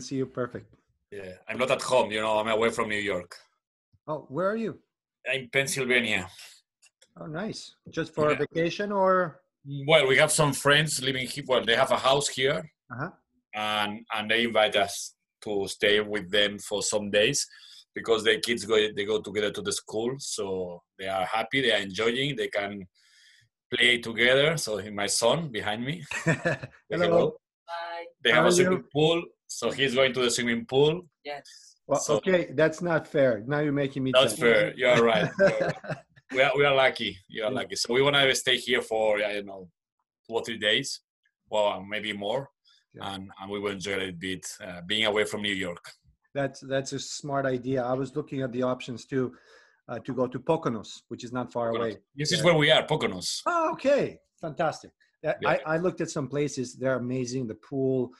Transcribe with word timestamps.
see 0.00 0.16
you 0.16 0.26
perfect. 0.26 0.74
Yeah, 1.10 1.34
I'm 1.48 1.58
not 1.58 1.70
at 1.70 1.82
home. 1.82 2.10
You 2.10 2.20
know, 2.20 2.38
I'm 2.38 2.48
away 2.48 2.70
from 2.70 2.88
New 2.88 2.98
York. 2.98 3.36
Oh, 4.06 4.26
where 4.28 4.48
are 4.50 4.56
you? 4.56 4.78
In 5.32 5.48
Pennsylvania. 5.52 6.28
Oh, 7.20 7.26
nice. 7.26 7.74
Just 7.90 8.14
for 8.14 8.28
Yeah. 8.30 8.36
a 8.36 8.38
vacation 8.38 8.92
or? 8.92 9.40
Well, 9.86 10.06
we 10.06 10.16
have 10.18 10.30
some 10.30 10.52
friends 10.52 11.02
living 11.02 11.26
here. 11.26 11.44
Well, 11.46 11.64
they 11.64 11.74
have 11.76 11.90
a 11.90 11.96
house 11.98 12.28
here, 12.28 12.58
Uh-huh. 12.92 13.10
and 13.54 14.04
and 14.14 14.30
they 14.30 14.44
invite 14.44 14.76
us 14.76 15.14
to 15.44 15.66
stay 15.68 16.00
with 16.00 16.30
them 16.30 16.58
for 16.58 16.82
some 16.82 17.10
days 17.10 17.46
because 17.94 18.22
their 18.24 18.40
kids 18.40 18.64
go 18.64 18.76
they 18.96 19.04
go 19.04 19.20
together 19.20 19.50
to 19.52 19.62
the 19.62 19.72
school, 19.72 20.14
so 20.18 20.82
they 20.98 21.08
are 21.08 21.24
happy. 21.24 21.62
They 21.62 21.72
are 21.72 21.82
enjoying. 21.88 22.36
They 22.36 22.48
can 22.48 22.86
play 23.74 23.98
together. 23.98 24.56
So 24.56 24.70
my 24.92 25.06
son 25.08 25.48
behind 25.50 25.84
me. 25.84 26.04
Hello. 26.90 27.36
Bye. 27.66 28.04
They 28.22 28.30
have 28.32 28.44
are 28.44 28.48
a 28.48 28.52
swimming 28.52 28.84
pool, 28.92 29.18
so 29.46 29.70
he's 29.70 29.94
going 29.94 30.12
to 30.14 30.20
the 30.20 30.30
swimming 30.30 30.64
pool. 30.66 31.06
Yes. 31.24 31.44
Well, 31.86 32.00
So- 32.00 32.16
okay, 32.16 32.50
that's 32.54 32.82
not 32.82 33.06
fair. 33.06 33.42
Now 33.46 33.60
you're 33.60 33.72
making 33.72 34.02
me. 34.04 34.12
That's 34.12 34.34
jealous. 34.34 34.40
fair. 34.54 34.74
You're 34.76 35.02
right. 35.04 35.30
You're 35.38 35.48
right. 35.60 35.74
we 36.32 36.42
are, 36.42 36.52
we 36.56 36.64
are 36.64 36.74
lucky. 36.74 37.16
You 37.28 37.44
are 37.44 37.50
lucky. 37.50 37.76
So 37.76 37.94
we 37.94 38.02
want 38.02 38.16
to 38.16 38.34
stay 38.34 38.56
here 38.56 38.82
for 38.82 39.18
I 39.18 39.34
don't 39.34 39.46
know 39.46 39.68
two 40.28 40.34
or 40.34 40.42
three 40.44 40.58
days, 40.58 41.00
well 41.48 41.82
maybe 41.88 42.12
more, 42.12 42.48
Yeah. 42.94 43.14
and 43.14 43.30
and 43.40 43.50
we 43.50 43.60
will 43.60 43.70
enjoy 43.72 43.92
it 43.92 44.08
a 44.08 44.12
bit 44.12 44.44
uh, 44.60 44.80
being 44.86 45.04
away 45.06 45.24
from 45.24 45.42
New 45.42 45.54
York. 45.54 45.84
That's 46.34 46.60
that's 46.60 46.92
a 46.92 46.98
smart 46.98 47.46
idea. 47.46 47.82
I 47.84 47.94
was 47.94 48.16
looking 48.16 48.42
at 48.42 48.50
the 48.52 48.62
options 48.64 49.06
too, 49.06 49.32
uh, 49.88 50.00
to 50.00 50.12
go 50.12 50.26
to 50.26 50.38
Poconos, 50.40 51.02
which 51.08 51.22
is 51.22 51.32
not 51.32 51.52
far 51.52 51.68
away. 51.70 51.98
This 52.16 52.32
is 52.32 52.38
Yeah. 52.40 52.44
where 52.46 52.54
we 52.56 52.70
are, 52.72 52.82
Poconos. 52.84 53.42
Oh, 53.46 53.70
okay, 53.74 54.18
fantastic. 54.40 54.90
Yeah. 55.22 55.34
I, 55.46 55.60
I 55.74 55.76
looked 55.78 56.00
at 56.00 56.10
some 56.10 56.26
places; 56.28 56.74
they're 56.74 56.96
amazing. 56.98 57.46
The 57.46 57.54
pool, 57.68 58.10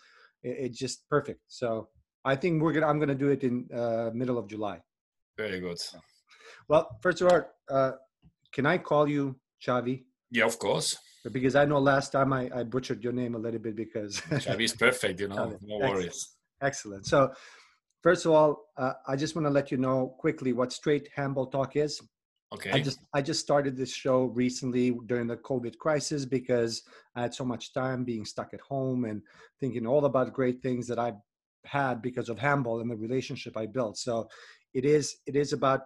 it, 0.46 0.56
it's 0.64 0.78
just 0.78 1.08
perfect. 1.08 1.40
So 1.48 1.88
I 2.24 2.34
think 2.36 2.62
we're 2.62 2.72
gonna. 2.72 2.86
I'm 2.86 2.98
gonna 2.98 3.14
do 3.26 3.28
it 3.36 3.42
in 3.48 3.68
uh, 3.72 4.10
middle 4.20 4.38
of 4.38 4.48
July. 4.48 4.80
Very 5.38 5.60
good. 5.60 5.78
Well, 6.68 6.84
first 7.02 7.20
of 7.20 7.28
all, 7.30 7.42
uh, 7.70 7.92
can 8.52 8.66
I 8.66 8.78
call 8.78 9.08
you 9.08 9.36
Chavi? 9.64 10.04
Yeah, 10.30 10.46
of 10.46 10.58
course. 10.58 10.96
Because 11.32 11.56
I 11.56 11.64
know 11.64 11.78
last 11.78 12.12
time 12.12 12.32
I, 12.32 12.42
I 12.54 12.62
butchered 12.62 13.02
your 13.02 13.12
name 13.12 13.34
a 13.34 13.38
little 13.38 13.58
bit 13.60 13.74
because 13.76 14.20
Chavi 14.44 14.64
is 14.64 14.74
perfect. 14.74 15.20
You 15.20 15.28
know, 15.28 15.36
Xavi. 15.36 15.58
no 15.62 15.76
Excellent. 15.76 15.94
worries. 15.96 16.28
excellent. 16.62 17.06
So, 17.06 17.32
first 18.02 18.26
of 18.26 18.32
all, 18.32 18.50
uh, 18.76 18.92
I 19.06 19.16
just 19.16 19.34
want 19.36 19.46
to 19.46 19.50
let 19.50 19.70
you 19.72 19.78
know 19.78 20.14
quickly 20.18 20.52
what 20.52 20.72
straight 20.72 21.08
handball 21.14 21.46
talk 21.46 21.76
is. 21.76 22.00
Okay. 22.54 22.70
I 22.70 22.80
just 22.80 23.00
I 23.12 23.22
just 23.22 23.40
started 23.40 23.76
this 23.76 23.92
show 23.92 24.24
recently 24.26 24.96
during 25.06 25.26
the 25.26 25.36
COVID 25.36 25.78
crisis 25.78 26.24
because 26.24 26.82
I 27.16 27.22
had 27.22 27.34
so 27.34 27.44
much 27.44 27.72
time 27.72 28.04
being 28.04 28.24
stuck 28.24 28.54
at 28.54 28.60
home 28.60 29.04
and 29.04 29.22
thinking 29.58 29.86
all 29.86 30.04
about 30.04 30.32
great 30.32 30.62
things 30.62 30.86
that 30.86 30.98
I've 30.98 31.20
had 31.64 32.00
because 32.00 32.28
of 32.28 32.38
handball 32.38 32.80
and 32.80 32.90
the 32.90 32.96
relationship 32.96 33.56
I 33.56 33.66
built. 33.66 33.98
So 33.98 34.28
it 34.74 34.84
is 34.84 35.16
it 35.26 35.34
is 35.34 35.52
about 35.52 35.80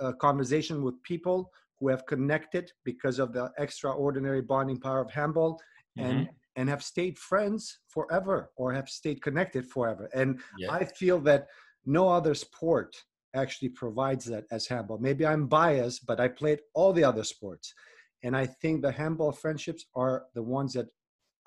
a 0.00 0.12
conversation 0.12 0.82
with 0.82 1.02
people 1.02 1.50
who 1.78 1.88
have 1.88 2.04
connected 2.06 2.70
because 2.84 3.18
of 3.18 3.32
the 3.32 3.50
extraordinary 3.58 4.42
bonding 4.42 4.78
power 4.78 5.00
of 5.00 5.10
handball 5.10 5.60
and 5.96 6.26
mm-hmm. 6.26 6.32
and 6.56 6.68
have 6.68 6.82
stayed 6.82 7.18
friends 7.18 7.78
forever 7.88 8.50
or 8.56 8.72
have 8.72 8.88
stayed 8.88 9.22
connected 9.22 9.66
forever. 9.66 10.10
And 10.14 10.40
Yeah. 10.58 10.72
I 10.72 10.84
feel 10.84 11.20
that 11.20 11.46
no 11.86 12.08
other 12.08 12.34
sport 12.34 13.02
actually 13.34 13.70
provides 13.70 14.24
that 14.26 14.44
as 14.50 14.66
handball. 14.66 14.98
Maybe 14.98 15.26
I'm 15.26 15.46
biased, 15.46 16.06
but 16.06 16.20
I 16.20 16.28
played 16.28 16.60
all 16.74 16.92
the 16.92 17.04
other 17.04 17.24
sports. 17.24 17.74
And 18.22 18.36
I 18.36 18.46
think 18.46 18.82
the 18.82 18.92
handball 18.92 19.32
friendships 19.32 19.86
are 19.94 20.24
the 20.34 20.42
ones 20.42 20.74
that 20.74 20.86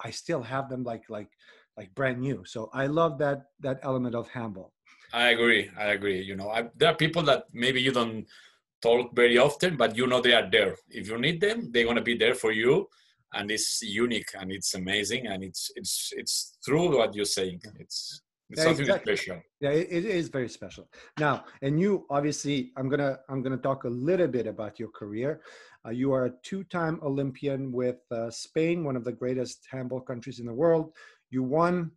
I 0.04 0.12
still 0.12 0.42
have 0.42 0.70
them 0.70 0.84
like 0.84 1.10
like 1.10 1.30
like 1.78 1.94
brand 1.96 2.20
new. 2.20 2.44
So 2.46 2.70
I 2.74 2.88
love 2.88 3.18
that 3.20 3.46
that 3.62 3.80
element 3.84 4.16
of 4.16 4.28
handball. 4.30 4.74
I 5.14 5.30
agree. 5.30 5.70
I 5.78 5.88
agree. 5.98 6.22
You 6.22 6.36
know, 6.36 6.50
I, 6.50 6.70
there 6.76 6.90
are 6.90 6.96
people 6.96 7.24
that 7.24 7.46
maybe 7.54 7.82
you 7.82 7.92
don't 7.92 8.26
talk 8.82 9.16
very 9.16 9.38
often, 9.38 9.78
but 9.78 9.96
you 9.96 10.08
know 10.08 10.20
they 10.22 10.34
are 10.34 10.50
there. 10.50 10.76
If 10.90 11.08
you 11.08 11.18
need 11.18 11.40
them, 11.40 11.72
they're 11.72 11.86
gonna 11.86 12.02
be 12.02 12.18
there 12.18 12.36
for 12.36 12.52
you, 12.52 12.90
and 13.34 13.52
it's 13.52 13.82
unique 13.82 14.32
and 14.40 14.52
it's 14.52 14.74
amazing 14.74 15.28
and 15.28 15.44
it's 15.44 15.72
it's 15.76 16.14
it's 16.16 16.58
true 16.64 16.98
what 16.98 17.16
you're 17.16 17.26
saying. 17.26 17.62
It's 17.80 18.22
it's 18.50 18.60
Yeah, 18.60 18.66
something 18.66 18.86
exactly. 18.86 19.16
special. 19.16 19.42
Yeah, 19.62 19.70
it, 19.72 19.88
it 19.90 20.06
is 20.06 20.28
very 20.30 20.50
special. 20.50 20.88
Now, 21.18 21.46
and 21.62 21.80
you 21.80 22.06
obviously, 22.10 22.72
I'm 22.78 22.90
gonna 22.90 23.20
I'm 23.30 23.42
gonna 23.42 23.58
talk 23.58 23.86
a 23.86 23.90
little 23.90 24.28
bit 24.28 24.48
about 24.48 24.80
your 24.80 24.90
career. 24.90 25.42
Uh, 25.86 25.92
you 25.92 26.12
are 26.14 26.26
a 26.26 26.34
two-time 26.44 27.00
Olympian 27.04 27.72
with 27.72 27.98
uh, 28.12 28.30
Spain, 28.32 28.84
one 28.84 28.96
of 28.96 29.04
the 29.04 29.12
greatest 29.12 29.66
handball 29.72 30.02
countries 30.02 30.40
in 30.40 30.46
the 30.46 30.54
world. 30.54 30.92
You 31.30 31.44
won 31.44 31.92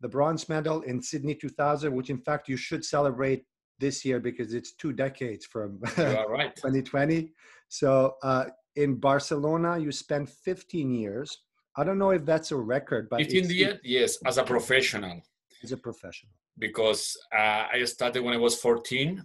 the 0.00 0.08
bronze 0.08 0.48
medal 0.48 0.82
in 0.82 1.00
Sydney 1.00 1.34
2000, 1.34 1.94
which 1.94 2.10
in 2.10 2.18
fact 2.18 2.48
you 2.48 2.56
should 2.56 2.84
celebrate 2.84 3.44
this 3.78 4.04
year 4.04 4.20
because 4.20 4.54
it's 4.54 4.72
two 4.72 4.92
decades 4.92 5.46
from 5.46 5.80
right. 5.98 6.54
2020. 6.56 7.32
So 7.68 8.16
uh, 8.22 8.46
in 8.76 8.96
Barcelona, 8.96 9.78
you 9.78 9.92
spent 9.92 10.28
15 10.28 10.90
years. 10.90 11.38
I 11.76 11.84
don't 11.84 11.98
know 11.98 12.10
if 12.10 12.24
that's 12.24 12.52
a 12.52 12.56
record, 12.56 13.08
but 13.10 13.18
15 13.18 13.50
years, 13.50 13.78
yes, 13.82 14.18
as 14.26 14.38
a 14.38 14.44
professional, 14.44 15.22
as 15.64 15.72
a 15.72 15.76
professional. 15.76 16.32
because 16.58 17.16
uh, 17.36 17.64
I 17.72 17.84
started 17.84 18.22
when 18.22 18.34
I 18.34 18.38
was 18.38 18.54
14, 18.60 19.22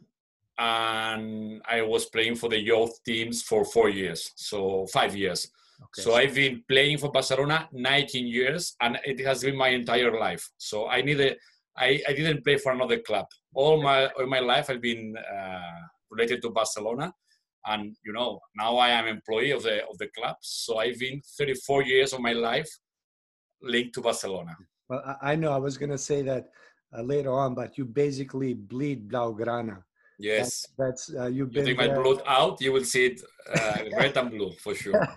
and 0.59 1.61
I 1.69 1.81
was 1.81 2.05
playing 2.05 2.35
for 2.35 2.49
the 2.49 2.59
youth 2.59 2.93
teams 3.05 3.41
for 3.41 3.63
four 3.63 3.89
years, 3.89 4.31
so 4.35 4.85
five 4.87 5.15
years. 5.15 5.49
Okay. 5.81 6.01
So 6.01 6.15
I've 6.15 6.35
been 6.35 6.63
playing 6.67 6.97
for 6.97 7.09
Barcelona 7.11 7.69
19 7.71 8.27
years, 8.27 8.75
and 8.81 8.99
it 9.05 9.19
has 9.25 9.41
been 9.43 9.55
my 9.55 9.69
entire 9.69 10.19
life. 10.19 10.45
So 10.57 10.89
I 10.89 11.01
needed, 11.01 11.37
I, 11.77 12.01
I 12.07 12.13
didn't 12.13 12.43
play 12.43 12.57
for 12.57 12.73
another 12.73 12.99
club. 12.99 13.27
All 13.53 13.81
my 13.81 14.07
all 14.07 14.27
my 14.27 14.39
life 14.39 14.69
I've 14.69 14.81
been 14.81 15.15
uh, 15.17 15.81
related 16.11 16.41
to 16.41 16.49
Barcelona, 16.49 17.13
and 17.65 17.95
you 18.05 18.11
know 18.11 18.39
now 18.57 18.77
I 18.77 18.89
am 18.89 19.07
employee 19.07 19.51
of 19.51 19.63
the 19.63 19.87
of 19.87 19.97
the 19.97 20.09
club. 20.17 20.35
So 20.41 20.79
I've 20.79 20.99
been 20.99 21.21
34 21.37 21.83
years 21.83 22.11
of 22.11 22.19
my 22.19 22.33
life 22.33 22.69
linked 23.61 23.95
to 23.95 24.01
Barcelona. 24.01 24.55
Well, 24.89 25.03
I, 25.05 25.31
I 25.31 25.35
know 25.35 25.51
I 25.51 25.57
was 25.57 25.77
going 25.77 25.91
to 25.91 25.97
say 25.97 26.21
that 26.23 26.49
uh, 26.97 27.01
later 27.01 27.31
on, 27.31 27.53
but 27.55 27.77
you 27.77 27.85
basically 27.85 28.53
bleed 28.53 29.07
Blaugrana. 29.07 29.83
Yes, 30.21 30.65
That's, 30.77 31.05
that's 31.07 31.15
uh, 31.17 31.27
you've 31.27 31.53
you 31.55 31.63
been 31.63 31.65
take 31.65 31.77
my 31.77 31.87
blood 31.87 32.21
out, 32.27 32.59
you 32.59 32.73
will 32.73 32.83
see 32.83 33.05
it 33.05 33.21
uh, 33.55 33.77
red 33.97 34.17
and 34.17 34.29
blue 34.29 34.51
for 34.51 34.75
sure. 34.75 35.07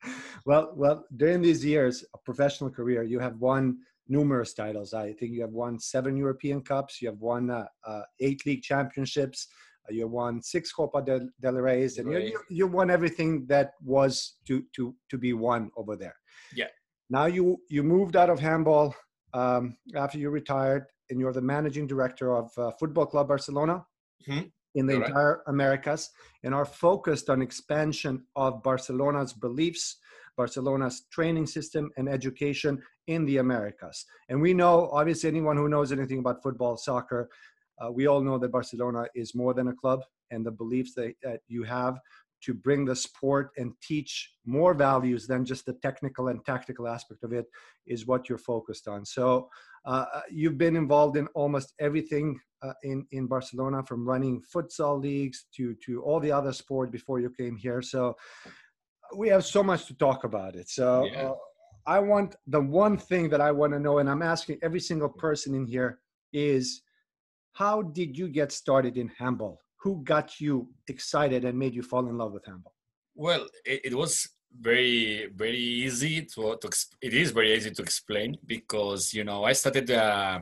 well, 0.44 0.72
well, 0.74 1.04
during 1.16 1.40
these 1.42 1.64
years 1.64 2.04
of 2.12 2.24
professional 2.24 2.68
career, 2.68 3.04
you 3.04 3.20
have 3.20 3.36
won 3.36 3.78
numerous 4.08 4.54
titles. 4.54 4.94
I 4.94 5.12
think 5.12 5.32
you 5.32 5.42
have 5.42 5.52
won 5.52 5.78
seven 5.78 6.16
European 6.16 6.60
Cups. 6.62 7.00
You 7.00 7.08
have 7.08 7.20
won 7.20 7.50
uh, 7.50 7.66
uh, 7.86 8.02
eight 8.18 8.44
league 8.46 8.62
championships. 8.62 9.46
Uh, 9.88 9.94
you 9.94 10.08
won 10.08 10.42
six 10.42 10.72
Copa 10.72 11.02
del, 11.02 11.28
del 11.40 11.54
Reyes, 11.54 11.98
and 11.98 12.10
you, 12.10 12.18
you, 12.18 12.40
you 12.50 12.66
won 12.66 12.90
everything 12.90 13.46
that 13.46 13.74
was 13.84 14.38
to 14.46 14.64
to 14.74 14.92
to 15.08 15.18
be 15.18 15.34
won 15.34 15.70
over 15.76 15.94
there. 15.94 16.16
Yeah. 16.52 16.66
Now 17.10 17.26
you 17.26 17.58
you 17.68 17.84
moved 17.84 18.16
out 18.16 18.28
of 18.28 18.40
handball 18.40 18.92
um, 19.34 19.76
after 19.94 20.18
you 20.18 20.30
retired, 20.30 20.86
and 21.10 21.18
you're 21.20 21.32
the 21.32 21.40
managing 21.42 21.86
director 21.86 22.34
of 22.34 22.50
uh, 22.58 22.70
Football 22.72 23.06
Club 23.06 23.28
Barcelona 23.28 23.86
Mhm. 24.26 24.52
in 24.74 24.86
the 24.86 24.94
entire 25.06 25.42
Americas, 25.46 26.10
and 26.42 26.54
are 26.54 26.64
focused 26.64 27.30
on 27.30 27.40
expansion 27.42 28.26
of 28.36 28.62
Barcelona's 28.62 29.32
beliefs, 29.32 29.96
Barcelona's 30.36 31.06
training 31.10 31.46
system, 31.46 31.90
and 31.96 32.08
education 32.08 32.82
in 33.06 33.24
the 33.24 33.38
Americas. 33.38 34.06
And 34.28 34.40
we 34.40 34.54
know, 34.54 34.88
obviously, 34.92 35.28
anyone 35.28 35.56
who 35.56 35.68
knows 35.68 35.90
anything 35.92 36.18
about 36.18 36.42
football, 36.42 36.76
soccer, 36.76 37.30
uh, 37.80 37.90
we 37.90 38.06
all 38.06 38.20
know 38.20 38.38
that 38.38 38.52
Barcelona 38.52 39.06
is 39.14 39.34
more 39.34 39.54
than 39.54 39.68
a 39.68 39.74
club, 39.74 40.04
and 40.30 40.44
the 40.44 40.50
beliefs 40.50 40.94
that, 40.94 41.14
that 41.22 41.40
you 41.48 41.62
have 41.62 41.98
to 42.44 42.54
bring 42.54 42.84
the 42.84 42.96
sport 42.96 43.50
and 43.56 43.72
teach 43.82 44.32
more 44.46 44.74
values 44.74 45.26
than 45.26 45.44
just 45.44 45.66
the 45.66 45.74
technical 45.74 46.28
and 46.28 46.44
tactical 46.44 46.86
aspect 46.86 47.24
of 47.24 47.32
it 47.32 47.46
is 47.86 48.06
what 48.06 48.28
you're 48.28 48.38
focused 48.38 48.88
on. 48.88 49.04
So 49.04 49.48
uh, 49.84 50.04
you've 50.30 50.58
been 50.58 50.76
involved 50.76 51.16
in 51.16 51.26
almost 51.34 51.74
everything 51.80 52.38
uh, 52.62 52.72
in 52.82 53.06
in 53.12 53.26
Barcelona, 53.26 53.82
from 53.84 54.06
running 54.06 54.42
futsal 54.52 55.00
leagues 55.00 55.46
to 55.56 55.74
to 55.84 56.02
all 56.02 56.20
the 56.20 56.32
other 56.32 56.52
sport 56.52 56.90
before 56.90 57.20
you 57.20 57.30
came 57.30 57.56
here. 57.56 57.80
So 57.82 58.16
we 59.16 59.28
have 59.28 59.44
so 59.44 59.62
much 59.62 59.86
to 59.86 59.94
talk 59.94 60.24
about 60.24 60.54
it. 60.56 60.68
So 60.68 61.06
Yeah. 61.06 61.28
uh, 61.28 61.34
I 61.86 61.98
want 62.00 62.36
the 62.46 62.60
one 62.60 62.98
thing 62.98 63.30
that 63.30 63.40
I 63.40 63.50
want 63.50 63.72
to 63.72 63.80
know, 63.80 63.98
and 63.98 64.10
I'm 64.10 64.22
asking 64.22 64.58
every 64.60 64.80
single 64.80 65.08
person 65.08 65.54
in 65.54 65.64
here 65.66 66.00
is, 66.32 66.82
how 67.52 67.80
did 67.80 68.18
you 68.18 68.28
get 68.28 68.52
started 68.52 68.96
in 68.98 69.08
handball? 69.08 69.58
Who 69.82 70.02
got 70.02 70.40
you 70.40 70.68
excited 70.88 71.44
and 71.44 71.58
made 71.58 71.74
you 71.74 71.82
fall 71.82 72.08
in 72.08 72.18
love 72.18 72.32
with 72.32 72.44
handball? 72.46 72.74
Well, 73.14 73.46
it, 73.64 73.80
it 73.86 73.94
was 73.94 74.28
very 74.60 75.28
very 75.34 75.58
easy 75.58 76.22
to, 76.22 76.56
to 76.60 76.68
it 77.02 77.14
is 77.14 77.30
very 77.32 77.54
easy 77.54 77.70
to 77.70 77.82
explain 77.82 78.36
because 78.46 79.12
you 79.12 79.24
know 79.24 79.44
I 79.44 79.52
started 79.52 79.90
uh, 79.90 80.40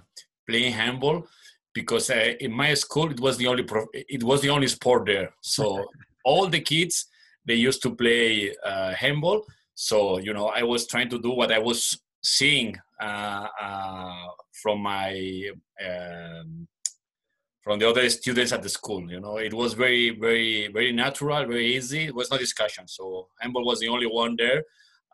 playing 0.48 0.72
handball 0.72 1.26
because 1.74 2.08
uh, 2.10 2.32
in 2.40 2.52
my 2.52 2.74
school 2.74 3.10
it 3.10 3.20
was 3.20 3.36
the 3.36 3.46
only 3.46 3.64
pro- 3.64 3.88
it 3.92 4.22
was 4.22 4.40
the 4.40 4.50
only 4.50 4.68
sport 4.68 5.06
there. 5.06 5.30
So 5.42 5.84
all 6.24 6.48
the 6.48 6.60
kids 6.60 7.06
they 7.44 7.54
used 7.54 7.82
to 7.82 7.94
play 7.94 8.54
uh, 8.64 8.92
handball. 8.94 9.44
So 9.74 10.18
you 10.18 10.32
know 10.32 10.46
I 10.46 10.62
was 10.62 10.86
trying 10.86 11.10
to 11.10 11.18
do 11.18 11.32
what 11.32 11.52
I 11.52 11.58
was 11.58 11.98
seeing 12.22 12.76
uh, 13.00 13.46
uh, 13.60 14.26
from 14.62 14.80
my 14.80 15.50
um, 15.86 16.66
from 17.66 17.80
the 17.80 17.88
other 17.88 18.08
students 18.08 18.52
at 18.52 18.62
the 18.62 18.68
school. 18.68 19.10
You 19.10 19.18
know, 19.18 19.38
it 19.38 19.52
was 19.52 19.74
very, 19.74 20.10
very, 20.10 20.68
very 20.68 20.92
natural, 20.92 21.44
very 21.46 21.74
easy. 21.74 22.04
It 22.04 22.14
was 22.14 22.30
no 22.30 22.38
discussion. 22.38 22.86
So 22.86 23.26
handball 23.40 23.66
was 23.66 23.80
the 23.80 23.88
only 23.88 24.06
one 24.06 24.36
there, 24.38 24.62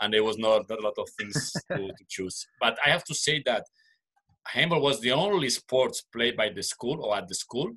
and 0.03 0.13
there 0.13 0.23
was 0.23 0.37
not, 0.37 0.69
not 0.69 0.79
a 0.79 0.83
lot 0.83 0.99
of 0.99 1.09
things 1.19 1.51
to, 1.73 1.79
to, 1.79 2.05
choose. 2.11 2.47
But 2.61 2.77
I 2.85 2.91
have 2.91 3.05
to 3.05 3.15
say 3.15 3.43
that 3.47 3.65
handball 4.47 4.83
was 4.83 5.01
the 5.01 5.13
only 5.13 5.49
sports 5.49 6.03
played 6.15 6.37
by 6.37 6.51
the 6.51 6.63
school 6.63 7.03
or 7.03 7.17
at 7.17 7.27
the 7.27 7.35
school. 7.35 7.71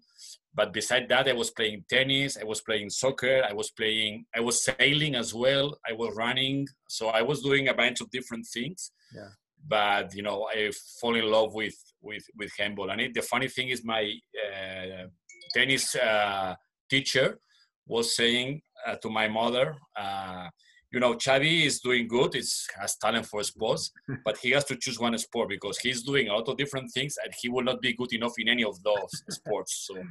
But 0.54 0.74
beside 0.74 1.08
that, 1.08 1.30
I 1.30 1.34
was 1.34 1.52
playing 1.52 1.86
tennis, 1.88 2.38
I 2.38 2.44
was 2.44 2.60
playing 2.60 2.90
soccer, 2.90 3.46
I 3.50 3.54
was 3.54 3.72
playing, 3.72 4.26
I 4.36 4.42
was 4.42 4.62
sailing 4.62 5.16
as 5.16 5.34
well, 5.34 5.78
I 5.90 5.94
was 5.94 6.14
running. 6.18 6.68
So 6.90 7.08
I 7.08 7.22
was 7.22 7.42
doing 7.42 7.70
a 7.70 7.74
bunch 7.74 8.02
of 8.02 8.12
different 8.12 8.46
things. 8.54 8.92
Yeah 9.16 9.30
but 9.68 10.14
you 10.16 10.22
know 10.22 10.48
I 10.54 10.72
fall 11.00 11.16
in 11.16 11.26
love 11.30 11.54
with 11.54 11.76
with 12.06 12.26
with 12.38 12.52
handball. 12.58 12.92
And 12.92 13.02
it, 13.02 13.14
the 13.14 13.22
funny 13.22 13.48
thing 13.48 13.70
is, 13.70 13.84
my 13.84 14.14
uh, 14.46 15.08
tennis 15.54 15.96
uh, 15.96 16.56
teacher 16.90 17.40
was 17.88 18.16
saying 18.16 18.62
uh, 18.88 18.96
to 18.96 19.10
my 19.10 19.28
mother, 19.28 19.76
uh, 19.96 20.48
you 20.92 21.00
know, 21.00 21.16
Xavi 21.16 21.66
is 21.66 21.82
doing 21.82 22.08
good. 22.08 22.34
He 22.36 22.44
has 22.80 22.96
talent 22.96 23.26
for 23.26 23.44
sports, 23.44 23.92
but 24.26 24.38
he 24.38 24.52
has 24.52 24.64
to 24.66 24.76
choose 24.78 25.00
one 25.00 25.18
sport 25.18 25.50
because 25.50 25.78
he's 25.80 26.04
doing 26.04 26.30
a 26.30 26.34
lot 26.34 26.48
of 26.48 26.58
different 26.58 26.92
things, 26.94 27.16
and 27.24 27.34
he 27.42 27.50
will 27.50 27.64
not 27.64 27.82
be 27.82 27.94
good 27.94 28.14
enough 28.14 28.34
in 28.38 28.48
any 28.48 28.64
of 28.64 28.82
those 28.84 29.24
sports. 29.30 29.88
So. 29.88 30.02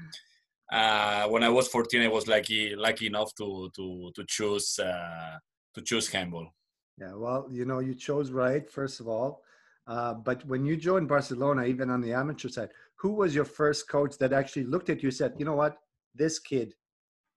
Uh, 0.73 1.29
when 1.29 1.45
I 1.45 1.50
was 1.50 1.69
14, 1.69 2.00
I 2.00 2.09
was 2.09 2.27
lucky 2.27 2.75
lucky 2.75 3.07
enough 3.07 3.35
to 3.35 3.71
to 3.77 4.11
to 4.17 4.25
choose 4.27 4.79
uh, 4.79 5.37
to 5.75 5.83
choose 5.83 6.09
handball. 6.09 6.49
Yeah, 6.99 7.14
well, 7.14 7.46
you 7.50 7.64
know, 7.64 7.81
you 7.81 7.94
chose 7.94 8.31
right, 8.31 8.70
first 8.70 9.00
of 9.00 9.08
all. 9.08 9.43
Uh, 9.87 10.14
but 10.14 10.44
when 10.46 10.64
you 10.64 10.76
joined 10.76 11.08
Barcelona, 11.08 11.64
even 11.64 11.91
on 11.91 12.00
the 12.00 12.12
amateur 12.12 12.49
side, 12.49 12.70
who 12.96 13.12
was 13.12 13.35
your 13.35 13.44
first 13.44 13.88
coach 13.88 14.17
that 14.19 14.32
actually 14.32 14.64
looked 14.64 14.88
at 14.88 15.02
you 15.02 15.08
and 15.08 15.17
said, 15.17 15.35
you 15.38 15.44
know 15.44 15.56
what, 15.56 15.76
this 16.14 16.38
kid 16.38 16.75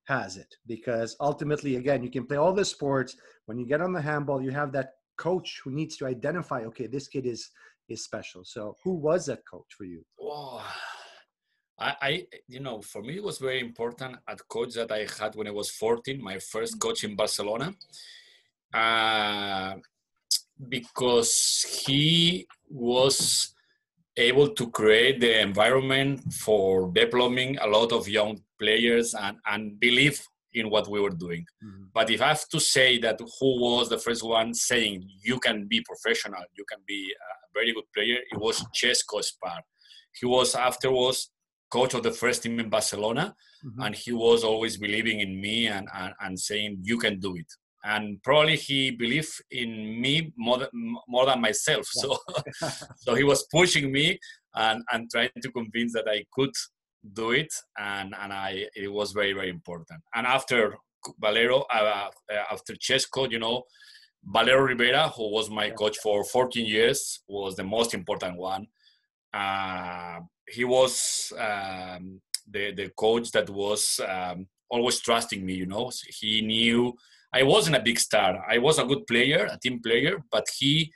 has 0.05 0.37
it? 0.37 0.55
Because 0.65 1.17
ultimately, 1.19 1.75
again, 1.75 2.03
you 2.03 2.09
can 2.09 2.25
play 2.25 2.37
all 2.37 2.53
the 2.53 2.63
sports. 2.63 3.17
When 3.47 3.57
you 3.57 3.65
get 3.65 3.81
on 3.81 3.91
the 3.91 4.01
handball, 4.01 4.41
you 4.41 4.51
have 4.51 4.71
that 4.73 4.93
coach 5.17 5.61
who 5.63 5.71
needs 5.71 5.97
to 5.97 6.05
identify, 6.05 6.61
okay, 6.61 6.87
this 6.87 7.07
kid 7.07 7.25
is 7.25 7.49
is 7.89 8.03
special. 8.03 8.43
So 8.43 8.75
who 8.83 8.93
was 8.93 9.27
that 9.27 9.45
coach 9.49 9.73
for 9.77 9.85
you? 9.85 10.03
Oh, 10.19 10.61
I, 11.79 11.95
I, 12.01 12.27
you 12.47 12.59
know, 12.59 12.81
for 12.81 13.01
me, 13.01 13.17
it 13.17 13.23
was 13.23 13.37
very 13.37 13.59
important 13.59 14.17
at 14.27 14.47
coach 14.47 14.73
that 14.73 14.91
I 14.91 15.07
had 15.19 15.35
when 15.35 15.47
I 15.47 15.51
was 15.51 15.69
14, 15.71 16.21
my 16.21 16.39
first 16.39 16.79
coach 16.79 17.03
in 17.03 17.15
Barcelona. 17.15 17.75
Uh, 18.77 19.75
because 20.69 21.33
he 21.85 22.47
was 22.69 23.53
able 24.17 24.49
to 24.49 24.69
create 24.71 25.19
the 25.19 25.41
environment 25.41 26.21
for 26.33 26.91
developing 26.93 27.57
a 27.59 27.67
lot 27.67 27.91
of 27.91 28.07
young 28.07 28.39
players 28.59 29.13
and, 29.13 29.37
and 29.51 29.79
believe 29.79 30.19
in 30.53 30.69
what 30.69 30.87
we 30.87 30.99
were 30.99 31.17
doing. 31.25 31.45
Mm-hmm. 31.63 31.85
But 31.93 32.09
if 32.09 32.21
I 32.21 32.29
have 32.29 32.47
to 32.49 32.59
say 32.59 32.99
that 32.99 33.19
who 33.39 33.61
was 33.61 33.89
the 33.89 33.99
first 33.99 34.23
one 34.23 34.53
saying 34.53 35.07
you 35.23 35.39
can 35.39 35.67
be 35.67 35.81
professional, 35.81 36.43
you 36.57 36.65
can 36.71 36.79
be 36.87 37.01
a 37.29 37.59
very 37.59 37.73
good 37.73 37.89
player, 37.95 38.17
it 38.31 38.39
was 38.39 38.63
Xesco 38.75 39.21
Espar. 39.23 39.59
He 40.19 40.25
was 40.25 40.55
afterwards 40.55 41.31
coach 41.71 41.93
of 41.93 42.03
the 42.03 42.11
first 42.11 42.43
team 42.43 42.59
in 42.59 42.69
Barcelona, 42.69 43.35
mm-hmm. 43.65 43.81
and 43.81 43.95
he 43.95 44.11
was 44.13 44.43
always 44.43 44.77
believing 44.77 45.19
in 45.19 45.39
me 45.39 45.67
and, 45.67 45.87
and, 45.93 46.13
and 46.21 46.39
saying 46.39 46.79
you 46.81 46.97
can 46.97 47.19
do 47.19 47.35
it 47.35 47.51
and 47.83 48.21
probably 48.23 48.55
he 48.55 48.91
believed 48.91 49.41
in 49.51 50.01
me 50.01 50.33
more 50.37 50.57
than, 50.57 50.69
more 51.07 51.25
than 51.25 51.41
myself. 51.41 51.85
So 51.85 52.17
so 52.97 53.15
he 53.15 53.23
was 53.23 53.45
pushing 53.51 53.91
me 53.91 54.19
and 54.55 54.83
and 54.91 55.09
trying 55.11 55.29
to 55.41 55.51
convince 55.51 55.93
that 55.93 56.07
i 56.07 56.23
could 56.33 56.51
do 57.13 57.31
it. 57.31 57.53
And 57.77 58.13
and 58.19 58.33
i 58.33 58.65
it 58.75 58.91
was 58.91 59.11
very 59.11 59.33
very 59.33 59.49
important. 59.49 60.01
And 60.15 60.27
after 60.27 60.75
valero 61.21 61.63
uh, 61.73 62.09
uh 62.33 62.43
after 62.51 62.73
Xesco 62.73 63.31
you 63.31 63.39
know 63.39 63.63
valero 64.23 64.61
rivera 64.61 65.09
who 65.09 65.31
was 65.31 65.49
my 65.49 65.69
coach 65.69 65.97
for 65.99 66.23
14 66.23 66.65
years 66.65 67.21
was 67.27 67.55
the 67.55 67.63
most 67.63 67.93
important 67.93 68.37
one. 68.37 68.67
Uh, 69.33 70.19
he 70.49 70.63
was 70.63 71.31
um, 71.37 72.21
the 72.49 72.71
the 72.73 72.89
coach 72.97 73.31
that 73.31 73.49
was 73.49 73.99
um, 74.07 74.47
always 74.69 74.99
trusting 74.99 75.45
me 75.45 75.53
you 75.53 75.65
know. 75.65 75.91
He 76.19 76.41
knew 76.41 76.95
I 77.33 77.43
wasn't 77.43 77.75
a 77.75 77.81
big 77.81 77.99
star. 77.99 78.43
I 78.49 78.57
was 78.57 78.79
a 78.79 78.85
good 78.85 79.05
player, 79.05 79.47
a 79.51 79.57
team 79.59 79.81
player, 79.81 80.17
but 80.31 80.45
he, 80.57 80.91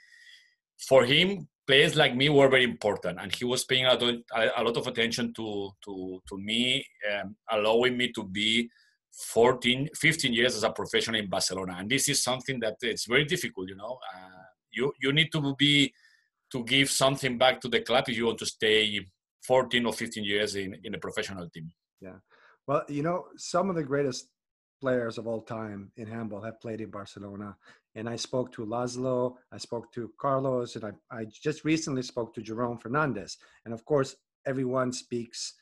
for 0.88 1.04
him, 1.04 1.48
players 1.66 1.94
like 1.94 2.16
me 2.16 2.28
were 2.28 2.48
very 2.48 2.64
important, 2.64 3.18
and 3.20 3.34
he 3.34 3.44
was 3.44 3.64
paying 3.64 3.86
a 3.86 3.90
lot 3.90 4.02
of, 4.02 4.16
a 4.34 4.62
lot 4.62 4.76
of 4.76 4.86
attention 4.86 5.32
to 5.34 5.70
to 5.84 6.20
to 6.28 6.38
me, 6.38 6.84
um, 7.12 7.36
allowing 7.50 7.96
me 7.96 8.12
to 8.12 8.24
be 8.24 8.68
14, 9.12 9.90
15 9.94 10.32
years 10.32 10.56
as 10.56 10.64
a 10.64 10.70
professional 10.70 11.20
in 11.20 11.28
Barcelona. 11.28 11.76
And 11.78 11.90
this 11.90 12.08
is 12.08 12.22
something 12.22 12.58
that 12.60 12.76
it's 12.80 13.06
very 13.06 13.24
difficult. 13.24 13.68
You 13.68 13.76
know, 13.76 13.98
uh, 14.14 14.46
you 14.70 14.92
you 15.00 15.12
need 15.12 15.30
to 15.32 15.54
be 15.56 15.92
to 16.50 16.64
give 16.64 16.90
something 16.90 17.38
back 17.38 17.60
to 17.60 17.68
the 17.68 17.80
club 17.80 18.04
if 18.08 18.16
you 18.16 18.26
want 18.26 18.38
to 18.38 18.46
stay 18.46 19.00
14 19.46 19.86
or 19.86 19.92
15 19.92 20.24
years 20.24 20.56
in 20.56 20.76
in 20.84 20.94
a 20.94 20.98
professional 20.98 21.48
team. 21.50 21.70
Yeah. 22.00 22.18
Well, 22.66 22.84
you 22.88 23.02
know, 23.02 23.26
some 23.36 23.70
of 23.70 23.76
the 23.76 23.82
greatest 23.82 24.28
players 24.82 25.16
of 25.16 25.28
all 25.28 25.40
time 25.40 25.92
in 25.96 26.08
handball 26.08 26.42
have 26.42 26.60
played 26.60 26.80
in 26.80 26.90
Barcelona. 26.90 27.56
And 27.94 28.08
I 28.08 28.16
spoke 28.16 28.50
to 28.52 28.66
Laszlo, 28.66 29.36
I 29.52 29.58
spoke 29.58 29.92
to 29.92 30.10
Carlos, 30.18 30.74
and 30.74 30.84
I, 30.84 30.92
I 31.18 31.24
just 31.26 31.64
recently 31.64 32.02
spoke 32.02 32.34
to 32.34 32.42
Jerome 32.42 32.78
Fernandez. 32.78 33.38
And 33.64 33.72
of 33.72 33.84
course, 33.84 34.16
everyone 34.44 34.92
speaks 34.92 35.54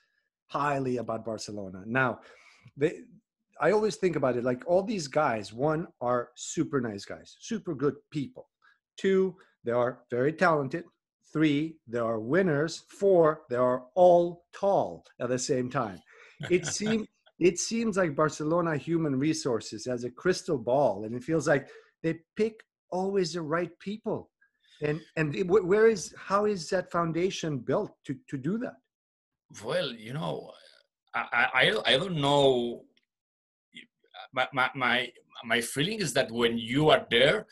highly 0.46 0.96
about 0.96 1.26
Barcelona. 1.26 1.82
Now, 1.84 2.20
they, 2.78 3.00
I 3.60 3.72
always 3.72 3.96
think 3.96 4.16
about 4.16 4.36
it 4.38 4.44
like 4.44 4.62
all 4.66 4.82
these 4.82 5.06
guys, 5.06 5.52
one, 5.52 5.86
are 6.00 6.30
super 6.34 6.80
nice 6.80 7.04
guys, 7.04 7.36
super 7.40 7.74
good 7.74 7.96
people. 8.10 8.48
Two, 8.96 9.36
they 9.64 9.72
are 9.72 10.00
very 10.10 10.32
talented. 10.32 10.84
Three, 11.30 11.76
they 11.86 11.98
are 11.98 12.18
winners. 12.18 12.84
Four, 12.88 13.42
they 13.50 13.56
are 13.56 13.84
all 13.94 14.44
tall 14.54 15.04
at 15.20 15.28
the 15.28 15.38
same 15.38 15.68
time. 15.68 16.00
It 16.48 16.66
seems 16.78 17.06
it 17.40 17.58
seems 17.58 17.96
like 17.96 18.14
Barcelona 18.14 18.76
Human 18.76 19.18
Resources 19.18 19.86
has 19.86 20.04
a 20.04 20.10
crystal 20.10 20.58
ball, 20.58 21.04
and 21.04 21.14
it 21.14 21.24
feels 21.24 21.48
like 21.48 21.68
they 22.02 22.18
pick 22.36 22.62
always 22.90 23.32
the 23.32 23.42
right 23.42 23.76
people. 23.78 24.30
And 24.82 25.00
and 25.16 25.34
where 25.48 25.88
is 25.88 26.14
how 26.16 26.44
is 26.44 26.68
that 26.70 26.90
foundation 26.90 27.58
built 27.58 27.92
to 28.06 28.14
to 28.28 28.36
do 28.38 28.58
that? 28.58 28.76
Well, 29.64 29.92
you 29.92 30.12
know, 30.12 30.52
I 31.14 31.46
I, 31.54 31.94
I 31.94 31.96
don't 31.96 32.20
know. 32.20 32.84
My, 34.32 34.46
my 34.52 34.70
my 34.74 35.12
my 35.44 35.60
feeling 35.60 36.00
is 36.00 36.12
that 36.14 36.30
when 36.30 36.56
you 36.58 36.90
are 36.90 37.06
there, 37.10 37.46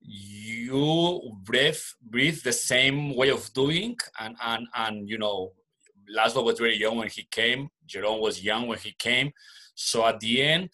you 0.00 1.20
breathe 1.44 1.84
breathe 2.02 2.42
the 2.42 2.52
same 2.52 3.14
way 3.16 3.30
of 3.30 3.52
doing, 3.52 3.96
and 4.18 4.36
and 4.42 4.66
and 4.74 5.08
you 5.08 5.18
know 5.18 5.52
Laszlo 6.14 6.44
was 6.44 6.58
very 6.58 6.76
young 6.76 6.96
when 6.96 7.08
he 7.08 7.26
came. 7.30 7.68
Jerome 7.86 8.20
was 8.20 8.42
young 8.42 8.66
when 8.66 8.78
he 8.78 8.94
came. 8.98 9.32
So 9.74 10.06
at 10.06 10.20
the 10.20 10.42
end, 10.42 10.70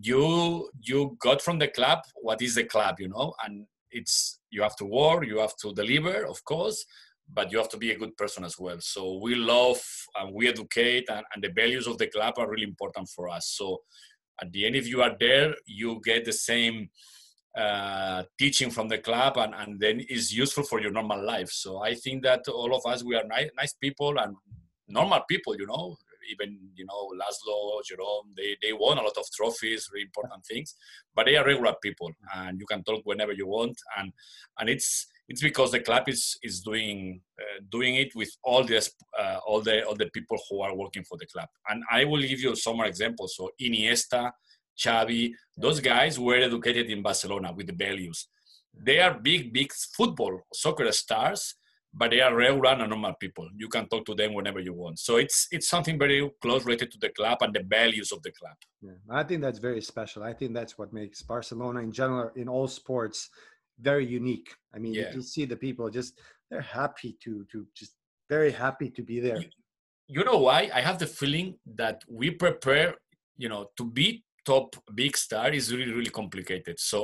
you 0.00 0.70
you 0.80 1.16
got 1.20 1.42
from 1.42 1.58
the 1.58 1.68
club 1.68 2.00
what 2.16 2.40
is 2.42 2.54
the 2.54 2.64
club, 2.64 3.00
you 3.00 3.08
know, 3.08 3.34
and 3.44 3.66
it's 3.90 4.38
you 4.50 4.62
have 4.62 4.76
to 4.76 4.84
work, 4.84 5.26
you 5.26 5.38
have 5.38 5.56
to 5.62 5.72
deliver, 5.72 6.24
of 6.26 6.44
course, 6.44 6.84
but 7.32 7.50
you 7.50 7.58
have 7.58 7.68
to 7.70 7.76
be 7.76 7.90
a 7.90 7.98
good 7.98 8.16
person 8.16 8.44
as 8.44 8.56
well. 8.58 8.78
So 8.80 9.18
we 9.20 9.34
love 9.34 9.82
and 10.16 10.34
we 10.34 10.48
educate, 10.48 11.08
and, 11.08 11.24
and 11.34 11.42
the 11.42 11.50
values 11.50 11.86
of 11.86 11.98
the 11.98 12.06
club 12.06 12.34
are 12.38 12.48
really 12.48 12.64
important 12.64 13.08
for 13.08 13.28
us. 13.28 13.48
So 13.48 13.82
at 14.40 14.52
the 14.52 14.66
end, 14.66 14.76
if 14.76 14.86
you 14.86 15.02
are 15.02 15.16
there, 15.18 15.54
you 15.66 16.00
get 16.04 16.24
the 16.24 16.32
same 16.32 16.90
uh, 17.56 18.24
teaching 18.38 18.70
from 18.70 18.88
the 18.88 18.98
club 18.98 19.36
and, 19.36 19.54
and 19.54 19.80
then 19.80 20.00
is 20.00 20.32
useful 20.32 20.64
for 20.64 20.80
your 20.80 20.90
normal 20.90 21.24
life. 21.24 21.50
So 21.50 21.82
I 21.82 21.94
think 21.94 22.24
that 22.24 22.46
all 22.48 22.74
of 22.74 22.84
us, 22.84 23.04
we 23.04 23.14
are 23.14 23.24
nice, 23.24 23.50
nice 23.56 23.74
people 23.74 24.18
and 24.18 24.34
normal 24.98 25.22
people, 25.28 25.54
you 25.60 25.66
know, 25.66 25.96
even 26.32 26.58
you 26.74 26.86
know 26.86 27.02
Laszlo, 27.20 27.82
Jerome, 27.88 28.28
they 28.36 28.56
they 28.62 28.72
won 28.72 28.98
a 28.98 29.02
lot 29.02 29.16
of 29.18 29.26
trophies, 29.36 29.88
really 29.92 30.04
important 30.04 30.44
things, 30.46 30.74
but 31.14 31.26
they 31.26 31.36
are 31.36 31.44
regular 31.44 31.74
people, 31.82 32.10
and 32.36 32.58
you 32.60 32.66
can 32.66 32.82
talk 32.84 33.02
whenever 33.04 33.32
you 33.32 33.46
want, 33.46 33.76
and 33.98 34.12
and 34.58 34.68
it's 34.68 35.06
it's 35.28 35.42
because 35.42 35.70
the 35.72 35.80
club 35.80 36.08
is 36.08 36.38
is 36.42 36.60
doing 36.60 37.20
uh, 37.40 37.58
doing 37.70 37.96
it 37.96 38.14
with 38.14 38.30
all 38.42 38.64
the 38.64 38.78
uh, 39.20 39.38
all 39.46 39.60
the 39.60 39.76
all 39.86 39.96
the 40.02 40.10
people 40.16 40.38
who 40.48 40.60
are 40.60 40.74
working 40.82 41.04
for 41.04 41.18
the 41.18 41.26
club, 41.26 41.48
and 41.68 41.82
I 41.90 42.04
will 42.04 42.22
give 42.22 42.40
you 42.40 42.54
some 42.56 42.76
more 42.76 42.86
examples. 42.86 43.36
So 43.36 43.50
Iniesta, 43.60 44.30
Xavi, 44.78 45.32
those 45.56 45.80
guys 45.80 46.18
were 46.18 46.36
educated 46.36 46.86
in 46.90 47.02
Barcelona 47.02 47.52
with 47.52 47.66
the 47.66 47.78
values. 47.86 48.28
They 48.76 48.98
are 48.98 49.14
big, 49.14 49.52
big 49.52 49.72
football, 49.72 50.40
soccer 50.52 50.90
stars, 50.90 51.54
but 51.96 52.10
they 52.10 52.20
are 52.20 52.34
regular 52.34 52.70
and 52.70 52.88
normal 52.90 53.14
people. 53.14 53.48
You 53.56 53.68
can 53.68 53.86
talk 53.88 54.04
to 54.06 54.14
them 54.14 54.34
whenever 54.34 54.60
you 54.60 54.72
want. 54.74 54.98
So 54.98 55.16
it's 55.16 55.46
it's 55.52 55.68
something 55.68 55.98
very 55.98 56.28
close 56.42 56.64
related 56.64 56.90
to 56.92 56.98
the 56.98 57.10
club 57.10 57.38
and 57.42 57.54
the 57.54 57.62
values 57.62 58.10
of 58.12 58.20
the 58.22 58.32
club. 58.32 58.56
Yeah, 58.82 58.98
I 59.20 59.22
think 59.22 59.40
that's 59.42 59.58
very 59.60 59.80
special. 59.80 60.22
I 60.22 60.32
think 60.32 60.54
that's 60.54 60.76
what 60.78 60.92
makes 60.92 61.22
Barcelona 61.22 61.80
in 61.80 61.92
general 61.92 62.30
in 62.36 62.48
all 62.48 62.68
sports 62.68 63.30
very 63.80 64.06
unique. 64.06 64.50
I 64.74 64.78
mean, 64.78 64.94
Yeah. 64.94 65.12
you 65.14 65.22
see 65.22 65.44
the 65.46 65.56
people 65.56 65.88
just 65.90 66.12
they're 66.50 66.60
happy 66.82 67.16
to 67.24 67.44
to 67.52 67.66
just 67.74 67.92
very 68.28 68.52
happy 68.52 68.88
to 68.90 69.02
be 69.02 69.18
there. 69.20 69.40
you 70.16 70.22
know 70.28 70.38
why 70.48 70.60
i 70.78 70.80
have 70.88 70.98
the 71.02 71.06
feeling 71.20 71.48
that 71.82 71.96
we 72.20 72.26
prepare 72.44 72.88
you 73.42 73.48
know 73.52 73.62
to 73.78 73.84
be 73.98 74.06
top 74.52 74.68
big 74.94 75.16
star 75.16 75.48
is 75.58 75.66
really 75.76 75.94
really 75.98 76.14
complicated 76.22 76.76
so 76.78 76.98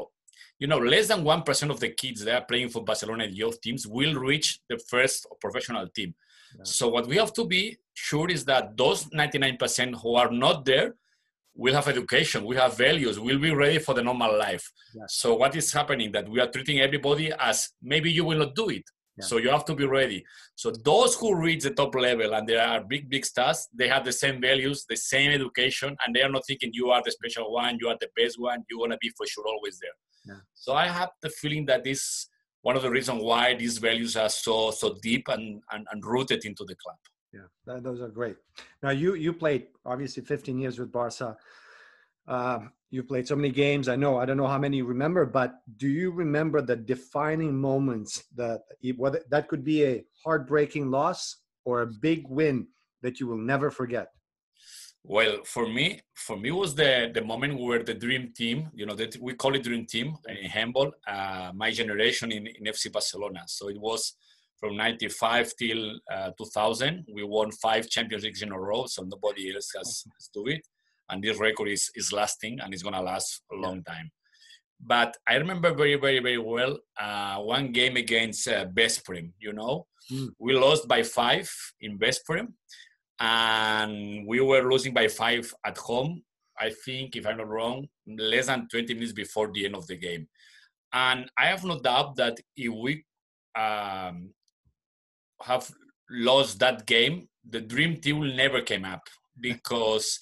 you 0.59 0.67
know 0.67 0.79
less 0.79 1.09
than 1.09 1.23
1% 1.25 1.71
of 1.71 1.81
the 1.81 1.91
kids 1.91 2.25
that 2.25 2.35
are 2.43 2.47
playing 2.51 2.69
for 2.69 2.85
barcelona 2.85 3.27
youth 3.27 3.61
teams 3.61 3.87
will 3.87 4.15
reach 4.15 4.61
the 4.69 4.79
first 4.93 5.27
professional 5.45 5.87
team 5.99 6.11
Yeah. 6.59 6.65
so 6.79 6.85
what 6.95 7.07
we 7.11 7.17
have 7.23 7.33
to 7.39 7.45
be 7.57 7.63
sure 8.09 8.29
is 8.37 8.43
that 8.51 8.65
those 8.83 9.01
99% 9.11 9.95
who 10.03 10.11
are 10.23 10.31
not 10.45 10.57
there 10.71 10.89
will 11.63 11.75
have 11.79 11.89
education 11.95 12.41
we 12.51 12.57
have 12.63 12.73
values 12.87 13.15
we'll 13.25 13.45
be 13.49 13.55
ready 13.65 13.79
for 13.87 13.95
the 13.99 14.05
normal 14.11 14.33
life 14.47 14.65
Yeah. 14.99 15.09
so 15.23 15.29
what 15.43 15.53
is 15.61 15.69
happening 15.79 16.09
that 16.17 16.27
we 16.33 16.39
are 16.43 16.51
treating 16.55 16.79
everybody 16.87 17.27
as 17.51 17.57
maybe 17.93 18.11
you 18.19 18.25
will 18.29 18.41
not 18.45 18.55
do 18.63 18.67
it 18.79 18.87
Yeah. 19.19 19.27
so 19.31 19.35
you 19.45 19.51
have 19.57 19.67
to 19.71 19.75
be 19.83 19.87
ready 19.99 20.21
so 20.63 20.67
those 20.91 21.13
who 21.21 21.29
reach 21.47 21.63
the 21.65 21.75
top 21.81 21.93
level 22.09 22.31
and 22.37 22.45
they 22.49 22.59
are 22.71 22.81
big, 22.93 23.03
big 23.15 23.25
stars, 23.33 23.59
they 23.81 23.89
have 23.95 24.05
the 24.05 24.17
same 24.23 24.37
values, 24.49 24.79
the 24.93 24.97
same 25.13 25.31
education, 25.39 25.91
and 26.01 26.09
they 26.15 26.23
are 26.27 26.33
not 26.37 26.45
thinking 26.49 26.71
you 26.81 26.87
are 26.95 27.03
the 27.07 27.13
special 27.19 27.47
one, 27.63 27.73
you 27.81 27.89
are 27.93 27.97
the 28.05 28.11
best 28.21 28.35
one, 28.51 28.59
you're 28.69 28.83
gonna 28.85 28.99
be 29.07 29.11
for 29.17 29.27
sure 29.33 29.47
always 29.53 29.77
there. 29.83 29.97
Yeah. 30.25 30.41
So 30.55 30.75
I 30.75 30.87
have 30.87 31.11
the 31.23 31.31
feeling 31.31 31.67
that 31.67 31.85
this 31.85 32.29
one 32.63 32.77
of 32.77 32.83
the 32.83 32.91
reasons 32.91 33.23
why 33.23 33.55
these 33.55 33.79
values 33.79 34.17
are 34.17 34.29
so 34.29 34.71
so 34.71 34.99
deep 35.03 35.29
and, 35.29 35.63
and, 35.73 35.87
and 35.91 36.05
rooted 36.05 36.45
into 36.45 36.65
the 36.65 36.77
club. 36.77 36.97
Yeah, 37.33 37.79
those 37.81 38.01
are 38.01 38.09
great. 38.09 38.37
Now 38.83 38.91
you 38.91 39.15
you 39.15 39.33
played 39.33 39.69
obviously 39.87 40.23
15 40.23 40.59
years 40.59 40.79
with 40.79 40.93
Barca. 40.93 41.37
Um, 42.27 42.73
you 42.91 43.03
played 43.05 43.27
so 43.27 43.37
many 43.37 43.51
games. 43.51 43.89
I 43.89 43.97
know. 43.97 44.19
I 44.19 44.25
don't 44.27 44.37
know 44.37 44.49
how 44.49 44.59
many 44.59 44.79
you 44.79 44.85
remember, 44.85 45.25
but 45.25 45.55
do 45.77 45.89
you 45.89 46.11
remember 46.11 46.61
the 46.61 46.77
defining 46.77 47.57
moments 47.57 48.25
that 48.35 48.63
whether 48.97 49.23
that 49.31 49.49
could 49.49 49.65
be 49.65 49.85
a 49.85 50.05
heartbreaking 50.25 50.91
loss 50.91 51.37
or 51.65 51.83
a 51.83 51.87
big 51.87 52.27
win 52.29 52.67
that 53.03 53.21
you 53.21 53.29
will 53.29 53.39
never 53.39 53.71
forget? 53.71 54.09
Well, 55.03 55.39
for 55.45 55.67
me, 55.67 56.01
for 56.15 56.37
me 56.37 56.51
was 56.51 56.75
the 56.75 57.11
the 57.13 57.23
moment 57.23 57.59
where 57.59 57.83
the 57.83 57.95
dream 57.95 58.33
team, 58.37 58.69
you 58.75 58.85
know, 58.87 58.95
that 58.95 59.17
we 59.21 59.35
call 59.35 59.55
it 59.55 59.63
dream 59.63 59.87
team 59.87 60.15
in 60.29 60.51
handball, 60.51 60.93
uh, 61.07 61.53
my 61.55 61.71
generation 61.71 62.31
in, 62.33 62.47
in 62.47 62.65
FC 62.65 62.93
Barcelona. 62.93 63.43
So 63.47 63.69
it 63.69 63.81
was 63.81 64.15
from 64.61 64.77
95 64.77 65.53
till 65.59 65.99
uh, 66.13 66.31
2000. 66.37 67.07
We 67.13 67.25
won 67.25 67.51
five 67.51 67.89
Champions 67.89 68.25
Leagues 68.25 68.43
in 68.43 68.53
a 68.53 68.61
row, 68.61 68.85
so 68.87 69.03
nobody 69.03 69.55
else 69.55 69.71
has, 69.77 70.05
has 70.15 70.31
do 70.35 70.47
it. 70.49 70.61
And 71.09 71.25
this 71.25 71.41
record 71.41 71.69
is, 71.69 71.91
is 71.97 72.13
lasting 72.13 72.61
and 72.61 72.73
it's 72.73 72.83
going 72.83 72.95
to 72.95 73.01
last 73.01 73.43
a 73.51 73.57
long 73.57 73.83
time. 73.83 74.11
But 74.79 75.17
I 75.27 75.37
remember 75.37 75.75
very, 75.75 75.97
very, 75.97 76.21
very 76.21 76.39
well 76.39 76.79
uh, 76.99 77.37
one 77.39 77.73
game 77.73 77.97
against 77.97 78.47
uh, 78.49 78.67
Veszprem, 78.67 79.33
you 79.39 79.53
know. 79.53 79.87
Mm. 80.13 80.29
We 80.39 80.53
lost 80.55 80.87
by 80.87 81.03
five 81.03 81.51
in 81.81 81.99
Veszprem 81.99 82.53
and 83.21 84.27
we 84.27 84.41
were 84.41 84.71
losing 84.71 84.95
by 84.95 85.07
five 85.09 85.53
at 85.65 85.77
home. 85.77 86.23
I 86.59 86.71
think, 86.85 87.17
if 87.17 87.27
I'm 87.27 87.39
not 87.39 87.49
wrong, 87.49 87.87
less 88.07 88.47
than 88.47 88.69
20 88.69 88.95
minutes 88.95 89.13
before 89.13 89.51
the 89.53 89.67
end 89.67 89.75
of 89.75 89.87
the 89.87 89.97
game. 89.97 90.27
And 90.93 91.31
I 91.39 91.47
have 91.47 91.65
no 91.65 91.79
doubt 91.79 92.17
that 92.17 92.39
if 92.57 92.73
we 92.73 93.05
um, 93.55 94.31
have 95.43 95.71
lost 96.11 96.59
that 96.59 96.87
game, 96.87 97.29
the 97.49 97.61
dream 97.61 97.97
team 97.97 98.19
will 98.19 98.35
never 98.35 98.61
came 98.61 98.85
up 98.85 99.03
because 99.39 100.19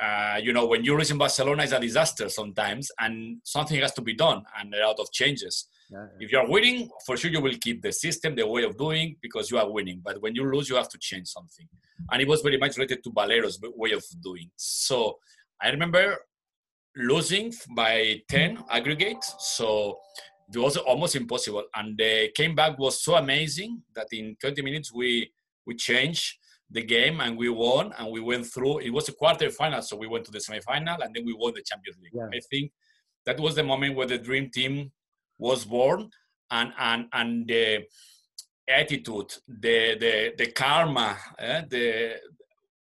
uh, 0.00 0.38
you 0.42 0.52
know 0.52 0.66
when 0.66 0.84
you 0.84 0.96
lose 0.96 1.10
in 1.10 1.18
Barcelona 1.18 1.64
is 1.64 1.72
a 1.72 1.80
disaster 1.80 2.28
sometimes, 2.28 2.90
and 2.98 3.38
something 3.44 3.80
has 3.80 3.92
to 3.94 4.02
be 4.02 4.14
done, 4.14 4.42
and 4.58 4.74
a 4.74 4.86
lot 4.86 4.98
of 4.98 5.10
changes. 5.12 5.68
Yeah, 5.90 6.06
If 6.20 6.32
you 6.32 6.38
are 6.38 6.48
winning, 6.48 6.90
for 7.06 7.16
sure 7.16 7.30
you 7.30 7.40
will 7.40 7.54
keep 7.60 7.80
the 7.82 7.92
system, 7.92 8.34
the 8.34 8.46
way 8.46 8.64
of 8.64 8.76
doing, 8.76 9.16
because 9.22 9.50
you 9.50 9.58
are 9.58 9.70
winning. 9.70 10.00
But 10.04 10.20
when 10.20 10.34
you 10.34 10.44
lose, 10.44 10.68
you 10.68 10.76
have 10.76 10.88
to 10.90 10.98
change 10.98 11.28
something. 11.28 11.66
And 12.10 12.20
it 12.20 12.28
was 12.28 12.42
very 12.42 12.58
much 12.58 12.76
related 12.76 13.02
to 13.04 13.12
Valero's 13.12 13.58
way 13.74 13.92
of 13.92 14.04
doing. 14.22 14.50
So 14.56 15.18
I 15.60 15.70
remember 15.70 16.18
losing 16.96 17.52
by 17.74 18.20
10 18.28 18.64
aggregate. 18.70 19.24
So 19.38 19.98
it 20.52 20.58
was 20.58 20.76
almost 20.76 21.16
impossible. 21.16 21.64
And 21.74 21.96
the 21.96 22.30
came 22.34 22.54
back 22.54 22.78
was 22.78 23.02
so 23.02 23.16
amazing 23.16 23.82
that 23.94 24.08
in 24.12 24.36
20 24.40 24.62
minutes 24.62 24.92
we 24.92 25.32
we 25.66 25.74
changed 25.74 26.38
the 26.70 26.82
game 26.82 27.20
and 27.20 27.36
we 27.36 27.48
won 27.48 27.92
and 27.98 28.10
we 28.10 28.20
went 28.20 28.46
through. 28.46 28.78
It 28.80 28.90
was 28.90 29.08
a 29.08 29.12
quarter 29.12 29.50
final, 29.50 29.82
so 29.82 29.96
we 29.96 30.06
went 30.06 30.24
to 30.26 30.30
the 30.30 30.40
semi-final 30.40 31.02
and 31.02 31.14
then 31.14 31.24
we 31.24 31.34
won 31.34 31.52
the 31.54 31.62
Champions 31.62 31.98
League. 32.02 32.12
Yeah. 32.14 32.28
I 32.32 32.40
think 32.50 32.72
that 33.26 33.38
was 33.38 33.54
the 33.54 33.62
moment 33.62 33.94
where 33.94 34.06
the 34.06 34.18
dream 34.18 34.50
team 34.50 34.90
was 35.38 35.64
born 35.64 36.10
and 36.50 36.72
and 36.78 37.06
and 37.12 37.46
the 37.48 37.84
attitude, 38.68 39.30
the 39.48 39.96
the 39.98 40.32
the 40.36 40.52
karma, 40.52 41.16
eh, 41.38 41.62
the 41.68 42.14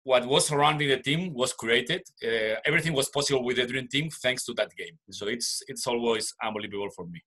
what 0.02 0.24
was 0.26 0.46
surrounding 0.46 0.88
the 0.88 0.98
team 0.98 1.32
was 1.34 1.52
created. 1.52 2.02
Uh, 2.24 2.56
everything 2.64 2.92
was 2.92 3.08
possible 3.08 3.44
with 3.44 3.56
the 3.56 3.66
dream 3.66 3.88
team 3.88 4.08
thanks 4.22 4.44
to 4.44 4.52
that 4.54 4.70
game. 4.76 4.96
So 5.10 5.26
it's 5.26 5.62
it's 5.68 5.86
always 5.86 6.32
unbelievable 6.42 6.90
for 6.94 7.06
me. 7.06 7.20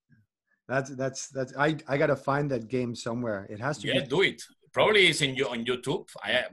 that's 0.67 0.89
that's 0.95 1.29
that's. 1.29 1.53
I 1.57 1.77
I 1.87 1.97
gotta 1.97 2.15
find 2.15 2.49
that 2.51 2.67
game 2.67 2.95
somewhere. 2.95 3.45
It 3.49 3.59
has 3.59 3.77
to 3.79 3.87
Yeah, 3.87 4.01
be. 4.01 4.07
do 4.07 4.21
it. 4.21 4.41
Probably 4.71 5.07
it's 5.07 5.21
in 5.21 5.35
you 5.35 5.47
on 5.49 5.65
YouTube. 5.65 6.05
I, 6.23 6.45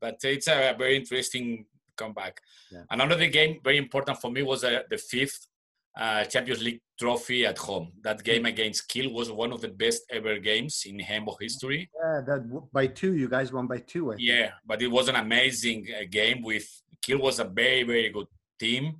but 0.00 0.16
it's 0.24 0.48
a 0.48 0.74
very 0.76 0.96
interesting 0.96 1.64
comeback. 1.96 2.40
Yeah. 2.72 2.82
Another 2.90 3.28
game 3.28 3.60
very 3.62 3.78
important 3.78 4.18
for 4.20 4.30
me 4.30 4.42
was 4.42 4.64
uh, 4.64 4.80
the 4.90 4.98
fifth 4.98 5.46
uh, 5.96 6.24
Champions 6.24 6.62
League 6.62 6.80
trophy 6.98 7.46
at 7.46 7.58
home. 7.58 7.92
That 8.02 8.22
game 8.22 8.46
against 8.46 8.88
Kiel 8.88 9.12
was 9.12 9.30
one 9.30 9.52
of 9.52 9.60
the 9.60 9.68
best 9.68 10.02
ever 10.10 10.38
games 10.38 10.82
in 10.86 10.98
handball 10.98 11.38
history. 11.40 11.90
Yeah, 12.02 12.20
that 12.26 12.68
by 12.72 12.86
two. 12.88 13.14
You 13.14 13.28
guys 13.28 13.52
won 13.52 13.66
by 13.66 13.78
two. 13.78 14.12
I 14.12 14.16
think. 14.16 14.28
Yeah, 14.28 14.50
but 14.66 14.82
it 14.82 14.90
was 14.90 15.08
an 15.08 15.16
amazing 15.16 15.86
uh, 15.94 16.04
game. 16.10 16.42
With 16.42 16.66
Kiel 17.02 17.18
was 17.18 17.38
a 17.38 17.44
very 17.44 17.82
very 17.82 18.10
good 18.10 18.26
team 18.58 18.96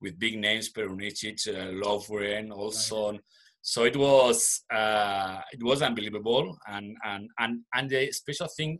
with 0.00 0.18
big 0.18 0.38
names: 0.38 0.72
Perunicic, 0.72 1.46
uh, 1.48 1.72
Lövgren, 1.72 2.50
Olsson. 2.50 3.18
So 3.60 3.84
it 3.84 3.96
was 3.96 4.62
uh, 4.72 5.40
it 5.52 5.62
was 5.62 5.82
unbelievable, 5.82 6.56
and 6.66 6.96
and 7.04 7.28
and 7.38 7.60
and 7.74 7.90
the 7.90 8.12
special 8.12 8.48
thing 8.56 8.78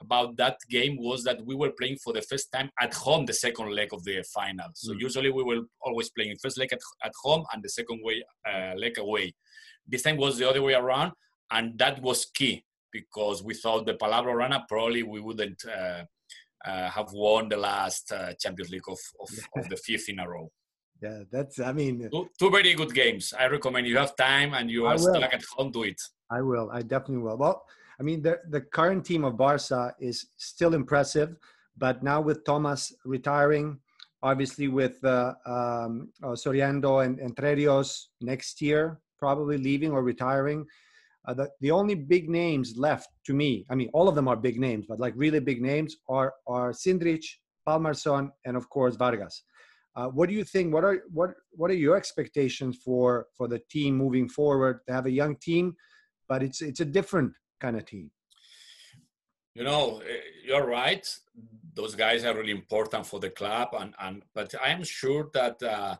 about 0.00 0.36
that 0.36 0.56
game 0.70 0.96
was 0.98 1.24
that 1.24 1.44
we 1.44 1.54
were 1.54 1.72
playing 1.78 1.96
for 2.02 2.12
the 2.12 2.22
first 2.22 2.50
time 2.52 2.70
at 2.80 2.94
home 2.94 3.26
the 3.26 3.32
second 3.32 3.70
leg 3.74 3.92
of 3.92 4.02
the 4.04 4.22
final. 4.34 4.68
So 4.74 4.92
Mm. 4.92 5.00
usually 5.00 5.30
we 5.30 5.42
were 5.42 5.62
always 5.80 6.08
playing 6.10 6.36
first 6.42 6.58
leg 6.58 6.72
at, 6.72 6.80
at 7.04 7.12
home 7.24 7.44
and 7.52 7.62
the 7.62 7.68
second 7.68 8.00
way 8.04 8.22
uh, 8.50 8.74
leg 8.76 8.98
away. 8.98 9.34
This 9.86 10.02
time 10.02 10.16
was 10.16 10.38
the 10.38 10.48
other 10.48 10.62
way 10.62 10.74
around, 10.74 11.12
and 11.50 11.78
that 11.78 12.00
was 12.02 12.26
key 12.26 12.64
because 12.92 13.42
without 13.42 13.86
the 13.86 13.94
Palau 13.94 14.24
Blaugrana, 14.24 14.64
probably 14.68 15.02
we 15.02 15.20
wouldn't 15.20 15.62
uh, 15.66 16.04
uh, 16.64 16.90
have 16.90 17.10
won 17.12 17.48
the 17.48 17.56
last 17.56 18.12
uh, 18.12 18.32
Champions 18.40 18.70
League 18.70 18.88
of, 18.88 18.98
of, 19.20 19.28
of 19.64 19.68
the 19.68 19.76
fifth 19.76 20.08
in 20.08 20.18
a 20.20 20.28
row. 20.28 20.50
Yeah, 21.00 21.20
that's. 21.30 21.60
I 21.60 21.72
mean, 21.72 22.08
Two, 22.10 22.28
two 22.38 22.50
very 22.50 22.74
good 22.74 22.92
games. 22.92 23.32
I 23.38 23.46
recommend 23.46 23.86
you 23.86 23.96
have 23.98 24.16
time 24.16 24.52
and 24.54 24.68
you 24.70 24.86
are 24.86 24.98
stuck 24.98 25.32
at 25.32 25.44
home, 25.56 25.70
do 25.70 25.84
it. 25.84 26.00
I 26.30 26.42
will. 26.42 26.70
I 26.72 26.82
definitely 26.82 27.18
will. 27.18 27.38
Well, 27.38 27.62
I 28.00 28.02
mean, 28.02 28.22
the 28.22 28.38
the 28.50 28.60
current 28.60 29.04
team 29.04 29.24
of 29.24 29.36
Barca 29.36 29.94
is 29.98 30.26
still 30.36 30.74
impressive, 30.74 31.36
but 31.76 32.02
now 32.02 32.20
with 32.20 32.44
Tomás 32.44 32.92
retiring, 33.04 33.78
obviously 34.22 34.68
with 34.68 35.02
uh, 35.04 35.34
um, 35.46 36.10
uh, 36.22 36.34
Sorhaindo 36.34 37.04
and 37.04 37.18
Entrerríos 37.18 38.06
next 38.20 38.62
year 38.62 39.00
probably 39.18 39.58
leaving 39.58 39.90
or 39.90 40.02
retiring, 40.02 40.64
uh, 41.26 41.34
the 41.34 41.50
the 41.60 41.70
only 41.70 41.94
big 41.94 42.30
names 42.30 42.76
left 42.76 43.10
to 43.26 43.34
me. 43.34 43.66
I 43.70 43.74
mean, 43.74 43.90
all 43.92 44.08
of 44.08 44.14
them 44.14 44.28
are 44.28 44.36
big 44.36 44.58
names, 44.58 44.86
but 44.88 45.00
like 45.00 45.14
really 45.16 45.40
big 45.40 45.60
names 45.60 45.96
are 46.08 46.34
are 46.46 46.70
Cindric, 46.72 47.24
Palmarsson, 47.66 48.30
and 48.46 48.56
of 48.56 48.70
course 48.70 48.96
Vargas. 48.96 49.42
Uh, 49.96 50.06
what 50.06 50.28
do 50.28 50.34
you 50.34 50.44
think? 50.44 50.72
What 50.72 50.84
are 50.84 51.02
what 51.12 51.30
what 51.50 51.70
are 51.70 51.80
your 51.86 51.96
expectations 51.96 52.78
for 52.84 53.26
for 53.36 53.48
the 53.48 53.60
team 53.70 53.96
moving 53.96 54.28
forward? 54.28 54.80
They 54.86 54.94
have 54.94 55.06
a 55.06 55.10
young 55.10 55.36
team, 55.36 55.74
but 56.28 56.42
it's 56.42 56.62
it's 56.62 56.80
a 56.80 56.84
different 56.84 57.32
kind 57.58 57.76
of 57.76 57.84
team. 57.84 58.10
You 59.54 59.64
know, 59.64 60.00
eh, 60.00 60.20
you're 60.46 60.66
right. 60.66 61.06
Those 61.74 61.94
guys 61.94 62.24
are 62.24 62.34
really 62.34 62.52
important 62.52 63.06
for 63.06 63.20
the 63.20 63.30
club, 63.30 63.68
and, 63.78 63.94
and 64.00 64.22
but 64.34 64.54
I 64.62 64.68
am 64.68 64.84
sure 64.84 65.30
that 65.34 65.62
uh, 65.62 65.96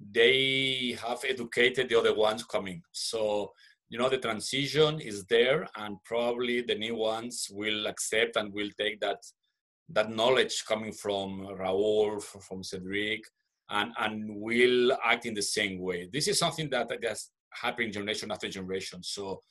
they 0.00 0.96
have 1.02 1.24
educated 1.28 1.88
the 1.88 1.98
other 1.98 2.14
ones 2.14 2.44
coming. 2.44 2.82
So 2.92 3.52
you 3.92 3.98
know, 3.98 4.08
the 4.08 4.16
transition 4.16 5.00
is 5.00 5.26
there, 5.26 5.68
and 5.76 5.98
probably 6.04 6.62
the 6.62 6.74
new 6.74 6.96
ones 6.96 7.48
will 7.50 7.86
accept 7.86 8.36
and 8.36 8.52
will 8.52 8.70
take 8.78 9.00
that 9.00 9.18
that 9.90 10.10
knowledge 10.10 10.64
coming 10.66 10.92
from 10.92 11.46
Raúl, 11.60 12.22
from 12.22 12.62
Cedric, 12.62 13.20
and 13.68 13.92
and 13.98 14.34
will 14.34 14.92
act 15.04 15.26
in 15.26 15.34
the 15.34 15.42
same 15.42 15.78
way. 15.78 16.08
This 16.10 16.26
is 16.26 16.38
something 16.38 16.70
that 16.70 16.90
I 16.90 16.96
guess 16.96 17.30
happening 17.50 17.92
generation 17.92 18.30
after 18.30 18.48
generation. 18.48 19.02
So 19.02 19.42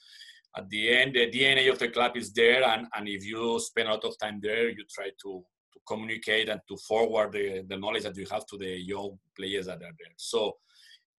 at 0.58 0.70
the 0.70 0.90
end, 0.90 1.16
the 1.16 1.30
DNA 1.32 1.72
of 1.72 1.80
the 1.80 1.90
club 1.90 2.18
is 2.18 2.34
there, 2.34 2.64
and, 2.64 2.88
and 2.96 3.08
if 3.08 3.26
you 3.26 3.60
spend 3.60 3.88
a 3.88 3.92
lot 3.92 4.06
of 4.06 4.18
time 4.20 4.40
there, 4.42 4.70
you 4.70 4.84
try 4.94 5.06
to, 5.06 5.44
to 5.74 5.80
communicate 5.88 6.50
and 6.50 6.60
to 6.68 6.78
forward 6.88 7.32
the, 7.32 7.64
the 7.68 7.78
knowledge 7.78 8.04
that 8.04 8.18
you 8.18 8.26
have 8.32 8.46
to 8.48 8.58
the 8.58 8.78
young 8.82 9.18
players 9.38 9.68
that 9.68 9.76
are 9.76 9.80
there. 9.80 10.14
So 10.18 10.58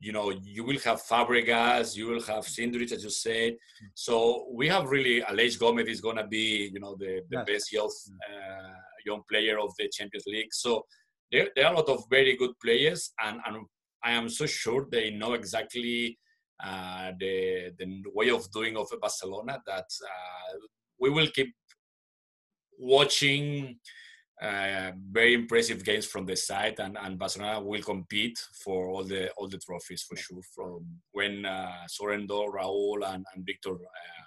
you 0.03 0.11
know, 0.11 0.31
you 0.43 0.65
will 0.65 0.81
have 0.81 1.01
Fabregas, 1.01 1.97
you 1.97 2.09
will 2.09 2.23
have 2.23 2.45
Cindric, 2.45 2.91
as 2.91 3.05
you 3.05 3.11
said. 3.11 3.55
So 3.95 4.49
we 4.53 4.67
have 4.67 4.91
really 4.91 5.21
Aleix 5.23 5.57
Gomez 5.57 5.87
is 5.87 6.01
going 6.01 6.17
to 6.17 6.27
be, 6.27 6.71
you 6.75 6.81
know, 6.81 6.97
the, 6.99 7.21
the 7.31 7.37
yes. 7.39 7.47
best 7.47 7.73
youth, 7.73 8.11
uh, 8.29 8.73
young 9.07 9.23
player 9.31 9.61
of 9.61 9.71
the 9.79 9.89
Champions 9.93 10.25
League. 10.27 10.53
So 10.53 10.85
there, 11.31 11.51
there 11.55 11.67
are 11.67 11.75
a 11.75 11.77
lot 11.77 11.89
of 11.89 12.03
very 12.11 12.37
good 12.37 12.51
players, 12.61 13.13
and, 13.25 13.39
and 13.47 13.65
I 14.03 14.11
am 14.11 14.29
so 14.29 14.45
sure 14.45 14.89
they 14.91 15.11
know 15.11 15.35
exactly 15.35 16.19
the 17.19 17.73
the 17.79 18.03
way 18.15 18.31
of 18.31 18.51
doing 18.53 18.77
of 18.77 18.89
Barcelona 19.01 19.61
that 19.67 19.91
uh, 20.05 20.59
we 20.99 21.11
will 21.11 21.29
keep 21.29 21.53
watching 22.79 23.79
uh, 24.43 24.91
very 25.11 25.35
impressive 25.35 25.85
games 25.85 26.05
from 26.05 26.27
the 26.27 26.35
side, 26.35 26.81
and, 26.81 26.99
and 27.01 27.19
Barcelona 27.19 27.61
will 27.61 27.83
compete 27.83 28.39
for 28.65 28.89
all 28.89 29.05
the 29.05 29.31
all 29.33 29.49
the 29.49 29.59
trophies 29.59 30.03
for 30.03 30.17
sure. 30.17 30.43
From 30.55 30.85
when 31.13 31.47
uh, 31.47 31.87
Sorhaindo, 31.89 32.53
Raúl, 32.53 33.07
and, 33.07 33.25
and 33.35 33.47
Victor 33.47 33.75
uh, 33.75 34.25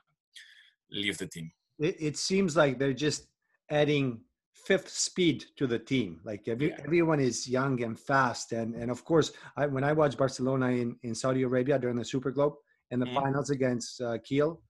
leave 0.91 1.17
the 1.17 1.27
team, 1.27 1.51
it, 1.79 1.95
it, 1.99 2.17
seems 2.17 2.55
like 2.55 2.79
they're 2.79 2.93
just 2.93 3.27
adding 3.69 4.21
fifth 4.65 4.89
speed 4.89 5.45
to 5.57 5.67
the 5.67 5.79
team. 5.79 6.19
Like 6.23 6.47
every, 6.47 6.69
yeah. 6.69 6.81
everyone 6.83 7.19
is 7.19 7.47
young 7.47 7.81
and 7.83 7.99
fast, 7.99 8.51
and 8.51 8.75
and 8.75 8.89
of 8.91 9.03
course, 9.05 9.31
I, 9.57 9.67
when 9.67 9.83
I 9.83 9.93
watched 9.93 10.17
Barcelona 10.17 10.67
in, 10.67 10.97
in 11.03 11.15
Saudi 11.15 11.43
Arabia 11.43 11.79
during 11.79 11.95
the 11.97 12.05
Super 12.05 12.31
Globe 12.31 12.55
and 12.91 13.01
the 13.01 13.05
mm. 13.05 13.13
finals 13.13 13.49
against 13.49 14.01
uh, 14.01 14.17
Kiel, 14.23 14.61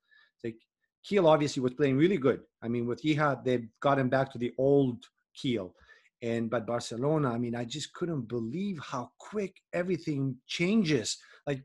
like 0.43 0.57
Kiel 1.03 1.27
obviously 1.27 1.61
was 1.61 1.73
playing 1.73 1.97
really 1.97 2.17
good. 2.17 2.41
I 2.61 2.67
mean, 2.67 2.85
with 2.87 3.03
Jícha, 3.03 3.43
they've 3.43 3.67
gotten 3.81 4.09
back 4.09 4.31
to 4.33 4.37
the 4.37 4.53
old 4.57 5.03
Kiel. 5.35 5.73
And 6.21 6.49
but 6.49 6.65
Barcelona, 6.65 7.31
I 7.31 7.37
mean, 7.37 7.55
I 7.55 7.65
just 7.65 7.93
couldn't 7.93 8.27
believe 8.27 8.79
how 8.79 9.09
quick 9.19 9.53
everything 9.73 10.35
changes. 10.47 11.17
Like, 11.45 11.61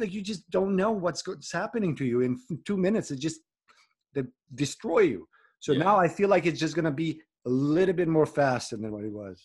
like 0.00 0.12
you 0.12 0.22
just 0.22 0.50
don't 0.50 0.74
know 0.74 0.90
what's 0.90 1.52
happening 1.52 1.94
to 1.96 2.04
you 2.04 2.22
in 2.22 2.40
two 2.66 2.76
minutes. 2.76 3.10
It 3.10 3.20
just 3.20 3.40
they 4.14 4.22
destroy 4.54 5.00
you. 5.00 5.28
So 5.60 5.72
yeah. 5.72 5.84
now 5.84 5.98
I 5.98 6.08
feel 6.08 6.28
like 6.28 6.46
it's 6.46 6.58
just 6.58 6.74
gonna 6.74 6.90
be 6.90 7.20
a 7.46 7.50
little 7.50 7.94
bit 7.94 8.08
more 8.08 8.26
faster 8.26 8.76
than 8.76 8.92
what 8.92 9.04
he 9.04 9.10
was. 9.10 9.40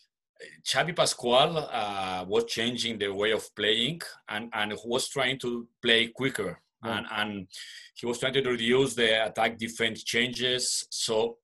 Xavi 0.65 0.95
Pascual 0.95 1.57
uh, 1.57 2.23
was 2.27 2.45
changing 2.45 2.97
the 2.97 3.09
way 3.09 3.31
of 3.31 3.43
playing 3.55 4.01
and, 4.29 4.49
and 4.53 4.73
was 4.85 5.09
trying 5.09 5.37
to 5.39 5.67
play 5.81 6.07
quicker. 6.07 6.61
And, 6.81 7.05
and 7.11 7.47
he 7.95 8.05
was 8.05 8.19
trying 8.19 8.33
to 8.33 8.41
reduce 8.41 8.93
the 8.95 9.25
attack 9.25 9.57
defense 9.57 10.03
changes. 10.03 10.87
So 10.89 11.37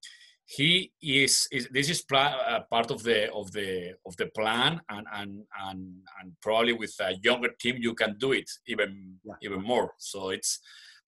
he 0.45 0.93
is, 1.01 1.47
is 1.51 1.67
this 1.71 1.89
is 1.89 2.03
uh, 2.13 2.59
part 2.69 2.91
of 2.91 3.03
the 3.03 3.31
of 3.33 3.51
the 3.51 3.95
of 4.05 4.15
the 4.17 4.27
plan 4.27 4.79
and 4.89 5.07
and 5.13 5.43
and, 5.67 5.95
and 6.21 6.31
probably 6.41 6.73
with 6.73 6.95
a 7.01 7.15
younger 7.23 7.49
team 7.59 7.77
you 7.79 7.95
can 7.95 8.15
do 8.19 8.31
it 8.31 8.49
even 8.67 9.15
yeah. 9.23 9.33
even 9.41 9.61
more 9.63 9.93
so 9.97 10.29
it's 10.29 10.59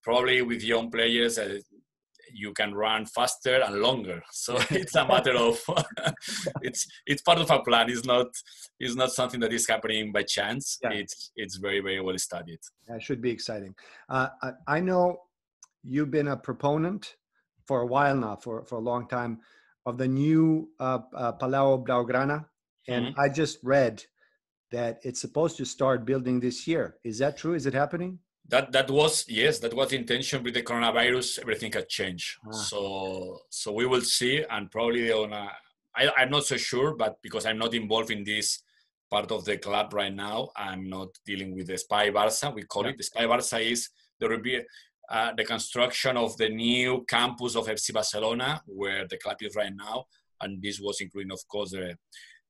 probably 0.03 0.41
with 0.41 0.63
young 0.63 0.89
players 0.89 1.37
uh, 1.37 1.59
you 2.33 2.53
can 2.53 2.73
run 2.73 3.05
faster 3.05 3.61
and 3.61 3.75
longer 3.75 4.21
so 4.31 4.57
it's 4.69 4.95
a 4.95 5.07
matter 5.07 5.35
of 5.35 5.59
it's 6.61 6.87
it's 7.05 7.21
part 7.21 7.39
of 7.39 7.49
a 7.51 7.59
plan 7.59 7.89
it's 7.89 8.05
not 8.05 8.27
it's 8.79 8.95
not 8.95 9.11
something 9.11 9.39
that 9.39 9.53
is 9.53 9.67
happening 9.67 10.11
by 10.11 10.23
chance 10.23 10.77
yeah. 10.83 10.91
it's 10.91 11.31
it's 11.35 11.57
very 11.57 11.79
very 11.79 12.01
well 12.01 12.17
studied 12.17 12.59
that 12.87 13.01
should 13.01 13.21
be 13.21 13.31
exciting 13.31 13.73
uh, 14.09 14.27
I, 14.41 14.51
I 14.67 14.79
know 14.79 15.17
you've 15.83 16.11
been 16.11 16.27
a 16.27 16.37
proponent 16.37 17.15
for 17.67 17.81
a 17.81 17.85
while 17.85 18.15
now, 18.15 18.35
for, 18.35 18.65
for 18.65 18.75
a 18.75 18.81
long 18.81 19.07
time, 19.07 19.39
of 19.85 19.97
the 19.97 20.07
new 20.07 20.69
uh, 20.79 20.99
uh, 21.15 21.33
Palau 21.33 21.85
Blaugrana. 21.85 22.45
And 22.87 23.07
mm-hmm. 23.07 23.19
I 23.19 23.29
just 23.29 23.59
read 23.63 24.03
that 24.71 24.99
it's 25.03 25.21
supposed 25.21 25.57
to 25.57 25.65
start 25.65 26.05
building 26.05 26.39
this 26.39 26.67
year. 26.67 26.95
Is 27.03 27.19
that 27.19 27.37
true? 27.37 27.53
Is 27.53 27.65
it 27.65 27.73
happening? 27.73 28.19
That 28.49 28.71
that 28.71 28.89
was 28.89 29.25
yes, 29.27 29.59
that 29.59 29.73
was 29.73 29.89
the 29.89 29.97
intention 29.97 30.43
with 30.43 30.53
the 30.53 30.63
coronavirus. 30.63 31.39
Everything 31.39 31.71
had 31.71 31.89
changed, 31.89 32.37
ah. 32.47 32.51
so 32.51 33.39
so 33.49 33.73
we 33.73 33.85
will 33.85 34.01
see, 34.01 34.43
and 34.49 34.71
probably 34.71 35.11
on 35.11 35.33
a, 35.33 35.49
I, 35.95 36.09
I'm 36.17 36.29
not 36.29 36.45
so 36.45 36.55
sure, 36.55 36.95
but 36.95 37.21
because 37.21 37.45
I'm 37.45 37.57
not 37.57 37.73
involved 37.73 38.11
in 38.11 38.23
this 38.23 38.63
part 39.09 39.31
of 39.31 39.43
the 39.43 39.57
club 39.57 39.93
right 39.93 40.13
now, 40.13 40.49
I'm 40.55 40.89
not 40.89 41.09
dealing 41.25 41.55
with 41.55 41.67
the 41.67 41.73
Espai 41.73 42.13
Barça. 42.13 42.53
We 42.53 42.63
call 42.63 42.83
yeah. 42.83 42.91
it 42.91 42.97
the 42.97 43.03
Espai 43.03 43.27
Barça 43.27 43.59
is 43.61 43.89
there 44.19 44.29
will 44.29 44.41
be 44.41 44.61
uh, 45.09 45.33
the 45.35 45.43
construction 45.43 46.17
of 46.17 46.35
the 46.37 46.49
new 46.49 47.05
campus 47.07 47.55
of 47.55 47.67
FC 47.67 47.93
Barcelona, 47.93 48.61
where 48.65 49.07
the 49.07 49.17
club 49.17 49.37
is 49.41 49.55
right 49.55 49.73
now, 49.73 50.05
and 50.41 50.61
this 50.61 50.79
was 50.79 50.99
including, 51.01 51.31
of 51.31 51.47
course, 51.47 51.71
the, 51.71 51.95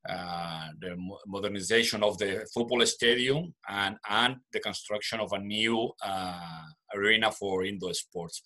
uh, 0.10 0.68
the 0.80 0.96
modernization 1.26 2.04
of 2.04 2.18
the 2.18 2.48
football 2.54 2.86
stadium 2.86 3.54
and, 3.68 3.98
and 4.10 4.38
the 4.54 4.60
construction 4.60 5.20
of 5.20 5.32
a 5.34 5.40
new 5.40 5.92
uh, 6.04 6.62
arena 6.96 7.32
for 7.32 7.66
indoor 7.66 7.94
sports. 7.94 8.42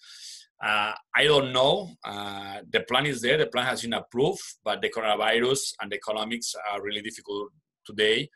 Uh, 0.63 0.93
I 1.15 1.23
don't 1.23 1.51
know. 1.51 1.89
Uh, 2.03 2.59
the 2.69 2.81
plan 2.81 3.05
is 3.07 3.21
there. 3.21 3.37
The 3.37 3.47
plan 3.47 3.65
has 3.65 3.81
been 3.81 3.93
approved, 3.93 4.41
but 4.63 4.81
the 4.81 4.89
coronavirus 4.89 5.73
and 5.81 5.91
the 5.91 5.95
economics 5.95 6.53
are 6.71 6.83
really 6.83 7.01
difficult 7.01 7.49
today 7.85 8.29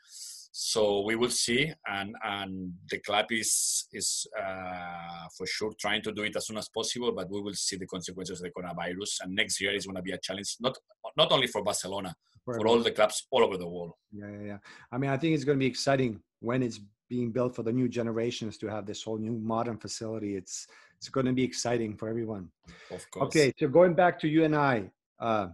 so 0.58 1.02
we 1.02 1.16
will 1.16 1.28
see 1.28 1.70
and 1.86 2.14
and 2.24 2.72
the 2.90 2.98
club 3.00 3.26
is 3.30 3.86
is 3.92 4.26
uh, 4.42 5.26
for 5.36 5.46
sure 5.46 5.70
trying 5.78 6.00
to 6.00 6.12
do 6.12 6.22
it 6.22 6.34
as 6.34 6.46
soon 6.46 6.56
as 6.56 6.70
possible 6.70 7.12
but 7.12 7.30
we 7.30 7.42
will 7.42 7.52
see 7.52 7.76
the 7.76 7.86
consequences 7.86 8.40
of 8.40 8.44
the 8.44 8.50
coronavirus 8.50 9.20
and 9.20 9.34
next 9.34 9.60
year 9.60 9.74
is 9.74 9.84
going 9.84 9.96
to 9.96 10.00
be 10.00 10.12
a 10.12 10.18
challenge 10.18 10.56
not 10.60 10.74
not 11.16 11.32
only 11.32 11.46
for 11.46 11.62
barcelona 11.62 12.14
for, 12.46 12.54
for 12.54 12.68
all 12.68 12.78
the 12.78 12.92
clubs 12.92 13.26
all 13.32 13.42
over 13.42 13.56
the 13.58 13.66
world. 13.66 13.92
Yeah, 14.12 14.30
yeah 14.30 14.46
yeah. 14.46 14.58
I 14.92 14.98
mean 14.98 15.10
i 15.10 15.16
think 15.16 15.34
it's 15.34 15.44
going 15.44 15.58
to 15.58 15.64
be 15.66 15.66
exciting 15.66 16.20
when 16.40 16.62
it's 16.62 16.80
being 17.08 17.30
built 17.30 17.54
for 17.54 17.62
the 17.62 17.72
new 17.72 17.88
generations 17.88 18.56
to 18.58 18.66
have 18.68 18.86
this 18.86 19.02
whole 19.02 19.18
new 19.18 19.32
modern 19.32 19.78
facility. 19.78 20.36
It's 20.36 20.66
it's 20.96 21.08
going 21.08 21.26
to 21.26 21.32
be 21.32 21.44
exciting 21.44 21.96
for 21.96 22.08
everyone. 22.08 22.48
Of 22.90 23.10
course. 23.10 23.26
okay 23.26 23.52
so 23.58 23.68
going 23.68 23.94
back 23.94 24.18
to 24.20 24.28
you 24.28 24.44
and 24.44 24.56
i 24.56 24.90
uh, 25.20 25.48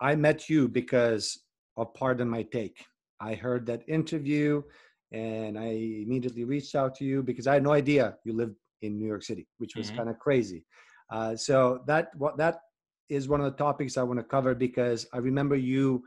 i 0.00 0.14
met 0.16 0.48
you 0.48 0.68
because 0.68 1.38
of 1.76 1.94
pardon 1.94 2.28
my 2.28 2.42
take. 2.42 2.84
I 3.20 3.34
heard 3.34 3.66
that 3.66 3.82
interview 3.88 4.62
and 5.12 5.58
I 5.58 5.68
immediately 6.04 6.44
reached 6.44 6.74
out 6.74 6.94
to 6.96 7.04
you 7.04 7.22
because 7.22 7.46
I 7.46 7.54
had 7.54 7.62
no 7.62 7.72
idea 7.72 8.16
you 8.24 8.32
lived 8.32 8.56
in 8.82 8.98
New 8.98 9.06
York 9.06 9.22
City, 9.22 9.46
which 9.58 9.76
was 9.76 9.88
mm-hmm. 9.88 9.98
kind 9.98 10.10
of 10.10 10.18
crazy. 10.18 10.64
Uh, 11.10 11.36
so 11.36 11.82
that 11.86 12.10
what 12.16 12.36
that 12.38 12.60
is 13.10 13.28
one 13.28 13.40
of 13.40 13.50
the 13.50 13.58
topics 13.58 13.96
I 13.96 14.02
want 14.02 14.18
to 14.18 14.24
cover 14.24 14.54
because 14.54 15.06
I 15.12 15.18
remember 15.18 15.56
you 15.56 16.04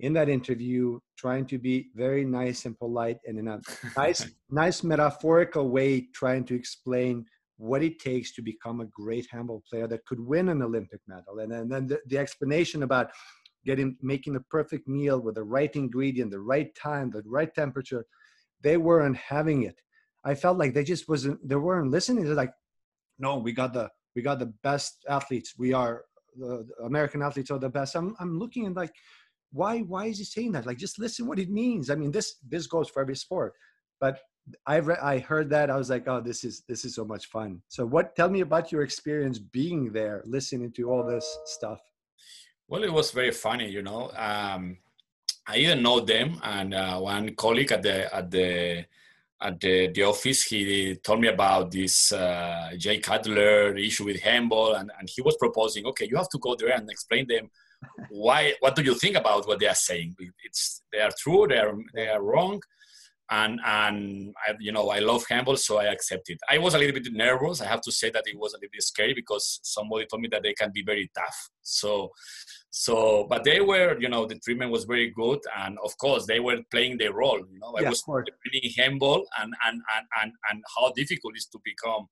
in 0.00 0.12
that 0.14 0.28
interview 0.28 0.98
trying 1.16 1.44
to 1.46 1.58
be 1.58 1.90
very 1.94 2.24
nice 2.24 2.64
and 2.64 2.78
polite 2.78 3.18
and 3.26 3.38
in 3.38 3.48
a 3.48 3.60
nice 3.96 4.26
nice 4.50 4.82
metaphorical 4.82 5.68
way 5.68 6.08
trying 6.14 6.44
to 6.44 6.54
explain 6.54 7.24
what 7.58 7.82
it 7.82 7.98
takes 7.98 8.32
to 8.32 8.40
become 8.40 8.80
a 8.80 8.86
great 8.86 9.26
handball 9.30 9.62
player 9.68 9.86
that 9.86 10.04
could 10.06 10.18
win 10.18 10.48
an 10.48 10.62
Olympic 10.62 11.00
medal 11.06 11.40
and, 11.40 11.52
and 11.52 11.70
then 11.70 11.86
the, 11.86 12.00
the 12.06 12.16
explanation 12.16 12.82
about 12.82 13.10
getting 13.64 13.96
making 14.00 14.32
the 14.32 14.40
perfect 14.40 14.88
meal 14.88 15.20
with 15.20 15.34
the 15.34 15.42
right 15.42 15.74
ingredient, 15.76 16.30
the 16.30 16.40
right 16.40 16.74
time, 16.74 17.10
the 17.10 17.22
right 17.26 17.54
temperature. 17.54 18.04
They 18.62 18.76
weren't 18.76 19.16
having 19.16 19.62
it. 19.62 19.80
I 20.24 20.34
felt 20.34 20.58
like 20.58 20.74
they 20.74 20.84
just 20.84 21.08
wasn't. 21.08 21.46
They 21.46 21.56
weren't 21.56 21.90
listening. 21.90 22.24
They're 22.24 22.34
like, 22.34 22.52
no, 23.18 23.38
we 23.38 23.52
got 23.52 23.72
the 23.72 23.90
we 24.14 24.22
got 24.22 24.38
the 24.38 24.52
best 24.62 25.04
athletes. 25.08 25.54
We 25.56 25.72
are 25.72 26.04
the, 26.36 26.66
American 26.84 27.22
athletes 27.22 27.50
are 27.50 27.58
the 27.58 27.68
best. 27.68 27.94
I'm 27.94 28.16
I'm 28.20 28.38
looking 28.38 28.66
and 28.66 28.76
like, 28.76 28.94
why 29.52 29.80
why 29.80 30.06
is 30.06 30.18
he 30.18 30.24
saying 30.24 30.52
that? 30.52 30.66
Like, 30.66 30.78
just 30.78 30.98
listen 30.98 31.26
what 31.26 31.38
it 31.38 31.50
means. 31.50 31.90
I 31.90 31.94
mean, 31.94 32.10
this 32.10 32.36
this 32.48 32.66
goes 32.66 32.88
for 32.88 33.00
every 33.02 33.16
sport, 33.16 33.54
but 34.00 34.20
I 34.66 34.76
re- 34.76 34.96
I 35.02 35.18
heard 35.18 35.50
that 35.50 35.70
I 35.70 35.76
was 35.76 35.90
like, 35.90 36.08
oh, 36.08 36.20
this 36.20 36.44
is 36.44 36.62
this 36.68 36.84
is 36.84 36.94
so 36.94 37.04
much 37.04 37.26
fun. 37.26 37.62
So, 37.68 37.86
what? 37.86 38.16
Tell 38.16 38.28
me 38.28 38.40
about 38.40 38.72
your 38.72 38.82
experience 38.82 39.38
being 39.38 39.92
there, 39.92 40.22
listening 40.26 40.72
to 40.72 40.90
all 40.90 41.04
this 41.04 41.26
stuff. 41.46 41.80
Well, 42.68 42.84
it 42.84 42.92
was 42.92 43.10
very 43.10 43.32
funny, 43.32 43.68
you 43.68 43.82
know. 43.82 44.10
Um, 44.16 44.78
I 45.46 45.56
didn't 45.56 45.82
know 45.82 46.00
them, 46.00 46.40
and 46.42 46.74
uh, 46.74 46.98
one 46.98 47.34
colleague 47.34 47.72
at 47.72 47.82
the 47.82 48.14
at 48.14 48.30
the 48.30 48.86
at 49.42 49.60
the, 49.60 49.88
the 49.88 50.02
office, 50.02 50.42
he 50.44 50.96
told 50.96 51.20
me 51.20 51.28
about 51.28 51.70
this 51.70 52.12
uh, 52.12 52.70
Jay 52.76 52.98
Cutler 52.98 53.76
issue 53.76 54.04
with 54.04 54.20
handball, 54.20 54.74
and, 54.74 54.90
and 54.98 55.08
he 55.08 55.22
was 55.22 55.36
proposing, 55.38 55.86
okay, 55.86 56.06
you 56.10 56.16
have 56.16 56.28
to 56.28 56.38
go 56.38 56.54
there 56.56 56.74
and 56.74 56.90
explain 56.90 57.26
them 57.26 57.48
why. 58.10 58.54
What 58.60 58.76
do 58.76 58.82
you 58.82 58.94
think 58.94 59.16
about 59.16 59.48
what 59.48 59.58
they 59.58 59.66
are 59.66 59.74
saying? 59.74 60.14
It's 60.44 60.82
they 60.92 61.00
are 61.00 61.12
true, 61.18 61.46
they 61.48 61.58
are 61.58 61.74
they 61.94 62.08
are 62.08 62.22
wrong, 62.22 62.60
and 63.30 63.58
and 63.64 64.34
I, 64.46 64.54
you 64.58 64.72
know 64.72 64.90
I 64.90 64.98
love 64.98 65.24
handball, 65.28 65.56
so 65.56 65.78
I 65.78 65.86
accepted. 65.86 66.38
I 66.50 66.58
was 66.58 66.74
a 66.74 66.78
little 66.78 67.00
bit 67.00 67.12
nervous. 67.12 67.62
I 67.62 67.66
have 67.66 67.80
to 67.82 67.92
say 67.92 68.10
that 68.10 68.24
it 68.26 68.38
was 68.38 68.52
a 68.52 68.56
little 68.58 68.72
bit 68.72 68.82
scary 68.82 69.14
because 69.14 69.60
somebody 69.62 70.06
told 70.06 70.22
me 70.22 70.28
that 70.32 70.42
they 70.42 70.52
can 70.52 70.70
be 70.74 70.82
very 70.82 71.10
tough. 71.16 71.50
So 71.62 72.10
so, 72.70 73.26
but 73.28 73.42
they 73.42 73.60
were, 73.60 73.98
you 73.98 74.08
know, 74.08 74.26
the 74.26 74.38
treatment 74.38 74.70
was 74.70 74.84
very 74.84 75.10
good, 75.10 75.40
and 75.58 75.76
of 75.84 75.96
course 75.98 76.26
they 76.26 76.38
were 76.38 76.58
playing 76.70 76.98
their 76.98 77.12
role. 77.12 77.38
You 77.38 77.58
know, 77.58 77.74
I 77.76 77.82
yeah, 77.82 77.88
was 77.88 78.02
playing 78.02 78.72
handball, 78.76 79.26
and 79.40 79.52
and 79.66 79.82
and 79.96 80.06
and 80.22 80.32
and 80.50 80.62
how 80.76 80.92
difficult 80.92 81.34
it 81.34 81.38
is 81.38 81.46
to 81.46 81.58
become 81.64 82.06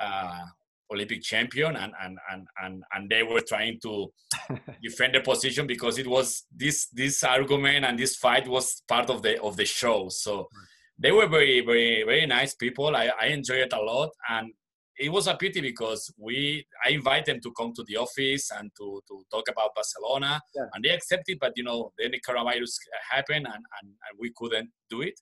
uh, 0.00 0.46
Olympic 0.90 1.20
champion, 1.22 1.76
and 1.76 1.92
and 2.02 2.18
and 2.32 2.46
and 2.64 2.82
and 2.94 3.10
they 3.10 3.22
were 3.22 3.42
trying 3.42 3.78
to 3.82 4.10
defend 4.82 5.14
the 5.14 5.20
position 5.20 5.66
because 5.66 5.98
it 5.98 6.06
was 6.06 6.44
this 6.50 6.88
this 6.94 7.22
argument 7.22 7.84
and 7.84 7.98
this 7.98 8.16
fight 8.16 8.48
was 8.48 8.82
part 8.88 9.10
of 9.10 9.20
the 9.22 9.40
of 9.42 9.56
the 9.56 9.66
show. 9.66 10.08
So. 10.08 10.48
they 11.02 11.12
were 11.12 11.26
very, 11.26 11.62
very, 11.64 12.04
very 12.04 12.26
nice 12.26 12.54
people. 12.54 12.94
I, 12.94 13.10
I 13.18 13.26
enjoyed 13.28 13.60
it 13.60 13.72
a 13.72 13.80
lot, 13.80 14.10
and 14.28 14.52
it 15.00 15.10
was 15.10 15.26
a 15.26 15.34
pity 15.34 15.60
because 15.60 16.12
we 16.18 16.64
I 16.84 16.90
invited 16.90 17.26
them 17.26 17.40
to 17.40 17.52
come 17.52 17.72
to 17.74 17.84
the 17.84 17.96
office 17.96 18.50
and 18.56 18.70
to, 18.78 19.00
to 19.08 19.24
talk 19.30 19.46
about 19.50 19.74
Barcelona, 19.74 20.40
yeah. 20.54 20.66
and 20.74 20.84
they 20.84 20.90
accepted. 20.90 21.38
But 21.40 21.54
you 21.56 21.64
know, 21.64 21.92
then 21.98 22.10
the 22.12 22.20
coronavirus 22.20 22.74
happened, 23.10 23.46
and, 23.46 23.64
and, 23.80 23.88
and 23.88 24.18
we 24.18 24.30
couldn't 24.36 24.70
do 24.90 25.00
it. 25.00 25.18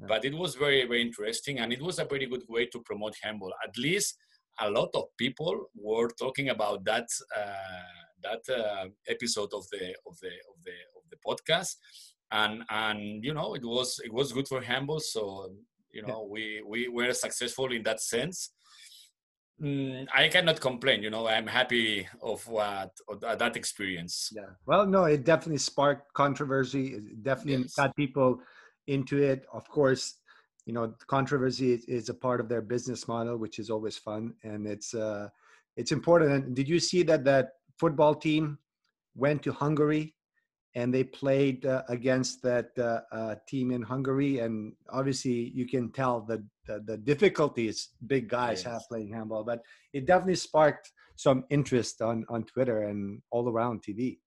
Yeah. 0.00 0.06
But 0.08 0.24
it 0.24 0.34
was 0.34 0.56
very, 0.56 0.84
very 0.86 1.02
interesting, 1.02 1.60
and 1.60 1.72
it 1.72 1.80
was 1.80 1.98
a 1.98 2.04
very 2.04 2.26
good 2.26 2.42
way 2.48 2.66
to 2.66 2.80
promote 2.80 3.14
handball. 3.22 3.52
At 3.64 3.78
least 3.78 4.16
a 4.60 4.68
lot 4.68 4.90
of 4.94 5.04
people 5.16 5.66
were 5.74 6.10
talking 6.18 6.48
about 6.48 6.84
that 6.84 7.06
uh, 7.36 8.00
that 8.22 8.42
uh, 8.52 8.86
episode 9.08 9.50
of 9.54 9.64
the 9.70 9.94
of 10.06 10.18
the 10.20 10.34
of 10.50 10.56
the 10.64 10.76
of 10.96 11.04
the 11.10 11.18
podcast 11.26 11.76
and 12.32 12.62
and 12.70 13.24
you 13.24 13.34
know 13.34 13.54
it 13.54 13.64
was 13.64 14.00
it 14.04 14.12
was 14.12 14.32
good 14.32 14.46
for 14.46 14.60
handball 14.60 15.00
so 15.00 15.50
you 15.92 16.02
know 16.02 16.28
we 16.30 16.62
we 16.66 16.88
were 16.88 17.12
successful 17.12 17.72
in 17.72 17.82
that 17.82 18.00
sense 18.00 18.50
mm, 19.60 20.06
i 20.14 20.28
cannot 20.28 20.60
complain 20.60 21.02
you 21.02 21.10
know 21.10 21.26
i'm 21.26 21.46
happy 21.46 22.06
of 22.22 22.46
what 22.48 22.90
of 23.08 23.38
that 23.38 23.56
experience. 23.56 24.32
Yeah. 24.34 24.50
Well 24.66 24.86
no 24.86 25.04
it 25.04 25.24
definitely 25.24 25.58
sparked 25.58 26.12
controversy. 26.14 26.94
It 26.94 27.22
definitely 27.22 27.62
yes. 27.62 27.74
got 27.74 27.96
people 27.96 28.40
into 28.86 29.22
it. 29.22 29.46
Of 29.52 29.68
course 29.68 30.14
you 30.66 30.72
know 30.72 30.94
controversy 31.06 31.80
is, 31.88 32.08
a 32.08 32.14
part 32.14 32.40
of 32.40 32.48
their 32.48 32.62
business 32.62 33.08
model 33.08 33.36
which 33.36 33.58
is 33.58 33.70
always 33.70 33.96
fun 33.96 34.34
and 34.44 34.66
it's 34.66 34.94
uh 34.94 35.28
it's 35.76 35.92
important. 35.92 36.30
And 36.32 36.56
did 36.56 36.68
you 36.68 36.78
see 36.78 37.02
that 37.04 37.24
that 37.24 37.52
football 37.78 38.14
team 38.14 38.58
went 39.14 39.42
to 39.44 39.52
hungary 39.52 40.14
and 40.74 40.94
they 40.94 41.02
played 41.02 41.66
uh, 41.66 41.82
against 41.88 42.42
that 42.42 42.70
uh, 42.78 43.00
uh, 43.12 43.34
team 43.48 43.72
in 43.72 43.82
Hungary. 43.82 44.38
And 44.38 44.72
obviously, 44.88 45.50
you 45.54 45.66
can 45.66 45.90
tell 45.90 46.20
the, 46.20 46.44
the, 46.70 46.82
the 46.86 46.96
difficulties 46.96 47.90
big 48.06 48.28
guys 48.28 48.62
yes. 48.62 48.72
have 48.72 48.82
playing 48.88 49.12
handball, 49.12 49.44
but 49.44 49.60
it 49.92 50.06
definitely 50.06 50.36
sparked 50.36 50.92
some 51.16 51.44
interest 51.50 52.00
on, 52.02 52.24
on 52.28 52.44
Twitter 52.44 52.84
and 52.84 53.20
all 53.30 53.48
around 53.48 53.82
TV. 53.82 54.18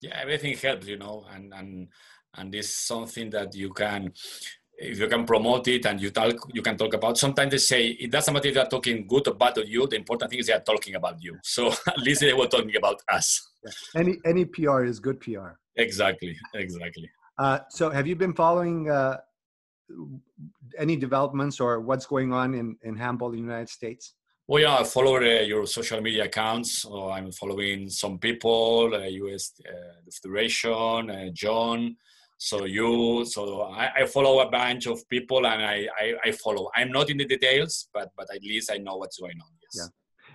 Yeah, 0.00 0.18
everything 0.20 0.56
helps, 0.56 0.86
you 0.86 0.96
know, 0.96 1.26
and, 1.32 1.52
and, 1.52 1.88
and 2.36 2.52
this 2.52 2.66
is 2.66 2.76
something 2.76 3.28
that 3.30 3.54
you 3.54 3.72
can 3.72 4.12
if 4.80 4.98
you 4.98 5.08
can 5.08 5.26
promote 5.26 5.68
it 5.68 5.84
and 5.84 6.00
you 6.00 6.10
talk, 6.10 6.34
you 6.54 6.62
can 6.62 6.76
talk 6.76 6.94
about. 6.94 7.18
Sometimes 7.18 7.50
they 7.50 7.58
say 7.58 7.88
it 7.88 8.10
doesn't 8.10 8.32
matter 8.32 8.48
if 8.48 8.54
they're 8.54 8.64
talking 8.64 9.06
good 9.06 9.28
or 9.28 9.34
bad 9.34 9.58
of 9.58 9.68
you. 9.68 9.86
The 9.86 9.96
important 9.96 10.30
thing 10.30 10.40
is 10.40 10.46
they 10.46 10.54
are 10.54 10.60
talking 10.60 10.94
about 10.94 11.22
you. 11.22 11.36
So 11.44 11.68
at 11.86 11.98
least 11.98 12.22
they 12.22 12.32
were 12.32 12.46
talking 12.46 12.74
about 12.76 13.02
us. 13.12 13.50
Yeah. 13.62 14.00
Any 14.00 14.18
any 14.24 14.44
PR 14.46 14.84
is 14.84 14.98
good 14.98 15.20
PR. 15.20 15.50
Exactly, 15.76 16.34
exactly. 16.54 17.10
Uh, 17.38 17.58
so 17.68 17.90
have 17.90 18.06
you 18.06 18.16
been 18.16 18.32
following 18.32 18.90
uh, 18.90 19.18
any 20.78 20.96
developments 20.96 21.60
or 21.60 21.80
what's 21.80 22.06
going 22.06 22.32
on 22.32 22.54
in 22.54 22.76
in 22.82 22.96
handball 22.96 23.30
in 23.30 23.36
the 23.36 23.42
United 23.42 23.68
States? 23.68 24.14
Well, 24.46 24.62
yeah, 24.62 24.78
I 24.78 24.84
follow 24.84 25.16
uh, 25.16 25.42
your 25.52 25.64
social 25.66 26.00
media 26.00 26.24
accounts. 26.24 26.82
So 26.82 27.10
I'm 27.10 27.30
following 27.30 27.88
some 27.88 28.18
people, 28.18 28.90
uh, 28.92 29.04
US 29.24 29.52
uh, 29.68 30.10
Federation, 30.10 31.10
uh, 31.10 31.28
John 31.32 31.96
so 32.42 32.64
you 32.64 33.24
so 33.26 33.64
I, 33.64 33.90
I, 33.98 34.06
follow 34.06 34.40
a 34.40 34.50
bunch 34.50 34.86
of 34.86 35.06
people 35.10 35.46
and 35.46 35.62
I, 35.62 35.86
I, 35.94 36.14
I 36.24 36.32
follow 36.32 36.70
i'm 36.74 36.90
not 36.90 37.10
in 37.10 37.18
the 37.18 37.26
details 37.26 37.88
but 37.92 38.08
but 38.16 38.34
at 38.34 38.42
least 38.42 38.72
i 38.72 38.78
know 38.78 38.96
what's 38.96 39.20
going 39.20 39.38
on 39.44 39.50
yes 39.62 39.90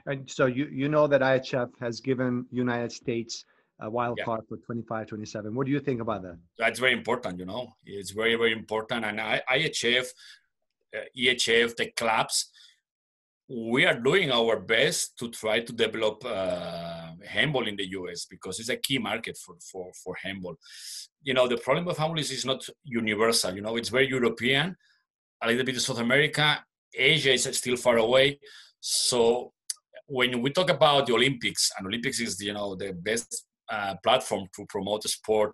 yeah 0.05 0.11
and 0.11 0.29
so 0.29 0.45
you 0.45 0.67
you 0.71 0.87
know 0.87 1.07
that 1.07 1.21
ihf 1.21 1.71
has 1.79 1.99
given 2.01 2.45
united 2.51 2.91
states 2.91 3.43
a 3.81 3.89
wild 3.89 4.17
yeah. 4.17 4.25
card 4.25 4.41
for 4.47 4.57
25 4.57 5.07
27 5.07 5.53
what 5.53 5.65
do 5.65 5.71
you 5.71 5.79
think 5.79 6.01
about 6.01 6.21
that 6.21 6.38
that's 6.57 6.79
very 6.79 6.93
important 6.93 7.38
you 7.39 7.45
know 7.45 7.67
it's 7.85 8.11
very 8.11 8.35
very 8.35 8.53
important 8.53 9.03
and 9.05 9.19
I, 9.19 9.41
ihf 9.51 10.07
uh, 10.95 10.99
ehf 11.17 11.75
the 11.75 11.88
clubs 11.91 12.49
we 13.47 13.85
are 13.85 13.99
doing 13.99 14.31
our 14.31 14.59
best 14.59 15.17
to 15.19 15.29
try 15.29 15.59
to 15.59 15.71
develop 15.71 16.23
uh, 16.25 17.11
handball 17.27 17.67
in 17.67 17.75
the 17.75 17.88
US 17.91 18.25
because 18.25 18.59
it's 18.59 18.69
a 18.69 18.77
key 18.77 18.97
market 18.97 19.38
for, 19.38 19.55
for, 19.71 19.91
for 20.03 20.15
handball. 20.15 20.55
You 21.21 21.35
know, 21.35 21.47
the 21.47 21.57
problem 21.57 21.85
with 21.85 21.97
handball 21.97 22.19
is 22.19 22.31
it's 22.31 22.45
not 22.45 22.67
universal. 22.83 23.53
You 23.55 23.61
know, 23.61 23.75
it's 23.75 23.89
very 23.89 24.09
European, 24.09 24.75
a 25.41 25.47
little 25.47 25.63
bit 25.63 25.75
of 25.75 25.81
South 25.81 25.99
America. 25.99 26.63
Asia 26.93 27.33
is 27.33 27.43
still 27.43 27.75
far 27.75 27.97
away. 27.97 28.39
So 28.79 29.53
when 30.07 30.41
we 30.41 30.49
talk 30.49 30.71
about 30.71 31.05
the 31.05 31.13
Olympics, 31.13 31.71
and 31.77 31.85
Olympics 31.85 32.19
is, 32.19 32.41
you 32.41 32.53
know, 32.53 32.75
the 32.75 32.93
best 32.93 33.45
uh, 33.69 33.95
platform 34.04 34.47
to 34.56 34.65
promote 34.67 35.01
the 35.01 35.10
sport, 35.10 35.51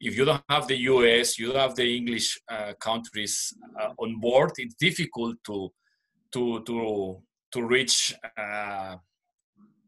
if 0.00 0.16
you 0.16 0.24
don't 0.24 0.42
have 0.48 0.66
the 0.66 0.76
US, 0.76 1.38
you 1.38 1.48
don't 1.48 1.60
have 1.60 1.74
the 1.74 1.96
English 1.96 2.38
uh, 2.50 2.74
countries 2.80 3.52
uh, 3.80 3.92
on 3.98 4.20
board, 4.20 4.52
it's 4.58 4.74
difficult 4.74 5.36
to 5.46 5.70
to 6.32 6.62
to 6.64 7.22
to 7.52 7.62
reach 7.62 8.14
uh, 8.36 8.96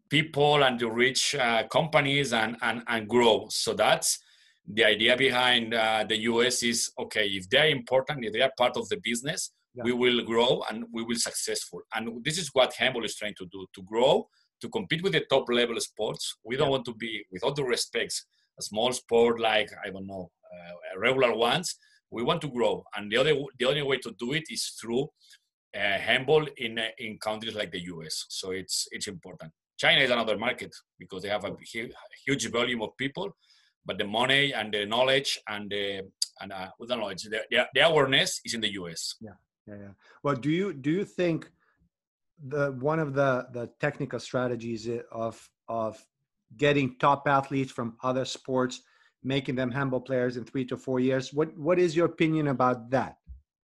people 0.09 0.63
and 0.63 0.79
to 0.79 0.91
reach 0.91 1.35
uh, 1.35 1.65
companies 1.69 2.33
and, 2.33 2.57
and 2.63 2.83
and 2.89 3.09
grow. 3.09 3.47
So 3.51 3.75
that's 3.75 4.19
the 4.67 4.85
idea 4.85 5.17
behind 5.17 5.75
uh, 5.75 6.05
the 6.09 6.17
US 6.23 6.63
is 6.63 6.91
okay 6.99 7.27
if 7.27 7.49
they're 7.51 7.69
important, 7.69 8.25
if 8.25 8.33
they 8.33 8.43
are 8.43 8.53
part 8.57 8.77
of 8.77 8.89
the 8.89 8.99
business, 9.03 9.53
yeah. 9.75 9.83
we 9.85 9.93
will 9.93 10.23
grow 10.25 10.63
and 10.71 10.85
we 10.93 11.03
will 11.03 11.17
successful. 11.17 11.81
And 11.95 12.25
this 12.25 12.39
is 12.39 12.51
what 12.53 12.73
handball 12.75 13.05
is 13.05 13.17
trying 13.17 13.35
to 13.39 13.47
do 13.47 13.67
to 13.75 13.83
grow 13.83 14.29
to 14.61 14.69
compete 14.69 15.03
with 15.03 15.13
the 15.13 15.25
top 15.31 15.49
level 15.49 15.79
sports. 15.81 16.37
We 16.45 16.57
don't 16.57 16.69
yeah. 16.69 16.73
want 16.73 16.85
to 16.87 16.95
be, 16.95 17.25
with 17.31 17.43
all 17.45 17.55
the 17.55 17.65
respects, 17.65 18.27
a 18.59 18.63
small 18.63 18.93
sport 18.93 19.41
like 19.41 19.71
I 19.85 19.91
don't 19.91 20.07
know 20.07 20.31
uh, 20.53 20.99
regular 20.99 21.35
ones. 21.35 21.77
We 22.11 22.23
want 22.23 22.41
to 22.43 22.49
grow, 22.49 22.85
and 22.97 23.13
the 23.13 23.19
other 23.19 23.35
the 23.59 23.67
only 23.67 23.83
way 23.83 23.99
to 23.99 24.15
do 24.19 24.33
it 24.33 24.45
is 24.51 24.75
through 24.81 25.09
uh, 25.77 25.99
handball 25.99 26.47
in 26.57 26.79
uh, 26.79 26.89
in 26.99 27.19
countries 27.19 27.55
like 27.55 27.71
the 27.71 27.85
US. 27.95 28.25
So 28.29 28.51
it's 28.53 28.89
it's 28.91 29.09
important. 29.09 29.53
China 29.79 30.01
is 30.01 30.11
another 30.11 30.37
market 30.39 30.75
because 30.99 31.23
they 31.23 31.29
have 31.29 31.45
a 31.45 31.55
huge 32.27 32.51
volume 32.51 32.83
of 32.83 32.97
people, 32.97 33.31
but 33.87 33.99
the 33.99 34.05
money 34.05 34.53
and 34.53 34.73
the 34.73 34.85
knowledge 34.87 35.39
and 35.49 35.71
the 35.71 36.03
and 36.41 36.53
uh, 36.53 36.69
the 36.81 36.97
knowledge, 36.97 37.25
the, 37.25 37.43
the, 37.51 37.67
the 37.75 37.81
awareness 37.81 38.41
is 38.45 38.55
in 38.55 38.61
the 38.61 38.73
US. 38.75 39.17
Yeah, 39.21 39.33
yeah, 39.67 39.75
yeah. 39.75 39.95
Well, 40.23 40.35
do 40.35 40.51
you 40.51 40.73
do 40.73 40.91
you 40.91 41.05
think 41.05 41.51
the 42.47 42.73
one 42.73 42.99
of 42.99 43.15
the 43.15 43.47
the 43.53 43.71
technical 43.81 44.21
strategies 44.21 44.89
of 45.11 45.49
of 45.69 45.99
getting 46.57 46.97
top 46.99 47.27
athletes 47.27 47.73
from 47.73 47.97
other 48.03 48.25
sports, 48.25 48.83
making 49.23 49.55
them 49.55 49.71
handball 49.71 50.01
players 50.01 50.37
in 50.37 50.45
three 50.45 50.65
to 50.67 50.77
four 50.77 51.01
years? 51.01 51.33
What 51.33 51.57
what 51.57 51.79
is 51.79 51.97
your 51.97 52.07
opinion 52.07 52.49
about 52.49 52.91
that? 52.91 53.17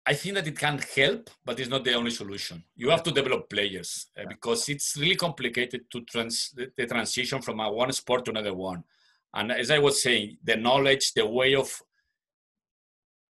I 0.06 0.12
think 0.12 0.34
that 0.34 0.46
it 0.46 0.58
can 0.58 0.78
help, 0.94 1.30
but 1.44 1.58
it's 1.58 1.70
not 1.70 1.82
the 1.82 1.94
only 1.94 2.10
solution. 2.10 2.62
You 2.76 2.90
have 2.90 3.02
to 3.04 3.10
develop 3.10 3.48
players 3.48 4.06
uh, 4.18 4.24
because 4.28 4.68
it's 4.68 4.96
really 4.98 5.16
complicated 5.16 5.90
to 5.90 6.02
trans 6.02 6.50
the, 6.50 6.70
the 6.76 6.86
transition 6.86 7.40
from 7.40 7.60
a 7.60 7.72
one 7.72 7.90
sport 7.92 8.26
to 8.26 8.30
another 8.30 8.52
one. 8.52 8.84
And 9.32 9.50
as 9.50 9.70
I 9.70 9.78
was 9.78 10.02
saying, 10.02 10.36
the 10.44 10.56
knowledge, 10.56 11.14
the 11.14 11.26
way 11.26 11.54
of 11.54 11.82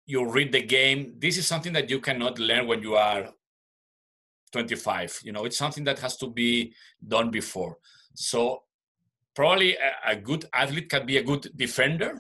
you 0.06 0.30
read 0.30 0.52
the 0.52 0.62
game, 0.62 1.14
this 1.18 1.38
is 1.38 1.46
something 1.46 1.72
that 1.72 1.90
you 1.90 2.00
cannot 2.00 2.38
learn 2.38 2.68
when 2.68 2.82
you 2.82 2.94
are 2.94 3.30
25. 4.52 5.20
You 5.24 5.32
know, 5.32 5.44
it's 5.44 5.58
something 5.58 5.84
that 5.84 5.98
has 6.00 6.16
to 6.18 6.28
be 6.28 6.72
done 7.06 7.30
before. 7.30 7.78
So 8.14 8.62
probably 9.34 9.76
a, 9.76 10.12
a 10.12 10.16
good 10.16 10.46
athlete 10.52 10.90
can 10.90 11.06
be 11.06 11.18
a 11.18 11.22
good 11.22 11.50
defender, 11.56 12.18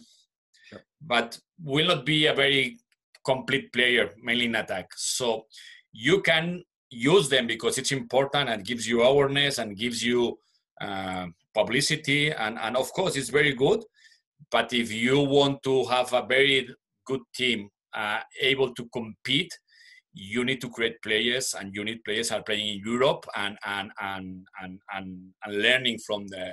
sure. 0.68 0.82
but 1.00 1.38
will 1.62 1.86
not 1.86 2.06
be 2.06 2.26
a 2.26 2.34
very 2.34 2.78
complete 3.24 3.72
player, 3.72 4.10
mainly 4.22 4.46
in 4.46 4.54
attack. 4.54 4.90
So 4.96 5.46
you 5.92 6.22
can 6.22 6.62
use 6.90 7.28
them 7.28 7.46
because 7.46 7.78
it's 7.78 7.92
important 7.92 8.48
and 8.48 8.64
gives 8.64 8.86
you 8.86 9.02
awareness 9.02 9.58
and 9.58 9.76
gives 9.76 10.02
you 10.02 10.38
uh, 10.80 11.26
publicity 11.54 12.30
and, 12.32 12.58
and 12.58 12.76
of 12.76 12.92
course 12.92 13.16
it's 13.16 13.28
very 13.28 13.54
good 13.54 13.82
but 14.50 14.72
if 14.72 14.92
you 14.92 15.20
want 15.20 15.62
to 15.62 15.84
have 15.84 16.12
a 16.12 16.24
very 16.26 16.68
good 17.04 17.20
team 17.34 17.68
uh, 17.94 18.20
able 18.40 18.72
to 18.74 18.88
compete 18.92 19.52
you 20.12 20.44
need 20.44 20.60
to 20.60 20.68
create 20.70 21.00
players 21.02 21.54
and 21.58 21.74
you 21.74 21.84
need 21.84 22.02
players 22.04 22.30
are 22.32 22.42
playing 22.42 22.66
in 22.66 22.82
europe 22.84 23.24
and 23.36 23.56
and 23.64 23.92
and 24.00 24.44
and, 24.62 24.80
and, 24.94 25.32
and 25.44 25.62
learning 25.62 25.98
from 25.98 26.26
the 26.28 26.50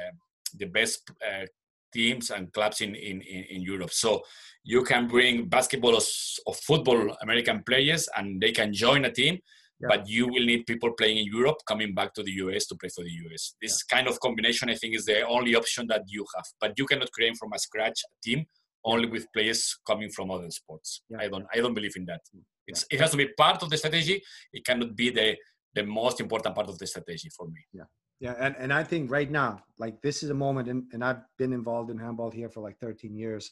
the 0.60 0.66
best 0.66 1.10
uh, 1.28 1.46
teams 1.94 2.30
and 2.30 2.52
clubs 2.54 2.82
in, 2.82 2.96
in, 2.96 3.22
in 3.22 3.62
Europe. 3.62 3.92
So 3.92 4.22
you 4.64 4.84
can 4.84 5.08
bring 5.08 5.48
basketball 5.48 5.96
or, 5.96 6.02
or 6.46 6.54
football 6.54 7.16
American 7.22 7.64
players 7.64 8.08
and 8.18 8.42
they 8.42 8.52
can 8.52 8.74
join 8.74 9.06
a 9.06 9.12
team, 9.12 9.40
yeah. 9.80 9.88
but 9.90 10.08
you 10.08 10.28
will 10.28 10.46
need 10.46 10.66
people 10.66 10.92
playing 10.94 11.18
in 11.18 11.26
Europe 11.26 11.58
coming 11.68 11.94
back 11.94 12.14
to 12.16 12.24
the 12.24 12.32
US 12.44 12.66
to 12.68 12.76
play 12.76 12.90
for 12.94 13.04
the 13.04 13.16
US. 13.26 13.56
This 13.62 13.84
yeah. 13.84 13.98
kind 13.98 14.08
of 14.08 14.20
combination, 14.20 14.70
I 14.70 14.76
think, 14.76 14.96
is 14.96 15.06
the 15.06 15.26
only 15.26 15.56
option 15.56 15.88
that 15.88 16.04
you 16.08 16.26
have. 16.36 16.46
But 16.60 16.74
you 16.78 16.86
cannot 16.86 17.12
create 17.12 17.38
from 17.38 17.54
a 17.54 17.60
scratch 17.60 18.02
a 18.06 18.12
team 18.24 18.46
only 18.86 19.08
with 19.08 19.26
players 19.34 19.78
coming 19.86 20.10
from 20.10 20.32
other 20.32 20.52
sports. 20.52 21.02
Yeah. 21.10 21.20
I 21.22 21.28
don't 21.28 21.46
I 21.54 21.58
don't 21.58 21.74
believe 21.74 21.96
in 21.96 22.06
that. 22.06 22.22
It's, 22.68 22.86
It 22.92 23.00
has 23.00 23.12
to 23.12 23.18
be 23.18 23.30
part 23.38 23.64
of 23.64 23.70
the 23.70 23.78
strategy. 23.78 24.22
It 24.54 24.66
cannot 24.66 24.96
be 24.96 25.10
the 25.10 25.38
the 25.74 25.84
most 25.84 26.20
important 26.20 26.56
part 26.56 26.70
of 26.70 26.78
the 26.80 26.88
strategy 26.88 27.30
for 27.30 27.48
me. 27.48 27.62
Yeah. 27.72 27.84
Yeah, 28.20 28.34
and, 28.40 28.56
and 28.58 28.74
I 28.74 28.84
think 28.84 29.12
right 29.12 29.30
now, 29.30 29.60
like 29.78 30.02
this 30.02 30.24
is 30.24 30.32
a 30.32 30.34
moment, 30.34 30.68
and, 30.68 30.86
and 30.92 31.04
I've 31.04 31.22
been 31.38 31.54
involved 31.54 31.92
in 31.92 32.00
handball 32.00 32.32
here 32.32 32.50
for 32.50 32.62
like 32.62 32.80
13 32.80 33.16
years, 33.16 33.52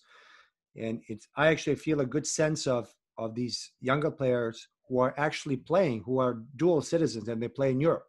and 0.75 1.01
it's 1.07 1.27
I 1.37 1.47
actually 1.47 1.75
feel 1.75 2.01
a 2.01 2.05
good 2.05 2.25
sense 2.25 2.65
of 2.65 2.91
of 3.17 3.35
these 3.35 3.71
younger 3.79 4.09
players 4.09 4.67
who 4.89 4.99
are 4.99 5.13
actually 5.17 5.57
playing, 5.57 6.01
who 6.03 6.19
are 6.19 6.41
dual 6.55 6.81
citizens, 6.81 7.27
and 7.27 7.41
they 7.41 7.47
play 7.47 7.69
in 7.71 7.79
Europe. 7.79 8.07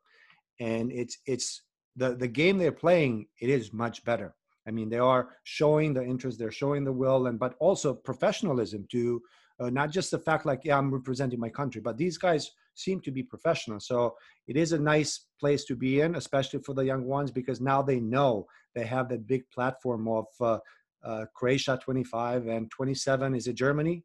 And 0.58 0.90
it's 0.90 1.18
it's 1.26 1.62
the 1.94 2.14
the 2.16 2.28
game 2.28 2.56
they're 2.56 2.72
playing. 2.72 3.26
It 3.40 3.50
is 3.50 3.74
much 3.74 4.02
better. 4.04 4.34
I 4.66 4.70
mean, 4.70 4.88
they 4.88 4.98
are 4.98 5.28
showing 5.44 5.94
the 5.94 6.02
interest, 6.02 6.38
they're 6.38 6.50
showing 6.50 6.84
the 6.84 6.92
will, 6.92 7.26
and 7.26 7.38
but 7.38 7.54
also 7.60 7.94
professionalism 7.94 8.86
to 8.92 9.20
uh, 9.58 9.70
not 9.70 9.90
just 9.90 10.10
the 10.10 10.18
fact 10.18 10.46
like 10.46 10.60
yeah, 10.64 10.78
I'm 10.78 10.92
representing 10.92 11.40
my 11.40 11.48
country, 11.48 11.80
but 11.80 11.96
these 11.96 12.18
guys 12.18 12.50
seem 12.74 13.00
to 13.00 13.10
be 13.10 13.22
professional. 13.22 13.80
So 13.80 14.16
it 14.46 14.56
is 14.56 14.72
a 14.72 14.78
nice 14.78 15.26
place 15.40 15.64
to 15.64 15.74
be 15.74 16.00
in, 16.00 16.16
especially 16.16 16.60
for 16.60 16.74
the 16.74 16.84
young 16.84 17.04
ones, 17.04 17.30
because 17.30 17.60
now 17.60 17.82
they 17.82 18.00
know 18.00 18.46
they 18.74 18.84
have 18.84 19.08
that 19.08 19.26
big 19.26 19.50
platform 19.50 20.08
of 20.08 20.26
uh, 20.40 20.58
uh, 21.02 21.24
Croatia 21.34 21.78
25 21.82 22.48
and 22.48 22.70
27 22.70 23.34
is 23.34 23.46
it 23.46 23.54
Germany, 23.54 24.04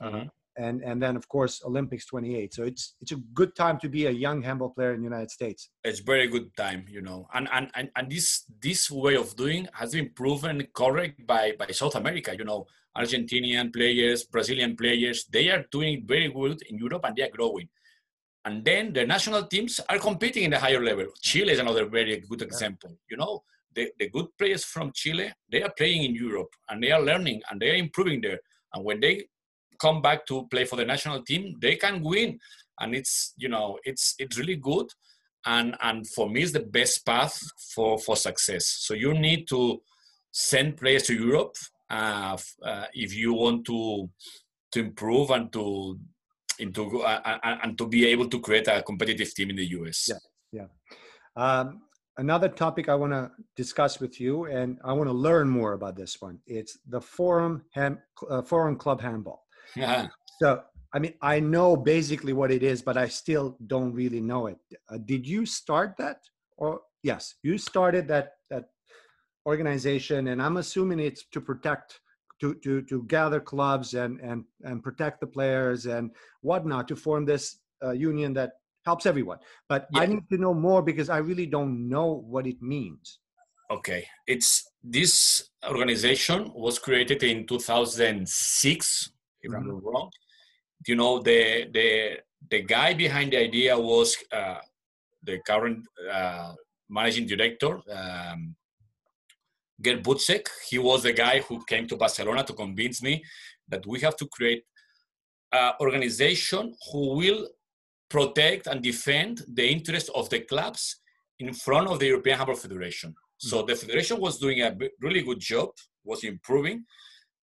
uh, 0.00 0.08
mm-hmm. 0.08 0.28
And 0.58 0.82
and 0.82 1.02
then 1.02 1.16
of 1.16 1.28
course 1.28 1.62
Olympics 1.64 2.06
28. 2.06 2.54
So 2.54 2.64
it's 2.64 2.94
it's 3.00 3.12
a 3.12 3.16
good 3.32 3.54
time 3.54 3.78
to 3.80 3.88
be 3.88 4.06
a 4.06 4.10
young 4.10 4.42
handball 4.42 4.70
player 4.70 4.92
in 4.92 5.00
the 5.00 5.04
United 5.04 5.30
States. 5.30 5.70
It's 5.84 6.00
very 6.00 6.26
good 6.26 6.54
time, 6.56 6.84
you 6.88 7.00
know, 7.00 7.26
and 7.34 7.48
and 7.52 7.70
and, 7.74 7.90
and 7.96 8.10
this 8.10 8.44
this 8.60 8.90
way 8.90 9.16
of 9.16 9.36
doing 9.36 9.68
has 9.72 9.92
been 9.92 10.10
proven 10.14 10.66
correct 10.74 11.26
by 11.26 11.54
by 11.58 11.68
South 11.68 11.94
America, 11.94 12.36
you 12.36 12.44
know. 12.44 12.66
Argentinian 12.96 13.72
players, 13.72 14.24
Brazilian 14.24 14.74
players, 14.74 15.26
they 15.30 15.50
are 15.50 15.64
doing 15.70 16.02
very 16.04 16.28
good 16.32 16.60
in 16.68 16.78
Europe 16.78 17.04
and 17.04 17.14
they 17.14 17.22
are 17.22 17.30
growing. 17.30 17.68
And 18.44 18.64
then 18.64 18.92
the 18.92 19.06
national 19.06 19.46
teams 19.46 19.78
are 19.88 19.98
competing 19.98 20.44
in 20.44 20.50
the 20.50 20.58
higher 20.58 20.82
level. 20.82 21.06
Chile 21.20 21.52
is 21.52 21.60
another 21.60 21.86
very 21.86 22.18
good 22.28 22.42
example. 22.42 22.90
You 23.08 23.18
know, 23.18 23.44
the, 23.74 23.90
the 23.98 24.08
good 24.08 24.26
players 24.36 24.64
from 24.64 24.90
Chile, 24.94 25.32
they 25.52 25.62
are 25.62 25.72
playing 25.76 26.04
in 26.04 26.14
Europe 26.14 26.48
and 26.68 26.82
they 26.82 26.90
are 26.90 27.00
learning 27.00 27.42
and 27.50 27.60
they 27.60 27.70
are 27.70 27.76
improving 27.76 28.20
there. 28.20 28.40
And 28.74 28.84
when 28.84 29.00
they 29.00 29.26
come 29.80 30.02
back 30.02 30.26
to 30.26 30.46
play 30.48 30.64
for 30.64 30.76
the 30.76 30.84
national 30.84 31.22
team, 31.22 31.56
they 31.60 31.76
can 31.76 32.02
win. 32.02 32.38
And 32.80 32.94
it's, 32.94 33.34
you 33.36 33.48
know, 33.48 33.78
it's 33.84 34.14
it's 34.18 34.38
really 34.38 34.56
good. 34.56 34.86
And 35.46 35.76
and 35.80 36.06
for 36.08 36.28
me, 36.28 36.42
it's 36.42 36.52
the 36.52 36.60
best 36.60 37.04
path 37.04 37.38
for, 37.74 37.98
for 37.98 38.16
success. 38.16 38.66
So 38.80 38.94
you 38.94 39.14
need 39.14 39.48
to 39.48 39.80
send 40.30 40.76
players 40.76 41.04
to 41.04 41.14
Europe 41.14 41.56
uh, 41.90 42.36
uh, 42.62 42.84
if 42.92 43.14
you 43.14 43.34
want 43.34 43.64
to 43.66 44.10
to 44.72 44.80
improve 44.80 45.30
and 45.30 45.52
to 45.52 45.98
into 46.58 47.02
uh, 47.02 47.38
and 47.62 47.78
to 47.78 47.86
be 47.86 48.06
able 48.06 48.28
to 48.28 48.40
create 48.40 48.68
a 48.68 48.82
competitive 48.82 49.32
team 49.34 49.50
in 49.50 49.56
the 49.56 49.66
US. 49.78 50.08
Yeah, 50.08 50.18
yeah. 50.52 50.66
Um, 51.36 51.82
another 52.16 52.48
topic 52.48 52.88
I 52.88 52.94
want 52.94 53.12
to 53.12 53.30
discuss 53.56 54.00
with 54.00 54.20
you, 54.20 54.46
and 54.46 54.78
I 54.84 54.92
want 54.92 55.08
to 55.08 55.14
learn 55.14 55.48
more 55.48 55.72
about 55.72 55.96
this 55.96 56.20
one. 56.20 56.40
It's 56.46 56.78
the 56.86 57.00
Forum 57.00 57.64
Ham, 57.72 57.98
uh, 58.28 58.42
Forum 58.42 58.76
Club 58.76 59.00
Handball. 59.00 59.44
Yeah. 59.76 60.06
So, 60.40 60.62
I 60.92 60.98
mean, 60.98 61.14
I 61.20 61.40
know 61.40 61.76
basically 61.76 62.32
what 62.32 62.50
it 62.50 62.62
is, 62.62 62.82
but 62.82 62.96
I 62.96 63.08
still 63.08 63.56
don't 63.66 63.92
really 63.92 64.20
know 64.20 64.46
it. 64.46 64.58
Uh, 64.90 64.98
did 65.04 65.26
you 65.26 65.44
start 65.46 65.94
that, 65.98 66.20
or 66.56 66.80
yes, 67.02 67.34
you 67.42 67.58
started 67.58 68.08
that 68.08 68.34
that 68.50 68.70
organization, 69.46 70.28
and 70.28 70.40
I'm 70.40 70.56
assuming 70.56 71.00
it's 71.00 71.24
to 71.32 71.40
protect 71.40 72.00
to 72.40 72.54
to 72.64 72.82
to 72.82 73.02
gather 73.04 73.40
clubs 73.40 73.94
and 73.94 74.20
and 74.20 74.44
and 74.62 74.82
protect 74.82 75.20
the 75.20 75.26
players 75.26 75.86
and 75.86 76.10
whatnot 76.42 76.88
to 76.88 76.96
form 76.96 77.24
this 77.24 77.58
uh, 77.84 77.92
union 77.92 78.32
that 78.34 78.52
helps 78.84 79.06
everyone. 79.06 79.38
But 79.68 79.88
yeah. 79.92 80.00
I 80.02 80.06
need 80.06 80.28
to 80.32 80.38
know 80.38 80.54
more 80.54 80.82
because 80.82 81.10
I 81.10 81.18
really 81.18 81.46
don't 81.46 81.88
know 81.88 82.24
what 82.26 82.46
it 82.46 82.60
means. 82.62 83.18
Okay, 83.70 84.06
it's 84.26 84.66
this 84.82 85.50
organization 85.66 86.50
was 86.54 86.78
created 86.78 87.22
in 87.22 87.46
2006, 87.46 89.12
if 89.48 89.54
mm-hmm. 89.54 89.70
I'm 89.70 89.74
not 89.74 89.84
wrong. 89.84 90.10
You 90.86 90.96
know 90.96 91.18
the 91.20 91.68
the 91.72 92.18
the 92.50 92.62
guy 92.62 92.94
behind 92.94 93.32
the 93.32 93.38
idea 93.38 93.78
was 93.78 94.16
uh, 94.32 94.60
the 95.22 95.38
current 95.46 95.86
uh, 96.10 96.52
managing 96.88 97.26
director, 97.26 97.80
um, 97.92 98.54
Gerd 99.82 100.04
Butzeck. 100.04 100.46
He 100.68 100.78
was 100.78 101.02
the 101.02 101.12
guy 101.12 101.40
who 101.40 101.64
came 101.64 101.86
to 101.88 101.96
Barcelona 101.96 102.44
to 102.44 102.52
convince 102.52 103.02
me 103.02 103.24
that 103.68 103.86
we 103.86 104.00
have 104.00 104.16
to 104.16 104.26
create 104.26 104.62
an 105.52 105.72
organization 105.80 106.74
who 106.90 107.16
will 107.16 107.48
protect 108.08 108.66
and 108.66 108.82
defend 108.82 109.42
the 109.52 109.66
interests 109.68 110.10
of 110.14 110.30
the 110.30 110.40
clubs 110.40 111.00
in 111.40 111.52
front 111.52 111.88
of 111.88 111.98
the 111.98 112.06
European 112.06 112.36
Handball 112.38 112.56
Federation. 112.56 113.14
So 113.38 113.62
mm. 113.62 113.66
the 113.68 113.76
federation 113.76 114.20
was 114.20 114.38
doing 114.38 114.62
a 114.62 114.76
really 115.00 115.22
good 115.22 115.40
job, 115.40 115.70
was 116.04 116.24
improving, 116.24 116.84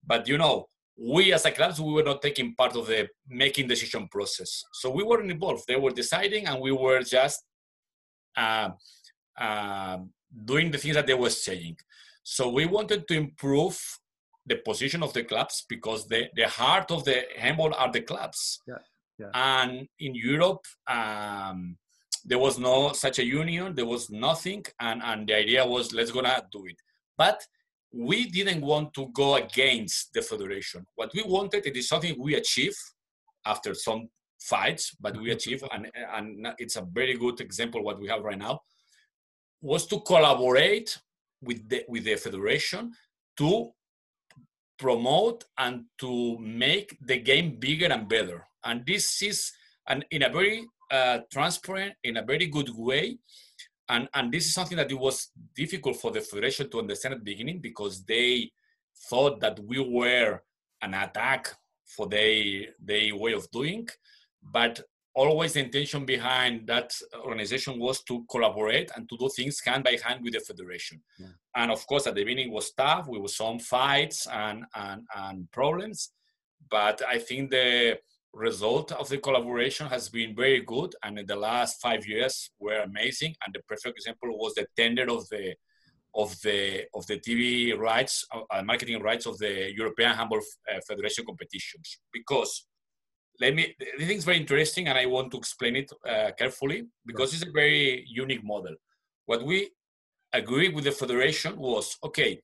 but 0.05 0.27
you 0.27 0.37
know, 0.37 0.67
we 0.97 1.34
as 1.34 1.45
a 1.45 1.51
clubs 1.51 1.79
we 1.79 1.91
were 1.91 2.03
not 2.03 2.21
taking 2.21 2.55
part 2.55 2.75
of 2.75 2.88
the 2.88 3.08
making 3.27 3.67
decision 3.67 4.08
process. 4.08 4.63
So 4.73 4.89
we 4.89 5.03
weren't 5.03 5.31
involved. 5.31 5.63
They 5.67 5.75
were 5.75 5.91
deciding, 5.91 6.47
and 6.47 6.62
we 6.62 6.71
were 6.71 7.01
just 7.01 7.43
uh, 8.38 8.69
uh, 9.38 9.97
doing 10.45 10.71
the 10.71 10.77
things 10.77 10.95
that 10.95 11.08
they 11.08 11.13
were 11.13 11.29
saying. 11.29 11.77
So 12.23 12.49
we 12.49 12.65
wanted 12.65 13.08
to 13.08 13.13
improve 13.13 13.79
the 14.45 14.58
position 14.58 15.03
of 15.03 15.12
the 15.13 15.23
clubs 15.23 15.65
because 15.67 16.08
the, 16.08 16.29
the 16.36 16.47
heart 16.47 16.91
of 16.91 17.03
the 17.03 17.23
handball 17.38 17.73
are 17.73 17.91
the 17.91 18.01
clubs. 18.01 18.62
Yeah, 18.67 18.75
yeah. 19.19 19.29
And 19.34 19.88
in 19.99 20.15
Europe, 20.15 20.65
um, 20.88 21.77
there 22.23 22.39
was 22.39 22.58
no 22.58 22.93
such 22.93 23.19
a 23.19 23.25
union. 23.25 23.75
There 23.75 23.86
was 23.86 24.10
nothing, 24.10 24.65
and 24.79 25.01
and 25.03 25.27
the 25.27 25.36
idea 25.36 25.65
was 25.65 25.93
let's 25.93 26.12
gonna 26.12 26.41
do 26.51 26.65
it. 26.65 26.77
But 27.17 27.41
we 27.95 28.25
didn't 28.29 28.62
want 28.62 28.93
to 28.93 29.08
go 29.13 29.36
against 29.36 30.13
the 30.13 30.21
federation. 30.21 30.86
What 30.95 31.13
we 31.13 31.23
wanted, 31.23 31.65
it 31.65 31.77
is 31.77 31.88
something 31.88 32.15
we 32.19 32.36
achieved 32.36 32.77
after 33.45 33.73
some 33.73 34.10
fights, 34.39 34.95
but 34.99 35.15
we 35.17 35.31
achieved, 35.31 35.63
and 35.71 35.89
and 36.13 36.47
it's 36.58 36.75
a 36.75 36.86
very 36.99 37.15
good 37.17 37.39
example 37.39 37.84
what 37.84 37.99
we 37.99 38.08
have 38.08 38.21
right 38.23 38.38
now, 38.38 38.60
was 39.62 39.88
to 39.88 40.01
collaborate 40.01 40.97
with 41.41 41.67
the 41.69 41.86
with 41.88 42.03
the 42.03 42.15
federation 42.15 42.91
to 43.38 43.71
promote 44.77 45.45
and 45.58 45.86
to 45.97 46.38
make 46.39 46.97
the 47.01 47.17
game 47.17 47.55
bigger 47.60 47.88
and 47.88 48.10
better. 48.10 48.45
And 48.65 48.86
this 48.86 49.21
is 49.21 49.51
and 49.88 50.05
in 50.12 50.23
a 50.23 50.29
very 50.29 50.67
uh, 50.91 51.19
transparent, 51.31 51.93
in 52.03 52.17
a 52.17 52.23
very 52.23 52.47
good 52.47 52.69
way. 52.75 53.17
And, 53.89 54.10
and 54.13 54.32
this 54.32 54.45
is 54.45 54.54
something 54.54 54.78
that 54.78 54.91
it 54.91 55.00
was 55.00 55.30
difficult 55.56 55.98
for 55.98 56.12
the 56.12 56.21
federation 56.21 56.69
to 56.71 56.80
understand 56.80 57.13
at 57.13 57.19
the 57.19 57.32
beginning 57.32 57.60
because 57.60 58.04
they 58.04 58.52
thought 59.10 59.39
that 59.41 59.60
we 59.60 59.80
were 59.80 60.41
an 60.82 60.93
attack 60.93 61.54
for 61.86 62.08
their, 62.08 62.65
their 62.80 63.15
way 63.15 63.34
of 63.34 63.50
doing. 63.52 63.88
But 64.41 64.82
always 65.15 65.54
the 65.54 65.62
intention 65.62 66.06
behind 66.06 66.67
that 66.67 66.91
organization 67.15 67.80
was 67.80 68.04
to 68.04 68.26
collaborate 68.30 68.91
and 68.95 69.08
to 69.08 69.17
do 69.17 69.30
things 69.30 69.62
hand 69.65 69.84
by 69.84 69.98
hand 70.04 70.21
with 70.24 70.34
the 70.34 70.39
federation. 70.41 71.02
Yeah. 71.17 71.28
And 71.56 71.71
of 71.71 71.88
course, 71.88 72.06
at 72.06 72.15
the 72.15 72.24
beginning 72.24 72.52
was 72.52 72.71
tough. 72.71 73.08
We 73.08 73.19
were 73.19 73.30
some 73.30 73.60
fights 73.60 74.28
and, 74.28 74.65
and, 74.76 75.04
and 75.15 75.52
problems, 75.52 76.12
but 76.69 77.02
I 77.08 77.19
think 77.19 77.52
the 77.52 77.98
result 78.36 78.91
of 78.91 79.10
the 79.10 79.17
collaboration 79.17 79.88
has 79.88 80.10
been 80.10 80.36
very 80.36 80.62
good. 80.62 80.93
And 81.04 81.17
in 81.19 81.26
the 81.26 81.36
last 81.36 81.82
five 81.82 82.06
years 82.06 82.50
were 82.60 82.80
amazing. 82.80 83.36
And 83.45 83.56
the 83.56 83.62
perfect 83.67 83.98
example 83.98 84.38
was 84.38 84.54
the 84.56 84.67
tender 84.76 85.10
of 85.10 85.28
the 85.30 85.56
of 86.13 86.39
the 86.43 86.86
of 86.93 87.06
the 87.08 87.19
TV 87.19 87.78
rights, 87.78 88.26
uh, 88.32 88.62
marketing 88.63 89.02
rights 89.02 89.26
of 89.26 89.38
the 89.38 89.74
European 89.76 90.13
Handball 90.15 90.39
uh, 90.39 90.80
Federation 90.88 91.26
competitions 91.26 92.00
because 92.13 92.65
let 93.39 93.54
me 93.54 93.76
i 93.82 93.98
think 94.06 94.12
it's 94.12 94.26
very 94.26 94.38
interesting 94.38 94.88
and 94.88 94.98
i 94.98 95.06
want 95.06 95.32
to 95.32 95.38
explain 95.38 95.76
it 95.76 95.91
uh, 96.08 96.32
carefully 96.38 96.86
because 97.06 97.34
it's 97.34 97.43
a 97.43 97.52
very 97.52 98.06
unique 98.08 98.43
model 98.43 98.76
what 99.26 99.43
we 99.43 99.69
agreed 100.34 100.74
with 100.74 100.84
the 100.84 100.91
federation 100.91 101.58
was 101.58 101.98
okay 102.04 102.39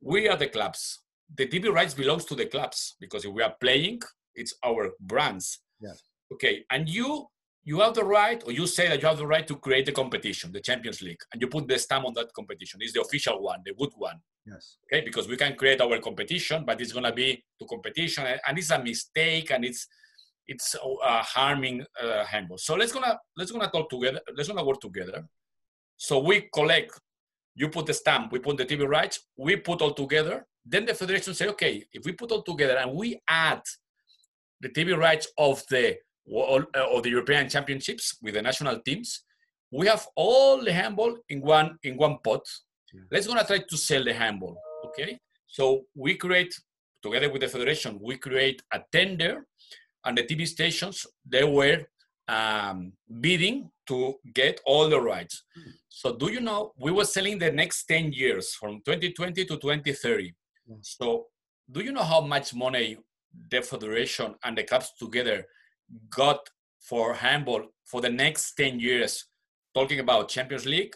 we 0.00 0.28
are 0.28 0.36
the 0.36 0.46
clubs 0.46 1.00
the 1.36 1.46
tv 1.46 1.72
rights 1.72 1.94
belongs 1.94 2.24
to 2.24 2.34
the 2.34 2.46
clubs 2.46 2.96
because 3.00 3.24
if 3.24 3.32
we 3.32 3.42
are 3.42 3.54
playing 3.60 4.00
it's 4.34 4.54
our 4.64 4.90
brands 5.00 5.60
yeah. 5.80 5.92
okay 6.32 6.64
and 6.70 6.88
you 6.88 7.26
you 7.64 7.80
have 7.80 7.94
the 7.94 8.04
right 8.04 8.42
or 8.46 8.52
you 8.52 8.66
say 8.66 8.88
that 8.88 9.00
you 9.02 9.08
have 9.08 9.18
the 9.18 9.26
right 9.26 9.46
to 9.46 9.56
create 9.56 9.86
the 9.86 9.92
competition 9.92 10.52
the 10.52 10.60
champions 10.60 11.02
league 11.02 11.20
and 11.32 11.40
you 11.40 11.48
put 11.48 11.66
the 11.68 11.78
stamp 11.78 12.06
on 12.06 12.14
that 12.14 12.32
competition 12.32 12.80
it's 12.82 12.92
the 12.92 13.00
official 13.00 13.42
one 13.42 13.60
the 13.64 13.74
good 13.74 13.92
one 13.96 14.18
yes 14.46 14.76
okay 14.84 15.04
because 15.04 15.28
we 15.28 15.36
can 15.36 15.54
create 15.54 15.80
our 15.80 15.98
competition 15.98 16.64
but 16.64 16.80
it's 16.80 16.92
going 16.92 17.04
to 17.04 17.12
be 17.12 17.42
to 17.58 17.66
competition 17.66 18.24
and 18.26 18.58
it's 18.58 18.70
a 18.70 18.82
mistake 18.82 19.50
and 19.50 19.64
it's 19.64 19.86
it's 20.50 20.74
uh, 20.74 21.22
harming 21.22 21.84
uh, 22.02 22.24
handball. 22.24 22.58
So 22.58 22.74
let's 22.74 22.92
gonna 22.92 23.16
let's 23.36 23.52
gonna 23.52 23.70
talk 23.70 23.88
together. 23.88 24.20
Let's 24.36 24.48
gonna 24.48 24.64
work 24.64 24.80
together. 24.80 25.24
So 25.96 26.18
we 26.18 26.48
collect. 26.52 26.98
You 27.54 27.68
put 27.68 27.86
the 27.86 27.94
stamp. 27.94 28.32
We 28.32 28.40
put 28.40 28.56
the 28.56 28.66
TV 28.66 28.86
rights. 28.86 29.20
We 29.36 29.56
put 29.56 29.80
all 29.80 29.94
together. 29.94 30.44
Then 30.64 30.86
the 30.86 30.94
federation 30.94 31.34
say, 31.34 31.46
okay, 31.48 31.84
if 31.92 32.04
we 32.04 32.12
put 32.12 32.32
all 32.32 32.42
together 32.42 32.76
and 32.78 32.92
we 32.92 33.20
add 33.28 33.62
the 34.60 34.68
TV 34.68 34.96
rights 34.96 35.28
of 35.38 35.62
the 35.70 35.96
uh, 36.32 36.62
of 36.94 37.02
the 37.02 37.10
European 37.10 37.48
Championships 37.48 38.16
with 38.22 38.34
the 38.34 38.42
national 38.42 38.78
teams, 38.80 39.24
we 39.72 39.86
have 39.86 40.06
all 40.16 40.62
the 40.62 40.72
handball 40.72 41.16
in 41.28 41.40
one 41.40 41.78
in 41.82 41.96
one 41.96 42.18
pot. 42.24 42.42
Yeah. 42.92 43.00
Let's 43.10 43.26
gonna 43.26 43.44
try 43.44 43.58
to 43.58 43.76
sell 43.76 44.04
the 44.04 44.12
handball. 44.12 44.56
Okay. 44.86 45.18
So 45.46 45.82
we 45.94 46.14
create 46.14 46.54
together 47.02 47.30
with 47.30 47.42
the 47.42 47.48
federation. 47.48 47.98
We 48.00 48.16
create 48.16 48.62
a 48.72 48.80
tender 48.92 49.46
and 50.04 50.16
the 50.16 50.22
TV 50.22 50.46
stations 50.46 51.06
they 51.26 51.44
were 51.44 51.84
um, 52.28 52.92
bidding 53.20 53.70
to 53.88 54.14
get 54.34 54.60
all 54.64 54.88
the 54.88 55.00
rights. 55.00 55.42
Mm. 55.58 55.72
So 55.88 56.14
do 56.14 56.30
you 56.30 56.40
know 56.40 56.72
we 56.78 56.92
were 56.92 57.04
selling 57.04 57.38
the 57.38 57.50
next 57.50 57.84
10 57.86 58.12
years 58.12 58.54
from 58.54 58.80
2020 58.84 59.44
to 59.46 59.56
2030. 59.56 60.32
Yeah. 60.66 60.76
So 60.82 61.26
do 61.70 61.80
you 61.80 61.92
know 61.92 62.02
how 62.02 62.20
much 62.20 62.54
money 62.54 62.98
the 63.50 63.62
federation 63.62 64.34
and 64.44 64.56
the 64.56 64.64
clubs 64.64 64.92
together 64.98 65.46
got 66.08 66.40
for 66.80 67.14
handball 67.14 67.64
for 67.84 68.00
the 68.00 68.10
next 68.10 68.54
10 68.54 68.80
years? 68.80 69.26
Talking 69.74 70.00
about 70.00 70.28
Champions 70.28 70.66
League, 70.66 70.94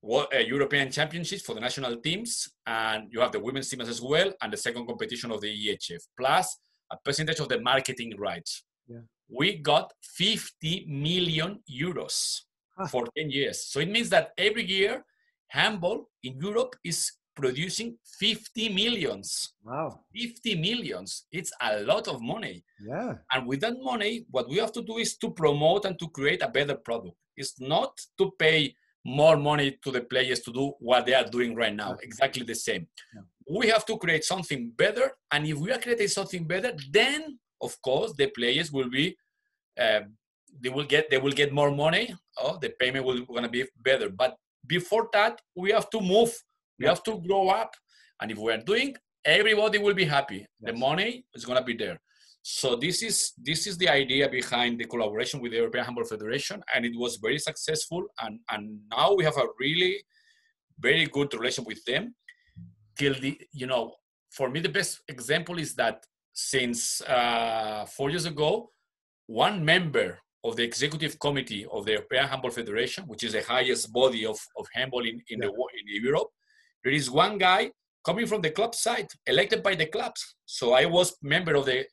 what, 0.00 0.32
uh, 0.34 0.38
European 0.38 0.90
Championships 0.90 1.42
for 1.42 1.54
the 1.54 1.60
national 1.60 1.96
teams, 1.96 2.48
and 2.66 3.08
you 3.10 3.20
have 3.20 3.32
the 3.32 3.40
women's 3.40 3.68
teams 3.68 3.88
as 3.88 4.00
well, 4.00 4.32
and 4.40 4.52
the 4.52 4.56
second 4.56 4.86
competition 4.86 5.32
of 5.32 5.40
the 5.40 5.48
EHF, 5.48 6.02
plus 6.18 6.56
a 6.92 6.96
percentage 7.04 7.40
of 7.40 7.48
the 7.48 7.60
marketing 7.60 8.14
rights. 8.16 8.64
Yeah. 8.86 8.98
We 9.28 9.56
got 9.56 9.92
50 10.02 10.86
million 10.88 11.60
euros 11.68 12.42
huh. 12.78 12.86
for 12.86 13.04
10 13.16 13.30
years. 13.30 13.64
So 13.66 13.80
it 13.80 13.90
means 13.90 14.08
that 14.10 14.30
every 14.38 14.64
year, 14.64 15.04
handball 15.48 16.08
in 16.22 16.38
Europe 16.38 16.76
is 16.84 17.12
producing 17.36 17.96
50 18.18 18.70
millions. 18.70 19.54
Wow. 19.62 20.00
50 20.14 20.56
millions. 20.56 21.26
It's 21.30 21.52
a 21.60 21.80
lot 21.80 22.08
of 22.08 22.20
money. 22.22 22.64
Yeah. 22.80 23.14
And 23.30 23.46
with 23.46 23.60
that 23.60 23.74
money, 23.80 24.24
what 24.30 24.48
we 24.48 24.56
have 24.56 24.72
to 24.72 24.82
do 24.82 24.96
is 24.96 25.16
to 25.18 25.30
promote 25.30 25.84
and 25.84 25.98
to 25.98 26.08
create 26.08 26.42
a 26.42 26.48
better 26.48 26.74
product. 26.74 27.16
It's 27.36 27.60
not 27.60 27.92
to 28.18 28.32
pay 28.38 28.74
more 29.04 29.36
money 29.36 29.78
to 29.84 29.90
the 29.92 30.00
players 30.00 30.40
to 30.40 30.52
do 30.52 30.72
what 30.80 31.06
they 31.06 31.14
are 31.14 31.24
doing 31.24 31.54
right 31.54 31.74
now, 31.74 31.96
exactly 32.02 32.44
the 32.44 32.54
same. 32.54 32.88
Yeah. 33.14 33.22
We 33.48 33.68
have 33.68 33.86
to 33.86 33.96
create 33.96 34.24
something 34.24 34.72
better, 34.76 35.12
and 35.30 35.46
if 35.46 35.56
we 35.56 35.70
are 35.70 35.78
creating 35.78 36.08
something 36.08 36.44
better, 36.44 36.72
then 36.90 37.38
of 37.60 37.80
course 37.82 38.12
the 38.18 38.26
players 38.26 38.72
will 38.72 38.90
be, 38.90 39.16
uh, 39.78 40.00
they 40.60 40.70
will 40.70 40.84
get 40.84 41.08
they 41.08 41.18
will 41.18 41.36
get 41.42 41.52
more 41.52 41.70
money. 41.70 42.12
Oh, 42.38 42.58
the 42.60 42.70
payment 42.70 43.04
will 43.04 43.24
gonna 43.24 43.48
be 43.48 43.64
better. 43.80 44.08
But 44.08 44.36
before 44.66 45.08
that, 45.12 45.40
we 45.54 45.70
have 45.70 45.88
to 45.90 46.00
move. 46.00 46.32
We 46.78 46.86
have 46.86 47.02
to 47.04 47.20
grow 47.26 47.48
up, 47.48 47.74
and 48.20 48.30
if 48.30 48.38
we 48.38 48.52
are 48.52 48.62
doing, 48.62 48.94
everybody 49.24 49.78
will 49.78 49.94
be 49.94 50.04
happy. 50.04 50.46
The 50.60 50.72
money 50.72 51.24
is 51.34 51.44
gonna 51.44 51.64
be 51.64 51.74
there. 51.74 52.00
So 52.42 52.76
this 52.76 53.02
is 53.02 53.32
this 53.42 53.66
is 53.66 53.76
the 53.76 53.88
idea 53.88 54.28
behind 54.28 54.78
the 54.78 54.84
collaboration 54.84 55.40
with 55.40 55.50
the 55.52 55.58
European 55.58 55.84
Handball 55.84 56.04
Federation, 56.04 56.62
and 56.74 56.84
it 56.84 56.96
was 56.96 57.16
very 57.16 57.38
successful. 57.38 58.04
And 58.20 58.38
and 58.50 58.78
now 58.90 59.14
we 59.14 59.24
have 59.24 59.36
a 59.36 59.48
really 59.58 60.04
very 60.78 61.06
good 61.06 61.32
relation 61.34 61.64
with 61.64 61.84
them. 61.84 62.14
Till 62.98 63.14
the 63.14 63.38
you 63.52 63.66
know, 63.66 63.94
for 64.30 64.48
me 64.48 64.60
the 64.60 64.68
best 64.68 65.00
example 65.08 65.58
is 65.58 65.74
that 65.74 66.04
since 66.32 67.00
uh, 67.02 67.84
four 67.86 68.10
years 68.10 68.26
ago, 68.26 68.70
one 69.26 69.64
member 69.64 70.18
of 70.44 70.54
the 70.56 70.62
executive 70.62 71.18
committee 71.18 71.66
of 71.72 71.84
the 71.84 71.92
European 71.92 72.28
Handball 72.28 72.50
Federation, 72.50 73.04
which 73.08 73.24
is 73.24 73.32
the 73.32 73.42
highest 73.42 73.92
body 73.92 74.24
of, 74.24 74.38
of 74.56 74.66
handball 74.72 75.00
in, 75.00 75.20
in, 75.28 75.40
yeah. 75.40 75.46
the, 75.46 75.48
in 75.48 76.04
Europe, 76.04 76.28
there 76.86 76.94
is 76.94 77.10
one 77.10 77.36
guy 77.36 77.68
coming 78.04 78.28
from 78.28 78.40
the 78.40 78.50
club 78.50 78.72
side, 78.72 79.08
elected 79.26 79.60
by 79.60 79.74
the 79.74 79.86
clubs. 79.86 80.36
So 80.44 80.72
I 80.72 80.84
was 80.84 81.16
member 81.20 81.56
of 81.56 81.66
the 81.66 81.84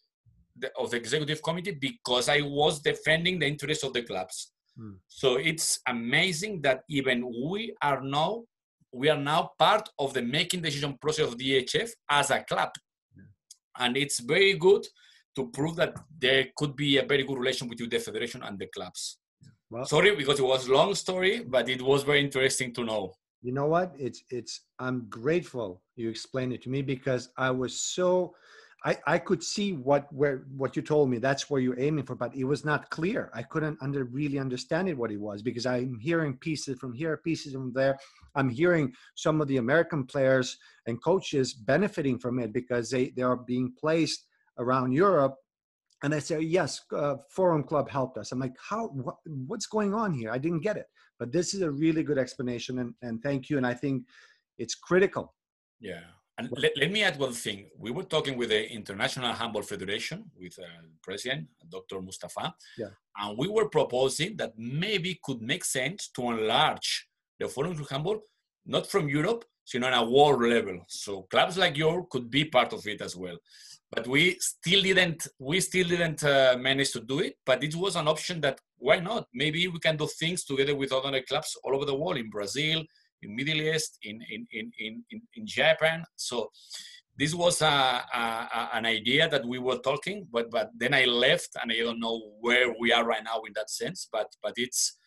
the, 0.62 0.70
of 0.78 0.92
the 0.92 0.98
executive 0.98 1.42
committee 1.42 1.76
because 1.90 2.30
I 2.30 2.42
was 2.42 2.80
defending 2.80 3.40
the 3.40 3.48
interests 3.48 3.84
of 3.84 3.94
the 3.94 4.04
clubs. 4.04 4.52
Mm. 4.80 4.98
So 5.08 5.38
it's 5.38 5.80
amazing 5.88 6.62
that 6.62 6.82
even 6.92 7.18
we 7.50 7.74
are 7.82 8.02
now 8.04 8.44
we 8.92 9.10
are 9.10 9.18
now 9.18 9.50
part 9.58 9.90
of 9.98 10.14
the 10.14 10.22
making 10.22 10.62
decision 10.62 10.96
process 11.02 11.26
of 11.28 11.40
EHF 11.40 11.90
as 12.12 12.30
a 12.30 12.44
club, 12.44 12.70
yeah. 13.18 13.24
and 13.84 13.98
it's 13.98 14.20
very 14.20 14.54
good 14.54 14.86
to 15.36 15.50
prove 15.50 15.76
that 15.78 15.96
there 16.20 16.46
could 16.56 16.76
be 16.76 16.98
a 16.98 17.06
very 17.12 17.24
good 17.24 17.40
relation 17.40 17.68
between 17.68 17.90
the 17.90 17.98
federation 17.98 18.44
and 18.44 18.60
the 18.60 18.68
clubs. 18.68 19.18
Well, 19.72 19.86
Sorry 19.86 20.16
because 20.16 20.38
it 20.38 20.46
was 20.46 20.70
long 20.70 20.94
story, 20.94 21.44
but 21.56 21.68
it 21.68 21.82
was 21.82 22.04
very 22.04 22.22
interesting 22.24 22.72
to 22.76 22.84
know. 22.84 23.16
You 23.44 23.52
know 23.52 23.68
what? 23.68 23.94
It's 24.00 24.24
it's. 24.30 24.62
I'm 24.80 25.06
grateful 25.10 25.84
you 25.96 26.10
explained 26.10 26.54
it 26.54 26.64
to 26.64 26.70
me 26.70 26.82
because 26.82 27.30
I 27.38 27.52
was 27.52 27.80
so 27.80 28.34
I, 28.86 28.98
I 29.08 29.18
could 29.18 29.42
see 29.42 29.74
what 29.74 30.12
where 30.12 30.46
what 30.58 30.76
you 30.76 30.82
told 30.82 31.10
me. 31.10 31.18
That's 31.18 31.50
where 31.50 31.62
you're 31.62 31.80
aiming 31.80 32.06
for 32.06 32.16
but 32.16 32.36
it 32.36 32.44
was 32.44 32.66
not 32.66 32.90
clear. 32.90 33.30
I 33.34 33.44
couldn't 33.44 33.78
under 33.82 34.06
really 34.06 34.40
understand 34.40 34.90
it 34.90 34.98
what 34.98 35.12
it 35.12 35.20
was 35.20 35.42
because 35.42 35.66
i'm 35.66 36.00
hearing 36.00 36.38
pieces 36.38 36.80
from 36.80 36.94
here 36.94 37.18
pieces 37.18 37.54
from 37.54 37.72
there. 37.74 37.98
I'm 38.36 38.50
hearing 38.50 38.94
some 39.16 39.42
of 39.42 39.48
the 39.48 39.58
american 39.58 40.06
players 40.06 40.58
and 40.88 41.02
coaches 41.04 41.54
benefiting 41.54 42.20
from 42.20 42.40
it 42.40 42.52
because 42.54 42.90
they 42.90 43.12
they 43.16 43.24
are 43.24 43.38
being 43.38 43.74
placed 43.80 44.26
around 44.58 44.92
europe. 44.92 45.36
And 46.02 46.12
they 46.12 46.20
say 46.20 46.42
yes 46.42 46.82
uh, 46.94 47.16
forum 47.30 47.64
club 47.64 47.90
helped 47.90 48.18
us. 48.18 48.32
I'm 48.32 48.40
like 48.40 48.56
how 48.70 48.88
what, 48.88 49.16
what's 49.48 49.68
going 49.68 49.94
on 49.94 50.14
here? 50.14 50.32
I 50.32 50.38
didn't 50.38 50.62
get 50.62 50.78
it 50.78 50.88
but 51.24 51.32
this 51.32 51.54
is 51.54 51.62
a 51.62 51.72
really 51.72 52.04
good 52.04 52.18
explanation 52.26 52.80
and, 52.80 52.94
and 53.02 53.24
thank 53.24 53.50
you 53.50 53.56
and 53.60 53.66
i 53.74 53.76
think 53.82 54.04
it's 54.58 54.76
critical 54.76 55.26
yeah 55.80 56.08
and 56.38 56.50
let, 56.64 56.74
let, 56.82 56.92
me 56.92 57.04
add 57.04 57.20
one 57.20 57.32
thing. 57.32 57.70
We 57.78 57.92
were 57.92 58.08
talking 58.16 58.36
with 58.40 58.50
the 58.50 58.68
International 58.80 59.34
Handball 59.34 59.62
Federation, 59.62 60.32
with 60.36 60.58
uh, 60.58 60.82
President 61.04 61.48
Dr. 61.70 62.02
Moustafa, 62.02 62.56
yeah. 62.76 62.88
and 63.20 63.38
we 63.38 63.48
were 63.48 63.70
proposing 63.70 64.36
that 64.38 64.54
maybe 64.58 65.20
could 65.24 65.44
make 65.44 65.64
sense 65.64 66.10
to 66.16 66.22
enlarge 66.32 67.08
the 67.40 67.48
Forum 67.48 67.78
to 67.78 67.84
Handball, 67.84 68.20
not 68.66 68.88
from 68.88 69.10
Europe, 69.10 69.46
you 69.72 69.80
know, 69.80 69.88
on 69.88 69.94
a 69.94 70.10
world 70.10 70.42
level. 70.42 70.80
So 70.88 71.24
clubs 71.24 71.58
like 71.58 71.78
yours 71.78 72.06
could 72.10 72.30
be 72.30 72.46
part 72.46 72.74
of 72.74 72.86
it 72.88 73.02
as 73.02 73.16
well. 73.16 73.38
But 73.92 74.08
we 74.08 74.38
still 74.40 74.82
didn't. 74.82 75.28
We 75.40 75.60
still 75.60 75.88
didn't 75.88 76.24
uh, 76.24 76.58
manage 76.60 76.92
to 76.94 77.02
do 77.02 77.20
it. 77.20 77.36
But 77.46 77.64
it 77.64 77.76
was 77.76 77.96
an 77.96 78.08
option 78.08 78.42
that 78.42 78.60
why 78.78 79.00
not? 79.00 79.28
Maybe 79.34 79.68
we 79.68 79.80
can 79.80 79.96
do 79.96 80.08
things 80.08 80.44
together 80.44 80.76
with 80.76 80.92
other 80.92 81.22
clubs 81.22 81.56
all 81.64 81.76
over 81.76 81.86
the 81.86 81.96
world 81.96 82.18
in 82.18 82.30
Brazil, 82.30 82.84
in 83.22 83.36
Middle 83.36 83.62
East, 83.62 83.98
in, 84.04 84.20
in, 84.30 84.46
in, 84.52 84.72
in, 84.80 85.04
in 85.36 85.48
Japan. 85.48 86.04
So 86.16 86.50
this 87.18 87.34
was 87.34 87.62
a, 87.62 87.66
a, 87.66 88.70
an 88.74 88.86
idea 88.86 89.30
that 89.30 89.46
we 89.46 89.60
were 89.60 89.78
talking, 89.78 90.28
but, 90.32 90.50
but 90.50 90.72
then 90.76 90.94
I 90.94 91.06
left 91.06 91.56
and 91.62 91.72
I 91.72 91.78
don't 91.78 92.00
know 92.00 92.20
where 92.42 92.74
we 92.80 92.92
are 92.92 93.06
right 93.06 93.24
now 93.24 93.42
in 93.48 93.54
that 93.56 93.70
sense, 93.70 94.10
but, 94.12 94.28
but 94.42 94.54
it's, 94.58 94.98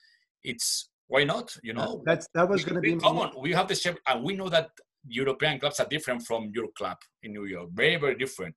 it's, 0.43 0.89
why 1.09 1.25
not? 1.25 1.55
You 1.63 1.75
know, 1.75 2.03
that's, 2.05 2.27
that 2.35 2.49
was 2.49 2.65
going 2.65 2.77
to 2.77 2.81
be 2.81 2.97
common. 2.97 3.31
We 3.41 3.53
have 3.53 3.69
the 3.69 3.75
same, 3.75 3.97
and 4.07 4.23
we 4.25 4.35
know 4.35 4.49
that 4.49 4.71
European 5.09 5.59
clubs 5.59 5.81
are 5.81 5.87
different 5.89 6.23
from 6.23 6.51
your 6.55 6.69
club 6.77 6.97
in 7.23 7.33
New 7.33 7.45
York, 7.45 7.71
very, 7.73 7.97
very 7.97 8.17
different. 8.17 8.55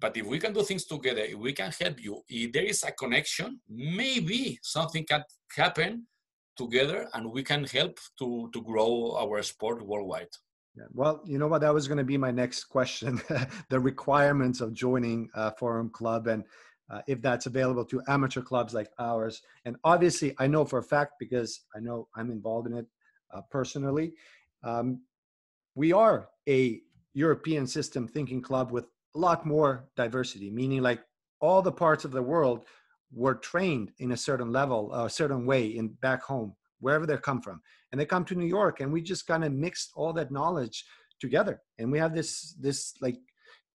But 0.00 0.16
if 0.16 0.26
we 0.26 0.38
can 0.38 0.52
do 0.52 0.62
things 0.62 0.84
together, 0.84 1.20
if 1.20 1.36
we 1.36 1.52
can 1.52 1.70
help 1.80 2.02
you, 2.02 2.22
if 2.28 2.52
there 2.52 2.64
is 2.64 2.82
a 2.82 2.92
connection, 2.92 3.60
maybe 3.68 4.58
something 4.62 5.04
can 5.04 5.22
happen 5.56 6.06
together 6.56 7.08
and 7.14 7.30
we 7.30 7.42
can 7.42 7.64
help 7.64 7.98
to, 8.18 8.50
to 8.52 8.62
grow 8.62 9.16
our 9.18 9.42
sport 9.42 9.84
worldwide. 9.86 10.28
Yeah. 10.76 10.84
Well, 10.92 11.22
you 11.24 11.38
know 11.38 11.46
what? 11.46 11.60
That 11.60 11.72
was 11.72 11.86
going 11.86 11.98
to 11.98 12.04
be 12.04 12.18
my 12.18 12.32
next 12.32 12.64
question 12.64 13.20
the 13.70 13.78
requirements 13.78 14.60
of 14.60 14.74
joining 14.74 15.28
a 15.34 15.54
Forum 15.54 15.88
Club 15.90 16.26
and 16.26 16.44
uh, 16.90 17.00
if 17.06 17.22
that's 17.22 17.46
available 17.46 17.84
to 17.86 18.02
amateur 18.08 18.42
clubs 18.42 18.74
like 18.74 18.90
ours. 18.98 19.42
And 19.64 19.76
obviously, 19.84 20.34
I 20.38 20.46
know 20.46 20.64
for 20.64 20.78
a 20.78 20.82
fact 20.82 21.14
because 21.18 21.60
I 21.74 21.80
know 21.80 22.08
I'm 22.14 22.30
involved 22.30 22.66
in 22.66 22.74
it 22.74 22.86
uh, 23.32 23.40
personally. 23.50 24.12
Um, 24.62 25.02
we 25.74 25.92
are 25.92 26.28
a 26.48 26.80
European 27.14 27.66
system 27.66 28.06
thinking 28.06 28.42
club 28.42 28.70
with 28.70 28.86
a 29.14 29.18
lot 29.18 29.46
more 29.46 29.88
diversity, 29.96 30.50
meaning 30.50 30.82
like 30.82 31.00
all 31.40 31.62
the 31.62 31.72
parts 31.72 32.04
of 32.04 32.10
the 32.10 32.22
world 32.22 32.64
were 33.12 33.34
trained 33.34 33.92
in 33.98 34.12
a 34.12 34.16
certain 34.16 34.50
level, 34.52 34.92
a 34.92 35.08
certain 35.08 35.46
way 35.46 35.66
in 35.66 35.88
back 35.88 36.22
home, 36.22 36.54
wherever 36.80 37.06
they 37.06 37.16
come 37.16 37.40
from. 37.40 37.60
And 37.92 38.00
they 38.00 38.06
come 38.06 38.24
to 38.26 38.34
New 38.34 38.46
York 38.46 38.80
and 38.80 38.92
we 38.92 39.02
just 39.02 39.26
kind 39.26 39.44
of 39.44 39.52
mixed 39.52 39.92
all 39.94 40.12
that 40.14 40.32
knowledge 40.32 40.84
together. 41.20 41.62
And 41.78 41.92
we 41.92 41.98
have 41.98 42.14
this, 42.14 42.54
this 42.58 42.94
like, 43.00 43.16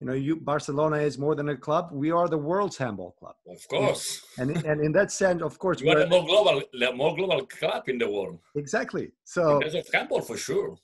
you 0.00 0.06
know, 0.06 0.14
you 0.14 0.36
Barcelona 0.36 0.96
is 0.96 1.18
more 1.18 1.34
than 1.34 1.48
a 1.50 1.56
club. 1.56 1.90
We 1.92 2.10
are 2.10 2.26
the 2.28 2.38
world's 2.38 2.78
handball 2.78 3.12
club. 3.18 3.34
Of 3.46 3.66
course. 3.68 4.24
And 4.38 4.50
and 4.64 4.82
in 4.82 4.92
that 4.92 5.12
sense, 5.12 5.42
of 5.42 5.58
course, 5.58 5.82
we 5.82 5.90
are 5.90 6.00
the 6.00 6.06
more 6.06 6.24
global, 6.24 6.62
the 6.72 6.92
more 6.92 7.14
global 7.14 7.46
club 7.46 7.88
in 7.88 7.98
the 7.98 8.10
world. 8.10 8.38
Exactly. 8.56 9.12
So 9.24 9.58
there's 9.60 9.74
a 9.74 9.84
handball 9.92 10.22
for 10.22 10.38
sure. 10.38 10.76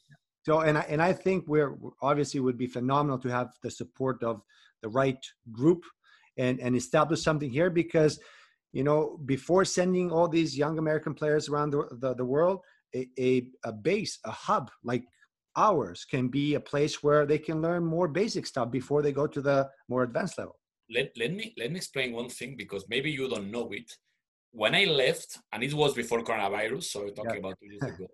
So 0.44 0.60
and 0.60 0.76
I 0.78 0.82
and 0.82 1.00
I 1.00 1.12
think 1.12 1.44
we're 1.48 1.76
obviously 2.02 2.40
would 2.40 2.58
be 2.58 2.66
phenomenal 2.66 3.18
to 3.20 3.28
have 3.28 3.48
the 3.62 3.70
support 3.70 4.22
of 4.22 4.42
the 4.82 4.88
right 4.88 5.24
group 5.50 5.84
and 6.36 6.60
and 6.60 6.76
establish 6.76 7.22
something 7.22 7.50
here 7.50 7.70
because 7.70 8.20
you 8.76 8.84
know, 8.84 9.18
before 9.24 9.64
sending 9.64 10.12
all 10.12 10.28
these 10.28 10.58
young 10.58 10.78
American 10.78 11.14
players 11.14 11.48
around 11.48 11.70
the, 11.70 11.88
the, 11.92 12.14
the 12.14 12.24
world, 12.24 12.60
a, 12.94 13.08
a, 13.18 13.48
a, 13.64 13.72
base, 13.72 14.18
a 14.26 14.30
hub 14.30 14.70
like 14.84 15.04
ours 15.56 16.04
can 16.04 16.28
be 16.28 16.54
a 16.54 16.60
place 16.60 17.02
where 17.02 17.26
they 17.26 17.38
can 17.38 17.62
learn 17.62 17.84
more 17.84 18.08
basic 18.08 18.46
stuff 18.46 18.70
before 18.70 19.02
they 19.02 19.12
go 19.12 19.26
to 19.26 19.40
the 19.40 19.68
more 19.88 20.02
advanced 20.02 20.38
level. 20.38 20.56
Let, 20.90 21.12
let 21.18 21.32
me 21.32 21.52
let 21.58 21.70
me 21.72 21.76
explain 21.78 22.12
one 22.12 22.28
thing 22.28 22.54
because 22.56 22.84
maybe 22.88 23.10
you 23.10 23.28
don't 23.28 23.50
know 23.50 23.68
it. 23.72 23.90
When 24.52 24.74
I 24.74 24.84
left, 24.84 25.38
and 25.52 25.62
it 25.62 25.74
was 25.74 25.94
before 25.94 26.22
coronavirus, 26.22 26.84
so 26.84 27.00
we're 27.00 27.10
talking 27.10 27.32
yeah. 27.32 27.38
about 27.38 27.58
two 27.60 27.66
years 27.66 27.82
ago, 27.94 28.06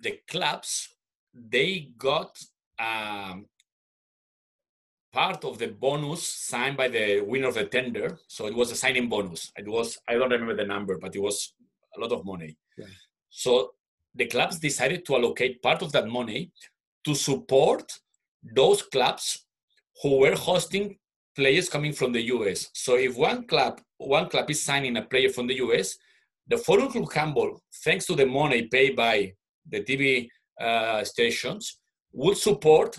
the 0.00 0.18
clubs 0.28 0.88
they 1.34 1.90
got 1.98 2.38
um, 2.78 3.46
part 5.12 5.44
of 5.44 5.58
the 5.58 5.68
bonus 5.68 6.26
signed 6.26 6.76
by 6.76 6.88
the 6.88 7.20
winner 7.20 7.48
of 7.48 7.54
the 7.54 7.64
tender. 7.64 8.18
So 8.28 8.46
it 8.46 8.54
was 8.54 8.70
a 8.70 8.76
signing 8.76 9.08
bonus. 9.08 9.52
It 9.56 9.68
was 9.68 9.98
I 10.08 10.14
don't 10.14 10.30
remember 10.30 10.56
the 10.56 10.64
number, 10.64 10.98
but 10.98 11.14
it 11.14 11.22
was 11.22 11.54
a 11.96 12.00
lot 12.00 12.12
of 12.12 12.24
money. 12.24 12.56
Yeah. 12.78 12.86
So 13.28 13.74
the 14.14 14.26
clubs 14.26 14.58
decided 14.58 15.04
to 15.06 15.16
allocate 15.16 15.62
part 15.62 15.82
of 15.82 15.92
that 15.92 16.08
money 16.08 16.50
to 17.04 17.14
support 17.14 17.92
those 18.54 18.82
clubs 18.82 19.46
who 20.02 20.18
were 20.18 20.34
hosting 20.34 20.98
players 21.34 21.68
coming 21.68 21.92
from 21.92 22.12
the 22.12 22.22
US. 22.34 22.68
So 22.74 22.96
if 22.96 23.16
one 23.16 23.46
club 23.46 23.80
one 23.98 24.28
club 24.28 24.50
is 24.50 24.62
signing 24.62 24.96
a 24.96 25.02
player 25.02 25.30
from 25.30 25.46
the 25.46 25.56
US, 25.56 25.96
the 26.48 26.58
Forum 26.58 26.88
Club 26.90 27.12
Handball, 27.12 27.60
thanks 27.84 28.06
to 28.06 28.14
the 28.14 28.26
money 28.26 28.62
paid 28.62 28.96
by 28.96 29.32
the 29.68 29.80
TV 29.82 30.28
uh, 30.60 31.04
stations, 31.04 31.78
would 32.12 32.36
support 32.36 32.98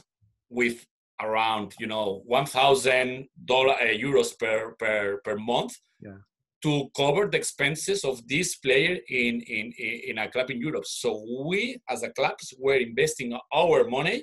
with 0.50 0.86
around 1.22 1.74
you 1.80 1.88
know 1.88 2.22
one 2.26 2.46
thousand 2.46 3.28
dollar 3.46 3.74
uh, 3.74 3.94
euros 4.06 4.38
per 4.38 4.76
per 4.80 5.20
per 5.24 5.36
month 5.38 5.74
Yeah. 6.02 6.18
To 6.64 6.90
cover 6.96 7.28
the 7.28 7.38
expenses 7.38 8.04
of 8.06 8.26
this 8.28 8.56
player 8.56 8.98
in 9.10 9.42
in 9.58 9.66
in 10.10 10.18
a 10.18 10.28
club 10.34 10.50
in 10.50 10.60
Europe. 10.68 10.86
So 10.86 11.10
we 11.50 11.62
as 11.90 12.04
a 12.04 12.10
clubs 12.10 12.54
were 12.66 12.80
investing 12.90 13.30
our 13.62 13.80
money 13.98 14.18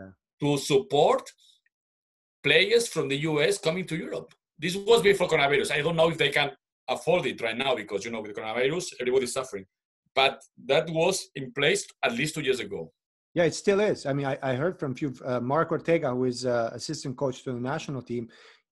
Yeah. 0.00 0.12
to 0.42 0.48
support 0.58 1.24
players 2.42 2.88
from 2.88 3.08
the 3.08 3.18
US 3.30 3.58
coming 3.58 3.86
to 3.86 3.96
Europe. 3.96 4.28
This 4.58 4.76
was 4.76 5.00
before 5.02 5.28
coronavirus. 5.28 5.70
I 5.72 5.82
don't 5.82 5.96
know 5.96 6.10
if 6.10 6.18
they 6.18 6.30
can 6.30 6.50
afford 6.88 7.26
it 7.26 7.40
right 7.40 7.56
now 7.56 7.72
because 7.74 8.04
you 8.04 8.10
know 8.12 8.20
with 8.20 8.34
coronavirus 8.36 8.84
everybody's 9.00 9.32
suffering. 9.32 9.66
But 10.14 10.34
that 10.70 10.88
was 10.90 11.16
in 11.34 11.52
place 11.52 11.82
at 12.06 12.12
least 12.18 12.34
two 12.34 12.42
years 12.48 12.60
ago. 12.60 12.92
Yeah, 13.34 13.44
it 13.50 13.54
still 13.54 13.80
is. 13.80 14.06
I 14.06 14.12
mean, 14.12 14.26
I, 14.26 14.38
I 14.50 14.54
heard 14.54 14.78
from 14.78 14.94
few 14.94 15.12
uh, 15.24 15.40
Mark 15.40 15.72
Ortega, 15.72 16.10
who 16.10 16.24
is 16.24 16.46
uh, 16.46 16.70
assistant 16.72 17.16
coach 17.16 17.42
to 17.44 17.52
the 17.52 17.58
national 17.60 18.02
team. 18.02 18.28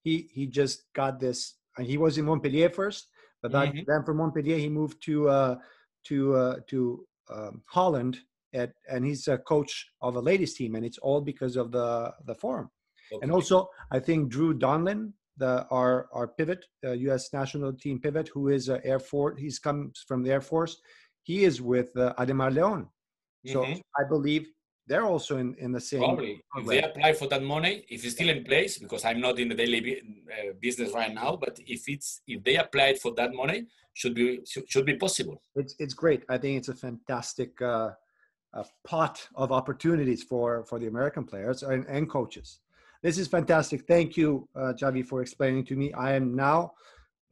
He 0.06 0.14
he 0.36 0.46
just 0.46 0.76
got 1.00 1.18
this. 1.18 1.40
And 1.76 1.86
he 1.86 1.96
was 1.96 2.18
in 2.18 2.26
Montpellier 2.26 2.70
first, 2.70 3.08
but 3.42 3.52
that, 3.52 3.74
Mhm. 3.74 3.84
then 3.86 4.04
from 4.04 4.16
Montpellier 4.18 4.58
he 4.58 4.68
moved 4.68 5.02
to 5.04 5.28
uh, 5.28 5.56
to 6.04 6.34
uh, 6.34 6.56
to 6.68 7.06
um, 7.28 7.62
Holland, 7.66 8.18
at, 8.54 8.72
and 8.90 9.04
he's 9.04 9.28
a 9.28 9.38
coach 9.38 9.72
of 10.00 10.16
a 10.16 10.20
ladies 10.20 10.54
team, 10.54 10.74
and 10.76 10.84
it's 10.84 10.98
all 10.98 11.20
because 11.20 11.56
of 11.56 11.70
the 11.72 12.14
the 12.26 12.34
forum. 12.34 12.70
And 13.22 13.30
also, 13.30 13.68
I 13.90 13.98
think 14.00 14.30
Drew 14.30 14.54
Donlin, 14.58 15.12
the 15.36 15.66
our 15.70 16.08
our 16.12 16.28
pivot, 16.28 16.64
uh, 16.84 16.92
U.S. 16.92 17.32
national 17.32 17.72
team 17.74 18.00
pivot, 18.00 18.28
who 18.28 18.48
is 18.48 18.68
uh, 18.70 18.80
Air 18.84 18.98
Force. 18.98 19.38
He's 19.38 19.58
comes 19.58 20.02
from 20.08 20.22
the 20.22 20.30
Air 20.30 20.40
Force. 20.40 20.80
He 21.22 21.44
is 21.44 21.60
with 21.60 21.94
uh, 21.96 22.14
Ademar 22.18 22.50
Leon. 22.54 22.88
So 23.46 23.60
Mhm. 23.64 23.80
I 24.00 24.04
believe 24.08 24.46
they're 24.86 25.04
also 25.04 25.36
in, 25.38 25.54
in 25.58 25.72
the 25.72 25.80
same. 25.80 26.00
Probably. 26.00 26.42
If 26.56 26.66
they 26.66 26.82
apply 26.82 27.12
for 27.14 27.28
that 27.28 27.42
money, 27.42 27.84
if 27.88 28.04
it's 28.04 28.14
still 28.14 28.28
in 28.28 28.44
place, 28.44 28.78
because 28.78 29.04
I'm 29.04 29.20
not 29.20 29.38
in 29.38 29.48
the 29.48 29.54
daily 29.54 30.00
uh, 30.00 30.52
business 30.60 30.92
right 30.92 31.14
now, 31.14 31.36
but 31.36 31.58
if 31.66 31.88
it's 31.88 32.20
if 32.26 32.42
they 32.42 32.56
applied 32.56 32.98
for 32.98 33.12
that 33.14 33.32
money, 33.32 33.66
should 33.94 34.14
be 34.14 34.40
should, 34.46 34.68
should 34.70 34.86
be 34.86 34.96
possible. 34.96 35.40
It's 35.54 35.74
it's 35.78 35.94
great. 35.94 36.24
I 36.28 36.38
think 36.38 36.58
it's 36.58 36.68
a 36.68 36.74
fantastic 36.74 37.60
uh, 37.62 37.90
uh, 38.54 38.64
pot 38.84 39.28
of 39.34 39.52
opportunities 39.52 40.22
for 40.22 40.64
for 40.64 40.78
the 40.78 40.88
American 40.88 41.24
players 41.24 41.62
and, 41.62 41.86
and 41.86 42.08
coaches. 42.08 42.58
This 43.02 43.18
is 43.18 43.28
fantastic. 43.28 43.86
Thank 43.86 44.16
you, 44.16 44.48
uh, 44.54 44.72
Javi, 44.80 45.04
for 45.04 45.22
explaining 45.22 45.64
to 45.66 45.76
me. 45.76 45.92
I 45.92 46.14
am 46.14 46.34
now 46.36 46.72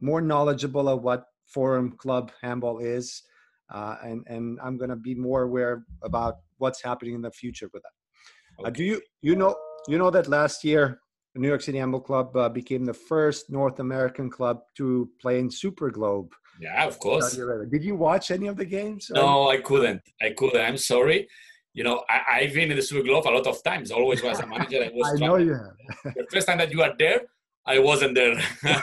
more 0.01 0.21
knowledgeable 0.21 0.89
of 0.89 1.03
what 1.03 1.27
Forum 1.45 1.91
Club 1.91 2.31
handball 2.41 2.79
is, 2.79 3.23
uh, 3.71 3.95
and 4.03 4.23
and 4.27 4.59
I'm 4.63 4.77
going 4.77 4.89
to 4.89 4.95
be 4.95 5.15
more 5.15 5.43
aware 5.43 5.83
about 6.03 6.35
what's 6.57 6.81
happening 6.81 7.15
in 7.15 7.21
the 7.21 7.31
future 7.31 7.69
with 7.73 7.83
that. 7.83 8.65
Uh, 8.65 8.69
do 8.69 8.83
you 8.83 9.01
you 9.21 9.35
know 9.35 9.55
you 9.87 9.97
know 9.97 10.11
that 10.11 10.27
last 10.27 10.63
year 10.63 10.99
the 11.33 11.39
New 11.39 11.47
York 11.47 11.61
City 11.61 11.77
Handball 11.77 12.01
Club 12.01 12.35
uh, 12.35 12.49
became 12.49 12.85
the 12.85 12.93
first 12.93 13.49
North 13.49 13.79
American 13.79 14.29
club 14.29 14.61
to 14.75 15.09
play 15.21 15.39
in 15.39 15.49
Super 15.49 15.89
Globe. 15.89 16.33
Yeah, 16.59 16.85
of 16.85 16.99
course. 16.99 17.39
Did 17.71 17.83
you 17.83 17.95
watch 17.95 18.31
any 18.31 18.47
of 18.47 18.57
the 18.57 18.65
games? 18.65 19.09
No, 19.13 19.49
I 19.49 19.57
couldn't. 19.57 20.01
I 20.21 20.31
couldn't. 20.31 20.61
I'm 20.61 20.77
sorry. 20.77 21.27
You 21.73 21.85
know, 21.85 22.03
I, 22.09 22.39
I've 22.39 22.53
been 22.53 22.69
in 22.69 22.75
the 22.75 22.83
Super 22.83 23.03
Globe 23.03 23.25
a 23.25 23.29
lot 23.29 23.47
of 23.47 23.63
times. 23.63 23.91
Always 23.91 24.21
was 24.21 24.39
a 24.41 24.45
manager. 24.45 24.83
I 24.83 24.89
was. 24.93 25.21
I 25.21 25.25
know 25.25 25.37
you 25.37 25.53
have. 25.53 26.13
The 26.15 26.27
first 26.31 26.47
time 26.47 26.57
that 26.57 26.71
you 26.71 26.81
are 26.83 26.93
there, 26.99 27.21
I 27.65 27.79
wasn't 27.79 28.15
there. 28.15 28.35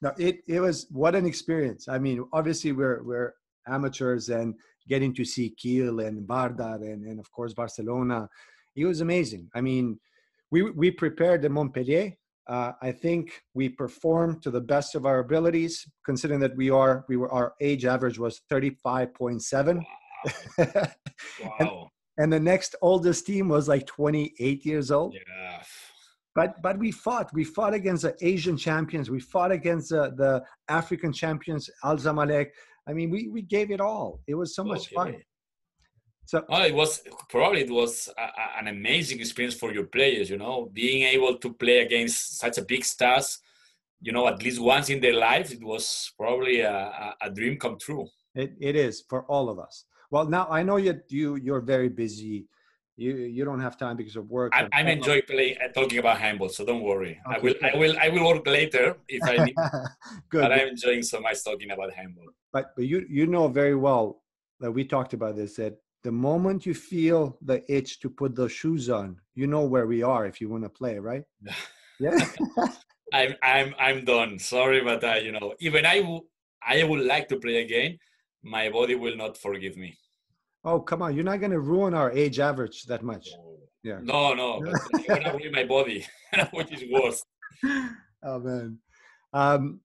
no, 0.00 0.12
it 0.18 0.38
it 0.48 0.60
was 0.60 0.86
what 0.90 1.14
an 1.14 1.26
experience. 1.26 1.88
I 1.88 1.98
mean, 1.98 2.24
obviously 2.32 2.72
we're 2.72 3.02
we're 3.02 3.34
amateurs 3.68 4.28
and 4.28 4.54
getting 4.88 5.14
to 5.14 5.24
see 5.24 5.50
Kiel 5.50 6.00
and 6.00 6.26
Vardar 6.26 6.76
and, 6.82 7.04
and 7.04 7.18
of 7.20 7.30
course 7.32 7.52
Barcelona. 7.52 8.28
It 8.76 8.84
was 8.84 9.00
amazing. 9.00 9.50
I 9.54 9.60
mean, 9.60 9.98
we 10.50 10.62
we 10.70 10.90
prepared 10.90 11.42
the 11.42 11.48
Montpellier. 11.50 12.12
Uh, 12.48 12.72
I 12.80 12.92
think 12.92 13.42
we 13.52 13.68
performed 13.68 14.42
to 14.42 14.50
the 14.50 14.60
best 14.60 14.94
of 14.94 15.04
our 15.04 15.18
abilities, 15.18 15.86
considering 16.04 16.40
that 16.40 16.56
we 16.56 16.70
are 16.70 17.04
we 17.08 17.16
were 17.16 17.30
our 17.32 17.54
age 17.60 17.84
average 17.84 18.18
was 18.18 18.40
thirty 18.48 18.70
five 18.70 19.12
point 19.14 19.42
seven. 19.42 19.84
wow. 20.58 21.90
and 22.18 22.32
the 22.32 22.40
next 22.40 22.74
oldest 22.82 23.26
team 23.26 23.48
was 23.48 23.68
like 23.68 23.86
28 23.86 24.64
years 24.66 24.90
old 24.90 25.14
Yeah. 25.14 25.62
but 26.34 26.60
but 26.62 26.78
we 26.78 26.90
fought 26.90 27.30
we 27.32 27.44
fought 27.44 27.74
against 27.74 28.02
the 28.02 28.14
asian 28.20 28.56
champions 28.56 29.10
we 29.10 29.20
fought 29.20 29.52
against 29.52 29.90
the, 29.90 30.12
the 30.16 30.42
african 30.68 31.12
champions 31.12 31.70
al 31.84 31.96
zamalek 31.96 32.48
i 32.88 32.92
mean 32.96 33.08
we 33.14 33.28
we 33.28 33.42
gave 33.42 33.70
it 33.70 33.80
all 33.80 34.20
it 34.26 34.34
was 34.34 34.54
so 34.54 34.64
much 34.64 34.88
fun 34.96 35.14
so 36.30 36.44
Well, 36.48 36.64
it 36.64 36.74
was 36.74 37.02
probably 37.30 37.62
it 37.62 37.70
was 37.70 38.08
a, 38.18 38.22
a- 38.44 38.52
an 38.60 38.66
amazing 38.68 39.18
experience 39.20 39.54
for 39.62 39.72
your 39.72 39.86
players. 39.96 40.28
You 40.28 40.36
know, 40.36 40.68
being 40.82 41.00
able 41.14 41.34
to 41.38 41.48
play 41.54 41.78
against 41.86 42.38
such 42.38 42.58
a 42.58 42.64
big 42.72 42.84
stars, 42.84 43.38
you 44.06 44.12
know, 44.12 44.24
at 44.28 44.42
least 44.44 44.60
once 44.60 44.90
in 44.90 45.00
their 45.00 45.14
life, 45.14 45.50
it 45.56 45.62
was 45.72 46.12
probably 46.18 46.60
a, 46.60 46.70
a, 47.04 47.14
a 47.22 47.30
dream 47.30 47.56
come 47.64 47.76
true. 47.86 48.06
it, 48.34 48.50
it 48.60 48.76
is 48.76 48.94
for 49.10 49.20
all 49.32 49.48
of 49.52 49.58
us 49.66 49.74
well 50.12 50.26
now 50.36 50.44
i 50.58 50.60
know 50.68 50.76
you 50.86 50.92
you 51.08 51.36
you're 51.44 51.64
very 51.74 51.88
busy 52.04 52.34
you 52.98 53.12
you 53.36 53.44
don't 53.44 53.60
have 53.60 53.76
time 53.76 53.96
because 53.96 54.16
of 54.16 54.28
work 54.28 54.52
I, 54.54 54.68
I'm 54.72 54.88
enjoying 54.88 55.22
playing, 55.26 55.56
uh, 55.64 55.68
talking 55.68 55.98
about 55.98 56.18
handball, 56.18 56.48
so 56.48 56.64
don't 56.64 56.82
worry. 56.82 57.20
I 57.26 57.38
will, 57.38 57.54
I 57.62 57.76
will, 57.76 57.94
I 58.04 58.08
will 58.08 58.26
work 58.26 58.46
later 58.46 58.96
if 59.08 59.22
I 59.26 59.36
need. 59.46 59.56
good 60.30 60.42
but 60.42 60.52
I'm 60.52 60.68
enjoying 60.68 61.02
so 61.02 61.20
much 61.20 61.44
talking 61.44 61.70
about 61.70 61.92
handball. 61.94 62.26
but 62.52 62.72
but 62.76 62.84
you 62.84 63.06
you 63.08 63.26
know 63.26 63.46
very 63.48 63.76
well 63.76 64.22
that 64.60 64.72
we 64.72 64.84
talked 64.84 65.12
about 65.14 65.36
this 65.36 65.54
that 65.56 65.74
the 66.02 66.12
moment 66.12 66.66
you 66.66 66.74
feel 66.74 67.38
the 67.50 67.58
itch 67.76 68.00
to 68.00 68.10
put 68.10 68.34
those 68.34 68.52
shoes 68.52 68.90
on 68.90 69.16
you 69.34 69.46
know 69.46 69.62
where 69.62 69.86
we 69.86 70.02
are 70.02 70.26
if 70.26 70.40
you 70.40 70.48
want 70.48 70.64
to 70.64 70.72
play 70.80 70.98
right 70.98 71.24
yeah 72.00 72.18
I'm, 73.12 73.34
I'm, 73.42 73.74
I'm 73.78 74.04
done. 74.04 74.38
Sorry, 74.38 74.82
but 74.82 75.02
uh, 75.02 75.14
you 75.14 75.32
know, 75.32 75.54
even 75.60 75.86
I, 75.86 76.00
w- 76.00 76.26
I 76.62 76.84
would 76.84 77.06
like 77.06 77.26
to 77.28 77.38
play 77.38 77.62
again. 77.62 77.98
My 78.42 78.68
body 78.68 78.96
will 78.96 79.16
not 79.16 79.38
forgive 79.38 79.76
me. 79.78 79.96
Oh 80.68 80.80
come 80.80 81.02
on 81.02 81.14
you're 81.14 81.30
not 81.32 81.40
going 81.40 81.56
to 81.58 81.60
ruin 81.60 81.94
our 81.94 82.10
age 82.12 82.38
average 82.50 82.84
that 82.84 83.02
much. 83.02 83.26
Yeah. 83.82 83.98
No, 84.02 84.34
no, 84.34 84.60
but 84.60 84.74
you're 85.06 85.16
gonna 85.18 85.36
ruin 85.38 85.52
my 85.52 85.64
body, 85.64 86.04
which 86.52 86.70
is 86.76 86.82
worse. 86.90 87.22
oh 88.28 88.38
man. 88.46 88.78
Um 89.32 89.80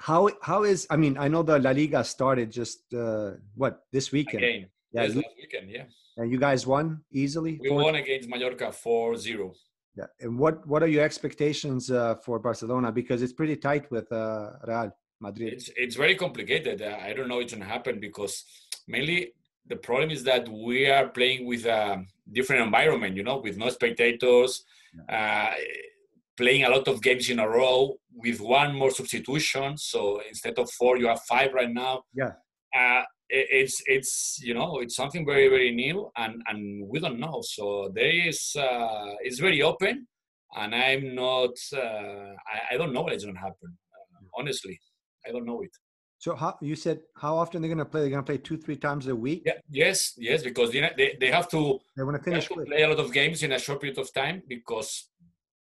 how 0.00 0.30
how 0.42 0.62
is 0.62 0.86
i 0.90 0.96
mean 1.02 1.14
i 1.18 1.26
know 1.26 1.42
the 1.42 1.58
la 1.58 1.72
liga 1.72 2.04
started 2.04 2.52
just 2.52 2.80
uh 2.94 3.32
what 3.54 3.80
this 3.92 4.12
weekend? 4.12 4.44
Again, 4.44 4.66
yeah 4.92 5.02
yes, 5.02 5.14
you, 5.14 5.22
last 5.22 5.36
weekend, 5.42 5.70
yeah. 5.76 5.86
and 6.16 6.30
you 6.32 6.38
guys 6.38 6.66
won 6.66 7.00
easily? 7.12 7.58
We 7.60 7.70
won 7.70 7.96
against 7.96 8.28
Mallorca 8.28 8.68
4-0. 8.68 9.54
yeah 9.96 10.04
and 10.20 10.38
what 10.38 10.54
what 10.70 10.80
are 10.84 10.92
your 10.96 11.04
expectations 11.10 11.90
uh 11.90 12.14
for 12.24 12.38
barcelona? 12.38 12.92
Because 13.00 13.22
it's 13.24 13.36
pretty 13.40 13.56
tight 13.56 13.90
with 13.90 14.10
uh 14.12 14.50
real 14.70 14.90
madrid. 15.20 15.52
It's 15.54 15.68
it's 15.84 15.96
very 15.96 16.16
complicated. 16.24 16.80
Uh, 16.80 16.96
I 17.08 17.12
don't 17.14 17.28
know 17.28 17.38
what's 17.40 17.52
gonna 17.52 17.72
happen 17.76 17.94
because 18.08 18.34
mainly 18.86 19.32
the 19.68 19.76
problem 19.76 20.10
is 20.10 20.24
that 20.24 20.48
we 20.48 20.88
are 20.88 21.08
playing 21.08 21.46
with 21.46 21.66
a 21.66 22.04
different 22.32 22.62
environment, 22.62 23.16
you 23.16 23.22
know, 23.22 23.38
with 23.38 23.56
no 23.56 23.68
spectators, 23.68 24.64
uh, 25.08 25.50
playing 26.36 26.64
a 26.64 26.70
lot 26.70 26.88
of 26.88 27.02
games 27.02 27.28
in 27.28 27.38
a 27.38 27.48
row 27.48 27.94
with 28.12 28.40
one 28.40 28.74
more 28.74 28.90
substitution. 28.90 29.76
So 29.76 30.20
instead 30.28 30.58
of 30.58 30.70
four, 30.70 30.96
you 30.96 31.08
have 31.08 31.20
five 31.22 31.52
right 31.52 31.70
now. 31.70 32.02
Yeah. 32.14 32.32
Uh, 32.76 33.02
it's 33.30 33.82
it's 33.84 34.38
you 34.40 34.54
know 34.54 34.78
it's 34.78 34.96
something 34.96 35.26
very 35.26 35.48
very 35.48 35.70
new 35.70 36.10
and 36.16 36.42
and 36.46 36.88
we 36.88 36.98
don't 36.98 37.20
know. 37.20 37.42
So 37.42 37.90
there 37.94 38.28
is 38.28 38.56
uh, 38.56 39.14
it's 39.20 39.38
very 39.38 39.60
open, 39.62 40.06
and 40.56 40.74
I'm 40.74 41.14
not. 41.14 41.50
Uh, 41.72 42.32
I, 42.52 42.74
I 42.74 42.76
don't 42.78 42.92
know 42.94 43.02
what's 43.02 43.24
gonna 43.24 43.38
happen. 43.38 43.76
Uh, 43.94 44.24
honestly, 44.38 44.80
I 45.26 45.30
don't 45.32 45.44
know 45.44 45.60
it. 45.60 45.70
So 46.18 46.34
how 46.34 46.58
you 46.60 46.74
said 46.74 47.00
how 47.16 47.36
often 47.36 47.62
they're 47.62 47.68
going 47.68 47.78
to 47.78 47.84
play 47.84 48.00
they're 48.02 48.10
going 48.10 48.22
to 48.22 48.26
play 48.26 48.38
two 48.38 48.56
three 48.56 48.76
times 48.76 49.06
a 49.06 49.14
week 49.14 49.42
Yeah, 49.46 49.52
yes, 49.70 50.14
yes, 50.18 50.42
because 50.42 50.74
you 50.74 50.82
know, 50.82 50.90
they, 50.96 51.16
they 51.20 51.30
have 51.30 51.48
to, 51.50 51.78
they 51.96 52.02
want 52.02 52.16
to 52.16 52.22
finish 52.22 52.48
to 52.48 52.64
play 52.64 52.82
a 52.82 52.88
lot 52.88 52.98
of 52.98 53.12
games 53.12 53.42
in 53.42 53.52
a 53.52 53.58
short 53.58 53.80
period 53.80 53.98
of 53.98 54.12
time 54.12 54.42
because 54.48 55.08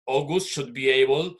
August 0.06 0.48
should 0.48 0.72
be 0.72 0.88
able 0.88 1.34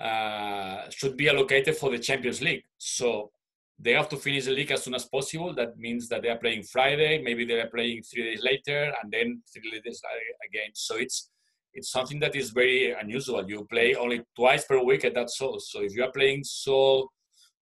uh, 0.00 0.88
should 0.90 1.16
be 1.16 1.28
allocated 1.28 1.76
for 1.76 1.90
the 1.90 1.98
Champions 1.98 2.40
League. 2.40 2.62
So 2.76 3.30
they 3.78 3.92
have 3.92 4.08
to 4.08 4.16
finish 4.16 4.44
the 4.44 4.52
league 4.52 4.70
as 4.70 4.84
soon 4.84 4.94
as 4.94 5.04
possible. 5.04 5.54
That 5.54 5.78
means 5.78 6.08
that 6.08 6.22
they 6.22 6.28
are 6.28 6.38
playing 6.38 6.64
Friday, 6.64 7.22
maybe 7.22 7.44
they 7.44 7.60
are 7.60 7.68
playing 7.68 8.02
three 8.02 8.24
days 8.24 8.42
later, 8.42 8.92
and 9.02 9.12
then 9.12 9.42
three 9.52 9.80
days 9.84 10.02
again. 10.48 10.70
So 10.74 10.96
it's 10.96 11.30
it's 11.74 11.90
something 11.92 12.18
that 12.20 12.34
is 12.34 12.50
very 12.50 12.92
unusual. 12.92 13.48
You 13.48 13.64
play 13.70 13.94
only 13.94 14.22
twice 14.34 14.64
per 14.64 14.82
week, 14.82 15.04
and 15.04 15.14
that's 15.14 15.40
all. 15.40 15.60
So 15.60 15.82
if 15.82 15.94
you 15.94 16.02
are 16.02 16.10
playing 16.10 16.42
so 16.44 17.10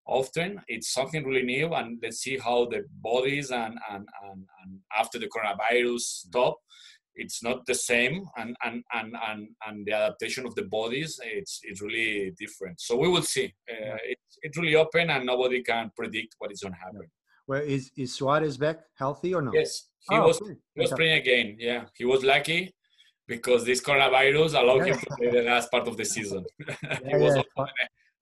often, 0.07 0.61
it's 0.69 0.93
something 0.93 1.25
really 1.25 1.43
new. 1.43 1.75
And 1.75 1.99
let's 2.03 2.19
see 2.19 2.39
how 2.39 2.67
the 2.67 2.85
bodies 3.01 3.51
and 3.51 3.79
and 3.91 4.07
and, 4.25 4.45
and 4.63 4.79
after 4.99 5.19
the 5.19 5.29
coronavirus 5.29 6.01
stop, 6.01 6.57
it's 7.17 7.43
not 7.43 7.65
the 7.67 7.75
same, 7.75 8.27
and 8.37 8.57
and 8.65 8.83
and 8.93 9.15
and 9.29 9.49
and 9.67 9.87
the 9.87 9.93
adaptation 9.93 10.47
of 10.47 10.55
the 10.55 10.65
bodies, 10.65 11.19
it's 11.25 11.61
it's 11.63 11.83
really 11.83 12.33
different. 12.39 12.81
So 12.81 12.97
we 12.97 13.09
will 13.09 13.23
see. 13.23 13.47
Uh, 13.71 13.99
it's 14.05 14.39
it's 14.43 14.59
really 14.59 14.77
open, 14.77 15.11
and 15.11 15.27
nobody 15.27 15.63
can 15.63 15.91
predict 15.97 16.35
what 16.39 16.53
is 16.53 16.61
going 16.61 16.75
to 16.75 16.79
happen. 16.79 17.11
Well, 17.47 17.63
is 17.63 17.91
is 17.97 18.15
Suarez 18.15 18.57
back 18.57 18.81
healthy 18.99 19.35
or 19.35 19.43
no? 19.43 19.53
Yes, 19.53 19.89
he 20.11 20.17
oh, 20.17 20.27
was 20.27 20.41
okay. 20.43 20.57
he 20.75 20.81
was 20.83 20.93
playing 20.93 21.19
again. 21.19 21.57
Yeah, 21.59 21.85
he 21.95 22.05
was 22.05 22.23
lucky 22.23 22.75
because 23.27 23.65
this 23.65 23.81
coronavirus 23.81 24.61
allowed 24.61 24.87
him 24.87 24.99
to 24.99 25.07
play 25.17 25.31
the 25.31 25.43
last 25.43 25.71
part 25.71 25.89
of 25.89 25.97
the 25.97 26.05
season. 26.05 26.45
Yeah, 26.83 26.99
he 27.05 27.17
was 27.17 27.37
yeah. 27.37 27.43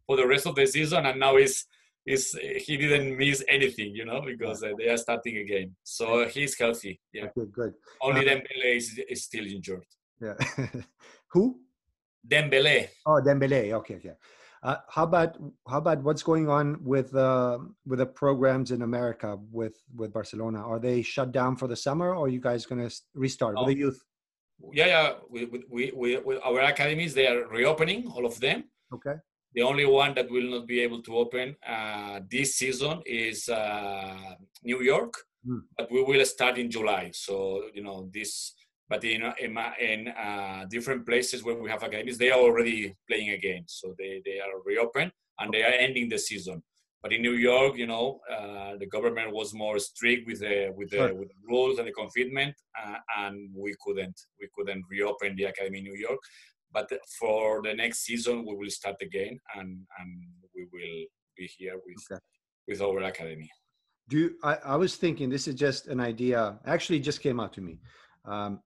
For 0.07 0.16
the 0.16 0.26
rest 0.26 0.46
of 0.46 0.55
the 0.55 0.66
season, 0.66 1.07
and 1.07 1.18
now 1.18 1.36
he's, 1.36 1.66
he's 2.05 2.32
he 2.66 2.76
didn't 2.76 3.16
miss 3.16 3.44
anything, 3.48 3.94
you 3.94 4.05
know, 4.05 4.20
because 4.20 4.62
uh, 4.62 4.72
they 4.78 4.88
are 4.88 4.96
starting 4.96 5.38
again. 5.38 5.74
So 5.82 6.26
he's 6.28 6.59
healthy. 6.59 7.00
Yeah, 7.12 7.26
okay, 7.36 7.50
good. 7.52 7.74
Only 8.00 8.28
uh, 8.28 8.34
Dembele 8.34 8.76
is, 8.76 9.00
is 9.09 9.24
still 9.24 9.46
injured. 9.46 9.86
Yeah. 10.20 10.34
Who? 11.32 11.61
Dembele. 12.26 12.88
Oh, 13.07 13.20
Dembele. 13.20 13.72
Okay, 13.72 13.96
okay. 13.96 14.12
Uh, 14.62 14.76
how 14.88 15.05
about 15.05 15.36
how 15.68 15.76
about 15.76 16.02
what's 16.02 16.22
going 16.22 16.48
on 16.48 16.82
with 16.82 17.14
uh, 17.14 17.59
with 17.86 17.98
the 17.98 18.07
programs 18.07 18.70
in 18.70 18.80
America 18.80 19.36
with 19.52 19.76
with 19.94 20.11
Barcelona? 20.12 20.61
Are 20.61 20.78
they 20.78 21.02
shut 21.02 21.32
down 21.32 21.57
for 21.57 21.68
the 21.68 21.76
summer, 21.76 22.14
or 22.14 22.26
are 22.26 22.28
you 22.28 22.40
guys 22.40 22.64
going 22.64 22.88
to 22.88 22.94
restart 23.14 23.57
oh. 23.59 23.64
with 23.64 23.74
the 23.74 23.80
youth? 23.80 24.02
Yeah, 24.72 24.86
yeah. 24.86 25.12
We, 25.28 25.44
we, 25.44 25.92
we, 25.94 26.16
we, 26.18 26.38
our 26.38 26.61
academies 26.61 27.12
they 27.12 27.26
are 27.26 27.46
reopening 27.48 28.07
all 28.07 28.24
of 28.24 28.40
them. 28.40 28.64
Okay. 28.92 29.16
The 29.55 29.62
only 29.62 29.86
one 29.86 30.14
that 30.14 30.30
will 30.30 30.50
not 30.50 30.66
be 30.66 30.80
able 30.80 31.02
to 31.02 31.16
open 31.16 31.57
uh, 31.66 32.20
this 32.30 32.57
season 32.57 33.02
is 33.07 33.48
uh, 33.48 34.34
New 34.62 34.82
York, 34.82 35.14
mm. 35.46 35.61
but 35.78 35.90
we 35.90 36.02
will 36.02 36.24
start 36.24 36.59
in 36.59 36.70
July. 36.70 37.11
So 37.12 37.62
you 37.72 37.82
know 37.82 38.11
this 38.12 38.55
but 38.88 39.02
in 39.05 39.22
in, 39.38 39.57
in 39.80 40.09
uh, 40.09 40.66
different 40.68 41.07
places 41.07 41.42
where 41.42 41.57
we 41.57 41.70
have 41.70 41.82
academies, 41.82 42.18
they 42.18 42.30
are 42.30 42.40
already 42.40 42.94
playing 43.09 43.30
again, 43.30 43.64
so 43.66 43.94
they 43.98 44.20
they 44.24 44.40
are 44.40 44.61
reopened 44.64 45.12
and 45.38 45.52
they 45.52 45.62
are 45.62 45.72
ending 45.86 46.09
the 46.09 46.18
season. 46.18 46.62
But 47.02 47.12
in 47.12 47.20
New 47.20 47.34
York, 47.34 47.76
you 47.76 47.86
know, 47.86 48.20
uh, 48.30 48.76
the 48.78 48.86
government 48.86 49.30
was 49.32 49.52
more 49.52 49.78
strict 49.78 50.26
with 50.26 50.40
the 50.40 50.72
with 50.76 50.90
the, 50.90 50.96
sure. 50.96 51.14
with 51.14 51.28
the 51.28 51.40
rules 51.48 51.78
and 51.78 51.86
the 51.88 51.92
confinement, 51.92 52.55
uh, 52.82 52.96
and 53.18 53.50
we 53.55 53.74
couldn't 53.84 54.18
we 54.40 54.48
couldn't 54.55 54.84
reopen 54.90 55.36
the 55.36 55.44
academy 55.44 55.78
in 55.78 55.84
New 55.84 55.96
York. 55.96 56.20
But 56.74 56.90
for 57.18 57.62
the 57.62 57.72
next 57.72 58.00
season, 58.00 58.44
we 58.44 58.54
will 58.56 58.70
start 58.70 58.96
again, 59.00 59.38
and 59.54 59.86
and 59.98 60.10
we 60.54 60.62
will 60.72 60.98
be 61.36 61.46
here 61.56 61.76
with 61.86 62.04
okay. 62.10 62.20
with 62.68 62.82
our 62.82 63.00
academy. 63.04 63.48
Do 64.08 64.18
you, 64.18 64.34
I, 64.42 64.56
I 64.74 64.76
was 64.76 64.96
thinking 64.96 65.30
this 65.30 65.48
is 65.48 65.54
just 65.54 65.86
an 65.86 66.00
idea. 66.00 66.58
Actually, 66.66 67.00
just 67.00 67.22
came 67.22 67.40
out 67.40 67.52
to 67.54 67.62
me. 67.62 67.78
Um, 68.26 68.60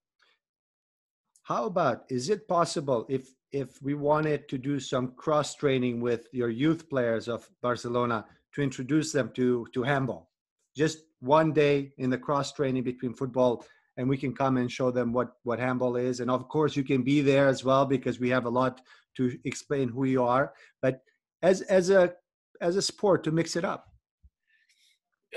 how 1.43 1.67
about 1.67 2.05
is 2.09 2.31
it 2.31 2.49
possible 2.49 3.07
if 3.09 3.29
if 3.53 3.81
we 3.83 3.95
wanted 3.95 4.49
to 4.49 4.59
do 4.59 4.81
some 4.81 5.13
cross 5.17 5.55
training 5.55 6.01
with 6.01 6.27
your 6.33 6.51
youth 6.51 6.89
players 6.89 7.29
of 7.29 7.49
Barcelona 7.63 8.25
to 8.55 8.63
introduce 8.63 9.13
them 9.13 9.31
to 9.35 9.67
to 9.75 9.83
handball? 9.83 10.31
Just 10.75 10.99
one 11.21 11.53
day 11.53 11.93
in 11.99 12.11
the 12.11 12.19
cross 12.19 12.53
training 12.53 12.85
between 12.85 13.13
football 13.13 13.65
and 13.99 14.09
we 14.09 14.17
can 14.17 14.33
come 14.33 14.57
and 14.57 14.71
show 14.73 14.91
them 14.91 15.13
what 15.13 15.33
what 15.43 15.59
handball 15.59 15.97
is. 15.97 16.21
And 16.21 16.31
of 16.31 16.49
course 16.49 16.77
you 16.77 16.85
can 16.85 17.03
be 17.03 17.21
there 17.21 17.49
as 17.49 17.65
well 17.65 17.85
because 17.85 18.19
we 18.19 18.31
have 18.31 18.47
a 18.47 18.55
lot 18.61 18.81
to 19.17 19.37
explain 19.45 19.89
who 19.89 20.05
you 20.05 20.23
are. 20.23 20.55
But 20.81 21.01
as 21.43 21.61
as 21.63 21.91
a 21.91 22.15
as 22.61 22.77
a 22.77 22.83
sport 22.83 23.25
to 23.25 23.33
mix 23.33 23.57
it 23.57 23.65
up. 23.65 23.87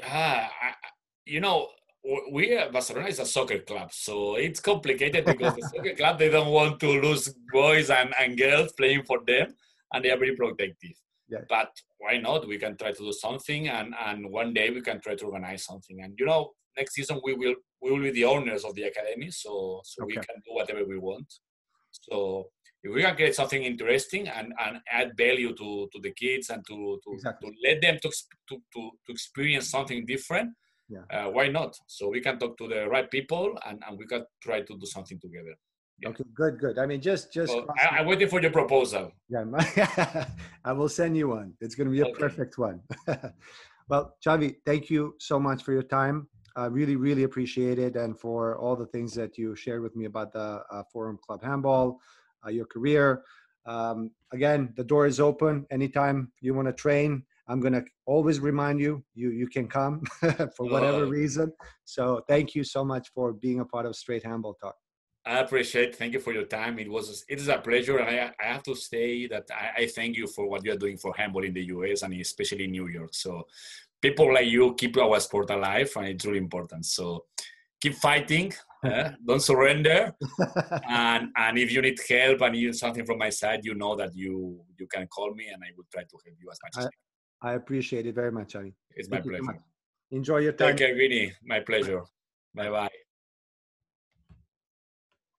Uh, 0.01 0.47
you 1.25 1.41
know 1.41 1.67
we 2.31 2.57
Barcelona 2.71 3.07
is 3.07 3.19
a 3.19 3.25
soccer 3.25 3.59
club, 3.59 3.91
so 3.91 4.35
it's 4.35 4.59
complicated 4.59 5.25
because 5.25 5.55
the 5.55 5.69
soccer 5.73 5.95
club 5.95 6.19
they 6.19 6.29
don't 6.29 6.51
want 6.51 6.79
to 6.79 7.01
lose 7.01 7.33
boys 7.51 7.89
and, 7.89 8.13
and 8.19 8.37
girls 8.37 8.71
playing 8.73 9.03
for 9.03 9.19
them, 9.25 9.53
and 9.93 10.05
they 10.05 10.11
are 10.11 10.17
very 10.17 10.35
protective. 10.35 10.95
Yeah. 11.31 11.39
But 11.49 11.71
why 11.97 12.17
not? 12.17 12.47
We 12.47 12.57
can 12.57 12.77
try 12.77 12.91
to 12.91 13.03
do 13.09 13.13
something, 13.13 13.69
and 13.69 13.93
and 14.07 14.29
one 14.29 14.53
day 14.53 14.69
we 14.69 14.81
can 14.81 14.99
try 14.99 15.15
to 15.15 15.25
organize 15.25 15.65
something. 15.65 16.01
And 16.03 16.13
you 16.19 16.25
know, 16.25 16.51
next 16.77 16.93
season 16.95 17.21
we 17.23 17.33
will 17.33 17.55
we 17.81 17.91
will 17.91 18.01
be 18.01 18.11
the 18.11 18.25
owners 18.25 18.63
of 18.65 18.75
the 18.75 18.83
academy, 18.83 19.31
so 19.31 19.81
so 19.83 20.03
okay. 20.03 20.07
we 20.07 20.13
can 20.15 20.37
do 20.45 20.53
whatever 20.53 20.83
we 20.85 20.97
want. 20.97 21.33
So 21.91 22.49
if 22.83 22.93
we 22.93 23.01
can 23.01 23.15
get 23.15 23.35
something 23.35 23.63
interesting 23.63 24.27
and, 24.27 24.53
and 24.63 24.79
add 24.91 25.11
value 25.15 25.53
to, 25.55 25.89
to 25.91 25.99
the 26.01 26.11
kids 26.13 26.49
and 26.49 26.65
to, 26.67 26.99
to, 27.03 27.13
exactly. 27.13 27.51
to 27.51 27.55
let 27.67 27.81
them 27.81 27.99
to, 28.01 28.09
to, 28.49 28.55
to, 28.73 28.91
to 29.05 29.11
experience 29.11 29.69
something 29.69 30.05
different, 30.05 30.51
yeah. 30.91 31.05
Uh, 31.09 31.29
why 31.31 31.47
not? 31.47 31.73
So 31.87 32.09
we 32.09 32.19
can 32.19 32.37
talk 32.37 32.57
to 32.57 32.67
the 32.67 32.87
right 32.89 33.09
people 33.09 33.57
and, 33.65 33.81
and 33.87 33.97
we 33.97 34.05
can 34.05 34.25
try 34.43 34.59
to 34.61 34.77
do 34.77 34.85
something 34.85 35.19
together. 35.21 35.55
Yeah. 35.99 36.09
Okay, 36.09 36.23
good, 36.33 36.59
good. 36.59 36.79
I 36.79 36.85
mean, 36.85 37.01
just, 37.01 37.31
just. 37.31 37.53
Well, 37.53 37.67
I, 37.79 37.99
am 37.99 38.07
waiting 38.07 38.27
for 38.27 38.41
your 38.41 38.51
proposal. 38.51 39.11
Yeah, 39.29 39.43
my, 39.43 40.27
I 40.65 40.73
will 40.73 40.89
send 40.89 41.15
you 41.15 41.29
one. 41.29 41.53
It's 41.61 41.75
going 41.75 41.87
to 41.87 41.91
be 41.91 42.01
a 42.01 42.05
okay. 42.05 42.19
perfect 42.19 42.57
one. 42.57 42.81
well, 43.89 44.15
Xavi, 44.25 44.55
thank 44.65 44.89
you 44.89 45.15
so 45.19 45.39
much 45.39 45.63
for 45.63 45.73
your 45.73 45.83
time. 45.83 46.27
I 46.55 46.65
really, 46.65 46.95
really 46.95 47.23
appreciate 47.23 47.79
it, 47.79 47.95
and 47.95 48.19
for 48.19 48.57
all 48.57 48.75
the 48.75 48.87
things 48.87 49.13
that 49.15 49.37
you 49.37 49.55
shared 49.55 49.81
with 49.81 49.95
me 49.95 50.05
about 50.05 50.33
the 50.33 50.63
uh, 50.71 50.83
Forum 50.91 51.19
Club 51.25 51.43
Handball, 51.43 51.99
uh, 52.45 52.49
your 52.49 52.65
career. 52.65 53.23
Um, 53.65 54.09
again, 54.33 54.73
the 54.75 54.83
door 54.83 55.05
is 55.05 55.19
open 55.19 55.67
anytime 55.69 56.31
you 56.41 56.53
want 56.55 56.67
to 56.67 56.73
train 56.73 57.23
I'm 57.51 57.59
going 57.59 57.73
to 57.73 57.83
always 58.05 58.39
remind 58.39 58.79
you, 58.79 59.03
you, 59.13 59.31
you 59.31 59.45
can 59.47 59.67
come 59.67 60.03
for 60.55 60.69
whatever 60.69 61.05
reason. 61.05 61.51
So 61.83 62.23
thank 62.27 62.55
you 62.55 62.63
so 62.63 62.85
much 62.85 63.09
for 63.13 63.33
being 63.33 63.59
a 63.59 63.65
part 63.65 63.85
of 63.85 63.95
Straight 63.95 64.23
Handball 64.23 64.53
Talk. 64.53 64.75
I 65.25 65.39
appreciate. 65.39 65.95
Thank 65.95 66.13
you 66.13 66.19
for 66.19 66.33
your 66.33 66.45
time. 66.45 66.79
It 66.79 66.89
was 66.89 67.23
it 67.29 67.39
is 67.39 67.47
a 67.47 67.59
pleasure, 67.59 67.99
and 67.99 68.09
I, 68.09 68.31
I 68.41 68.53
have 68.53 68.63
to 68.63 68.75
say 68.75 69.27
that 69.27 69.47
I, 69.51 69.83
I, 69.83 69.87
thank 69.87 70.17
you 70.17 70.25
for 70.25 70.49
what 70.49 70.65
you 70.65 70.71
are 70.71 70.77
doing 70.77 70.97
for 70.97 71.13
handball 71.15 71.43
in 71.43 71.53
the 71.53 71.65
U.S. 71.65 72.01
and 72.01 72.13
especially 72.15 72.63
in 72.63 72.71
New 72.71 72.87
York. 72.87 73.13
So 73.13 73.45
people 74.01 74.33
like 74.33 74.47
you 74.47 74.73
keep 74.73 74.97
our 74.97 75.19
sport 75.19 75.51
alive, 75.51 75.91
and 75.95 76.07
it's 76.07 76.25
really 76.25 76.39
important. 76.39 76.87
So 76.87 77.25
keep 77.79 77.93
fighting. 77.95 78.53
Uh, 78.83 79.11
don't 79.27 79.41
surrender. 79.41 80.15
and 80.89 81.29
and 81.35 81.57
if 81.57 81.71
you 81.71 81.83
need 81.83 81.99
help 82.09 82.41
and 82.41 82.55
you 82.55 82.67
need 82.67 82.75
something 82.75 83.05
from 83.05 83.19
my 83.19 83.29
side, 83.29 83.59
you 83.63 83.75
know 83.75 83.95
that 83.95 84.15
you 84.15 84.59
you 84.79 84.87
can 84.87 85.05
call 85.07 85.35
me, 85.35 85.49
and 85.49 85.61
I 85.63 85.67
will 85.77 85.85
try 85.93 86.01
to 86.01 86.17
help 86.25 86.37
you 86.41 86.49
as 86.51 86.57
much 86.63 86.73
I, 86.75 86.79
as 86.79 86.85
I 86.85 86.89
can. 86.89 87.51
I 87.51 87.53
appreciate 87.53 88.07
it 88.07 88.15
very 88.15 88.31
much, 88.31 88.55
Ali. 88.55 88.73
It's 88.95 89.07
Thank 89.07 89.25
my 89.25 89.31
pleasure. 89.31 89.59
Enjoy 90.09 90.37
your 90.37 90.53
time. 90.53 90.69
Take 90.69 90.77
care, 90.77 90.95
Vinny. 90.95 91.31
My 91.43 91.59
pleasure. 91.59 92.01
Bye 92.55 92.69
bye. 92.69 92.89